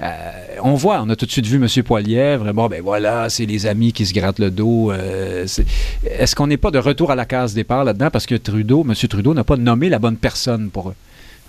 Euh, 0.00 0.16
on 0.62 0.74
voit, 0.74 1.02
on 1.02 1.08
a 1.08 1.16
tout 1.16 1.26
de 1.26 1.30
suite 1.30 1.46
vu 1.46 1.56
M. 1.56 1.82
Poilièvre. 1.82 2.52
Bon, 2.52 2.68
ben 2.68 2.82
voilà, 2.82 3.28
c'est 3.30 3.46
les 3.46 3.66
amis 3.66 3.92
qui 3.92 4.06
se 4.06 4.14
grattent 4.14 4.38
le 4.38 4.50
dos. 4.50 4.92
Est-ce 4.92 6.34
qu'on 6.36 6.46
n'est 6.46 6.56
pas 6.56 6.70
de 6.70 6.78
retour 6.78 7.10
à 7.10 7.14
la 7.14 7.24
case 7.24 7.54
départ 7.54 7.84
là-dedans? 7.84 8.10
Parce 8.10 8.26
que 8.26 8.34
Trudeau, 8.34 8.84
M. 8.88 8.94
Trudeau, 8.94 9.34
n'a 9.34 9.44
pas 9.44 9.56
nommé 9.56 9.88
la 9.88 9.98
bonne 9.98 10.16
personne 10.16 10.70
pour, 10.70 10.92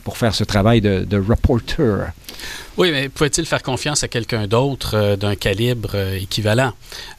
pour 0.03 0.17
faire 0.17 0.35
ce 0.35 0.43
travail 0.43 0.81
de, 0.81 1.03
de 1.03 1.17
reporter? 1.17 2.11
Oui, 2.77 2.89
mais 2.91 3.09
pouvait-il 3.09 3.45
faire 3.45 3.61
confiance 3.61 4.03
à 4.03 4.07
quelqu'un 4.07 4.47
d'autre 4.47 4.95
euh, 4.95 5.15
d'un 5.15 5.35
calibre 5.35 5.91
euh, 5.93 6.17
équivalent? 6.17 6.71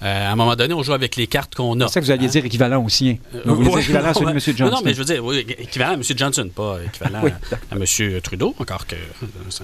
Euh, 0.03 0.29
à 0.29 0.33
un 0.33 0.37
moment 0.37 0.57
donné, 0.57 0.73
on 0.73 0.83
joue 0.83 0.95
avec 0.95 1.17
les 1.17 1.27
cartes 1.27 1.55
qu'on 1.55 1.79
a. 1.81 1.89
C'est 1.89 1.95
ça 1.95 2.01
que 2.01 2.07
vous 2.07 2.11
alliez 2.11 2.27
hein? 2.27 2.31
dire 2.31 2.45
équivalent 2.47 2.83
vous 2.83 3.55
voulez 3.55 3.69
dire 3.69 3.79
équivalent 3.79 4.09
à 4.09 4.15
celui 4.15 4.27
de 4.27 4.31
M. 4.33 4.57
Johnson? 4.57 4.77
Non, 4.77 4.83
mais 4.85 4.95
je 4.95 4.99
veux 4.99 5.05
dire, 5.05 5.25
oui, 5.25 5.47
équivalent 5.59 5.93
à 5.93 5.95
M. 5.95 6.03
Johnson, 6.03 6.51
pas 6.55 6.79
équivalent 6.85 7.23
à, 7.71 7.77
M. 7.77 8.21
Trudeau, 8.23 8.55
encore 8.59 8.87
que 8.87 8.97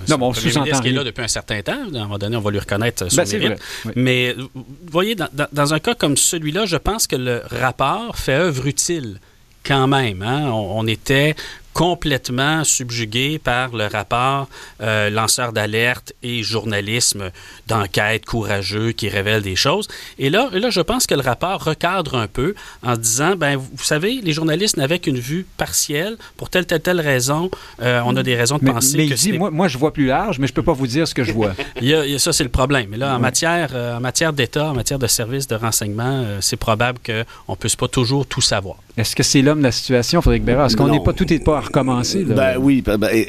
non, 0.08 0.18
bon, 0.18 0.32
premier 0.32 0.52
ministre 0.52 0.82
qui 0.82 0.88
est 0.88 0.92
là 0.92 1.04
depuis 1.04 1.24
un 1.24 1.28
certain 1.28 1.62
temps. 1.62 1.72
À 1.72 1.96
un 1.96 2.02
moment 2.02 2.18
donné, 2.18 2.36
on 2.36 2.40
va 2.40 2.50
lui 2.50 2.58
reconnaître 2.58 3.10
son 3.10 3.16
ben, 3.16 3.38
mérite. 3.38 3.58
Mais 3.96 4.34
vous 4.34 4.50
voyez, 4.90 5.14
dans, 5.14 5.28
dans, 5.52 5.74
un 5.74 5.78
cas 5.78 5.94
comme 5.94 6.16
celui-là, 6.16 6.66
je 6.66 6.76
pense 6.76 7.06
que 7.06 7.16
le 7.16 7.42
rapport 7.50 8.16
fait 8.16 8.34
œuvre 8.34 8.66
utile 8.66 9.20
quand 9.64 9.86
même. 9.86 10.22
Hein? 10.22 10.50
on, 10.50 10.86
était 10.86 11.34
complètement 11.78 12.64
subjugué 12.64 13.38
par 13.38 13.68
le 13.68 13.86
rapport 13.86 14.48
euh, 14.82 15.10
lanceur 15.10 15.52
d'alerte 15.52 16.12
et 16.24 16.42
journalisme 16.42 17.30
d'enquête 17.68 18.26
courageux 18.26 18.90
qui 18.90 19.08
révèle 19.08 19.42
des 19.42 19.54
choses. 19.54 19.86
Et 20.18 20.28
là, 20.28 20.48
là, 20.52 20.70
je 20.70 20.80
pense 20.80 21.06
que 21.06 21.14
le 21.14 21.20
rapport 21.20 21.62
recadre 21.62 22.16
un 22.16 22.26
peu 22.26 22.56
en 22.82 22.96
disant, 22.96 23.36
ben, 23.36 23.54
vous 23.54 23.84
savez, 23.84 24.20
les 24.24 24.32
journalistes 24.32 24.76
n'avaient 24.76 24.98
qu'une 24.98 25.20
vue 25.20 25.46
partielle 25.56 26.16
pour 26.36 26.50
telle, 26.50 26.66
telle, 26.66 26.80
telle 26.80 27.00
raison. 27.00 27.48
Euh, 27.80 28.02
on 28.04 28.16
a 28.16 28.24
des 28.24 28.34
raisons 28.34 28.58
de 28.58 28.68
penser 28.68 28.96
mais 28.96 29.06
que 29.06 29.12
il 29.12 29.16
dit, 29.16 29.38
moi, 29.38 29.52
moi, 29.52 29.68
je 29.68 29.78
vois 29.78 29.92
plus 29.92 30.06
large, 30.06 30.40
mais 30.40 30.48
je 30.48 30.52
peux 30.52 30.64
pas 30.64 30.72
vous 30.72 30.88
dire 30.88 31.06
ce 31.06 31.14
que 31.14 31.22
je 31.22 31.30
vois. 31.32 31.52
il, 31.80 31.86
y 31.86 31.94
a, 31.94 32.18
ça, 32.18 32.32
c'est 32.32 32.42
le 32.42 32.50
problème. 32.50 32.88
Mais 32.90 32.96
là, 32.96 33.14
en 33.14 33.20
matière, 33.20 33.70
euh, 33.72 33.98
en 33.98 34.00
matière 34.00 34.32
d'État, 34.32 34.70
en 34.70 34.74
matière 34.74 34.98
de 34.98 35.06
services 35.06 35.46
de 35.46 35.54
renseignement, 35.54 36.24
c'est 36.40 36.56
probable 36.56 36.98
qu'on 37.06 37.52
ne 37.52 37.56
puisse 37.56 37.76
pas 37.76 37.86
toujours 37.86 38.26
tout 38.26 38.40
savoir. 38.40 38.78
Est-ce 38.96 39.14
que 39.14 39.22
c'est 39.22 39.42
l'homme 39.42 39.58
de 39.58 39.64
la 39.64 39.70
situation, 39.70 40.20
Frédéric 40.20 40.44
Bérard? 40.44 40.66
Est-ce 40.66 40.76
qu'on 40.76 40.88
n'est 40.88 40.98
pas 40.98 41.12
tout 41.12 41.32
est 41.32 41.38
pas 41.38 41.62
recommencer. 41.68 42.24
Ben 42.24 42.56
oui, 42.58 42.82
ben, 42.82 42.96
ben, 42.96 43.24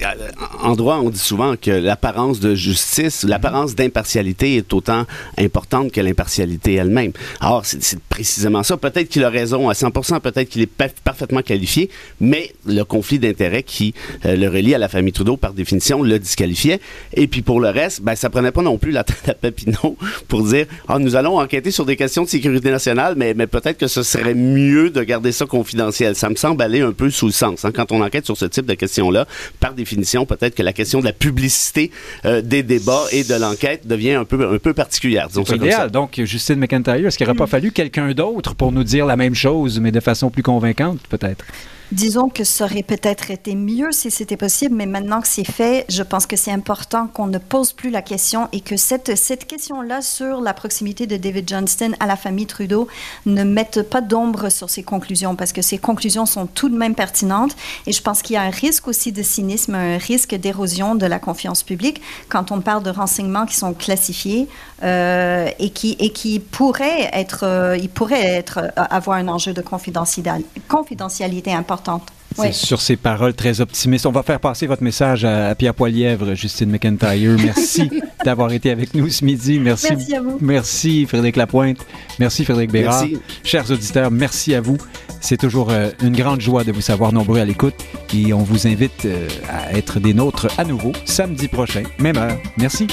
en 0.62 0.76
droit, 0.76 1.00
on 1.04 1.10
dit 1.10 1.20
souvent 1.20 1.56
que 1.56 1.72
l'apparence 1.72 2.40
de 2.40 2.56
justice, 2.56 3.24
l'apparence 3.24 3.76
d'impartialité 3.76 4.56
est 4.56 4.74
autant 4.74 5.06
importante 5.38 5.92
que 5.92 6.02
l'impartialité 6.02 6.74
elle-même. 6.76 7.12
Alors, 7.40 7.66
c'est 7.66 8.00
précisément 8.00 8.64
ça. 8.64 8.78
Peut-être 8.78 9.10
qu'il 9.10 9.24
a 9.24 9.30
raison 9.30 9.70
à 9.70 9.74
100% 9.74 10.20
peut-être 10.20 10.50
qu'il 10.50 10.62
est 10.62 10.70
parfaitement 11.04 11.42
qualifié, 11.42 11.90
mais 12.20 12.54
le 12.66 12.84
conflit 12.84 13.20
d'intérêts 13.20 13.64
qui 13.64 13.94
euh, 14.26 14.36
le 14.36 14.48
relie 14.48 14.74
à 14.74 14.78
la 14.78 14.88
famille 14.88 15.14
Trudeau, 15.14 15.38
par 15.38 15.54
définition, 15.54 16.02
le 16.02 16.20
disqualifiait. 16.20 16.80
Et 17.14 17.28
puis 17.28 17.42
pour 17.42 17.60
le 17.60 17.70
reste, 17.70 18.02
ben, 18.02 18.16
ça 18.16 18.30
prenait 18.30 18.52
pas 18.52 18.62
non 18.62 18.78
plus 18.78 18.92
la 18.92 19.04
tête 19.04 19.30
à 19.30 19.34
Papineau 19.34 19.98
pour 20.28 20.44
dire 20.44 20.66
ah, 20.88 21.00
nous 21.00 21.16
allons 21.16 21.40
enquêter 21.40 21.72
sur 21.72 21.86
des 21.86 21.96
questions 21.96 22.24
de 22.24 22.30
sécurité 22.30 22.72
nationale, 22.72 23.14
mais, 23.18 23.34
mais 23.34 23.48
peut-être 23.48 23.78
que 23.78 23.88
ce 23.88 24.04
serait 24.04 24.34
mieux 24.34 24.90
de 24.90 25.04
garder 25.04 25.32
ça 25.32 25.46
confidentiel. 25.46 26.16
Ça 26.16 26.30
me 26.30 26.36
semble 26.36 26.62
aller 26.62 26.82
un 26.82 26.92
peu 26.92 27.10
sous 27.10 27.28
le 27.28 27.32
sens. 27.32 27.66
Hein, 27.66 27.72
quand 27.74 27.92
on 27.92 28.02
enquête 28.02 28.26
sur 28.36 28.38
ce 28.38 28.46
type 28.46 28.66
de 28.66 28.76
questions-là, 28.76 29.26
par 29.60 29.74
définition, 29.74 30.26
peut-être 30.26 30.56
que 30.56 30.64
la 30.64 30.74
question 30.74 31.00
de 31.00 31.06
la 31.06 31.14
publicité 31.14 31.92
euh, 32.26 32.42
des 32.42 32.64
débats 32.64 33.06
et 33.12 33.24
de 33.24 33.34
l'enquête 33.34 33.88
devient 33.88 34.14
un 34.14 34.26
peu, 34.26 34.56
un 34.56 34.60
peu 34.60 34.74
particulière. 34.74 35.28
C'est 35.32 35.56
idéal. 35.56 35.90
Donc, 35.90 36.22
Justine 36.24 36.60
McIntyre, 36.60 37.08
est-ce 37.08 37.18
qu'il 37.18 37.26
n'aurait 37.26 37.38
pas 37.38 37.46
mm. 37.46 37.48
fallu 37.48 37.72
quelqu'un 37.72 38.12
d'autre 38.12 38.54
pour 38.56 38.72
nous 38.72 38.84
dire 38.84 39.06
la 39.06 39.16
même 39.16 39.36
chose, 39.36 39.80
mais 39.80 39.92
de 39.92 40.00
façon 40.00 40.30
plus 40.30 40.44
convaincante, 40.44 41.00
peut-être? 41.10 41.44
Disons 41.92 42.30
que 42.30 42.44
ça 42.44 42.66
aurait 42.66 42.84
peut-être 42.84 43.32
été 43.32 43.56
mieux 43.56 43.92
si 43.92 44.12
c'était 44.12 44.38
possible, 44.38 44.76
mais 44.76 44.86
maintenant 44.86 45.22
que 45.22 45.28
c'est 45.28 45.50
fait, 45.50 45.86
je 45.90 46.04
pense 46.04 46.26
que 46.26 46.36
c'est 46.36 46.52
important 46.52 47.08
qu'on 47.08 47.28
ne 47.28 47.38
pose 47.38 47.74
plus 47.74 47.90
la 47.90 48.02
question 48.02 48.48
et 48.52 48.62
que 48.62 48.78
cette, 48.78 49.18
cette 49.18 49.46
question-là 49.48 50.02
sur 50.02 50.42
la 50.42 50.54
proximité 50.54 51.08
de 51.08 51.18
David 51.18 51.50
Johnston 51.50 51.92
à 52.00 52.06
la 52.06 52.16
famille 52.16 52.46
Trudeau 52.46 52.88
ne 53.26 53.44
mette 53.44 53.90
pas 53.90 54.02
d'ombre 54.02 54.50
sur 54.50 54.70
ses 54.70 54.84
conclusions 54.84 55.36
parce 55.36 55.54
que 55.54 55.62
ses 55.62 55.78
conclusions 55.78 56.26
sont 56.26 56.46
tout 56.46 56.70
de 56.70 56.78
même 56.78 56.96
pertinentes 56.96 57.56
et 57.88 57.92
je 57.92 58.02
pense 58.02 58.22
qu'il 58.22 58.36
y 58.36 58.38
a 58.38 58.42
un 58.44 58.50
risque 58.50 58.88
aussi 58.88 59.12
de 59.12 59.24
cynisme, 59.24 59.76
un 59.76 59.98
risque 59.98 60.36
d'érosion 60.36 60.96
de 60.96 61.06
la 61.06 61.20
confiance 61.20 61.64
publique 61.64 62.02
quand 62.30 62.52
on 62.52 62.62
parle 62.62 62.84
de 62.84 62.92
renseignements 62.92 63.46
qui 63.46 63.56
sont 63.56 63.74
classifiés 63.74 64.48
euh, 64.84 65.50
et, 65.60 65.72
qui, 65.72 65.96
et 66.00 66.12
qui 66.12 66.40
pourraient 66.40 67.10
être, 67.14 67.44
euh, 67.44 67.78
il 67.78 67.90
pourrait 67.90 68.26
être, 68.26 68.60
euh, 68.60 68.70
avoir 68.90 69.18
un 69.18 69.28
enjeu 69.28 69.54
de 69.54 69.62
confidentialité 69.62 71.54
importante. 71.80 72.12
C'est 72.36 72.54
sur 72.54 72.80
ces 72.80 72.96
paroles 72.96 73.34
très 73.34 73.60
optimistes. 73.60 74.06
On 74.06 74.12
va 74.12 74.24
faire 74.24 74.40
passer 74.40 74.66
votre 74.68 74.84
message 74.84 75.26
à, 75.26 75.54
Pierre 75.56 75.74
Poilièvre, 75.74 76.36
Justine 76.36 76.70
McIntyre. 76.70 77.36
Merci 77.44 77.90
d'avoir 78.24 78.54
été 78.54 78.70
avec 78.70 78.94
nous 78.94 79.10
ce 79.10 79.26
midi. 79.26 79.60
Merci. 79.60 79.88
Merci 79.90 80.16
à 80.16 80.22
vous. 80.22 80.38
Merci 80.40 81.06
Frédéric 81.06 81.36
Lapointe. 81.36 81.80
Merci 82.20 82.46
Frédéric 82.46 82.72
Bérard. 82.72 83.04
Chers 83.44 83.70
auditeurs, 83.72 84.12
merci 84.12 84.54
à 84.54 84.62
vous. 84.62 84.78
C'est 85.20 85.38
toujours 85.38 85.72
une 86.02 86.16
grande 86.16 86.40
joie 86.40 86.64
de 86.64 86.72
vous 86.72 86.82
savoir 86.82 87.12
nombreux 87.12 87.40
à 87.40 87.46
l'écoute 87.46 87.76
et 88.14 88.32
on 88.32 88.44
vous 88.44 88.68
invite 88.68 89.08
à 89.50 89.74
être 89.74 90.00
des 90.00 90.14
nôtres 90.14 90.48
à 90.58 90.64
nouveau 90.64 90.94
samedi 91.04 91.50
prochain, 91.50 91.84
même 91.98 92.18
heure. 92.18 92.38
Merci. 92.58 92.88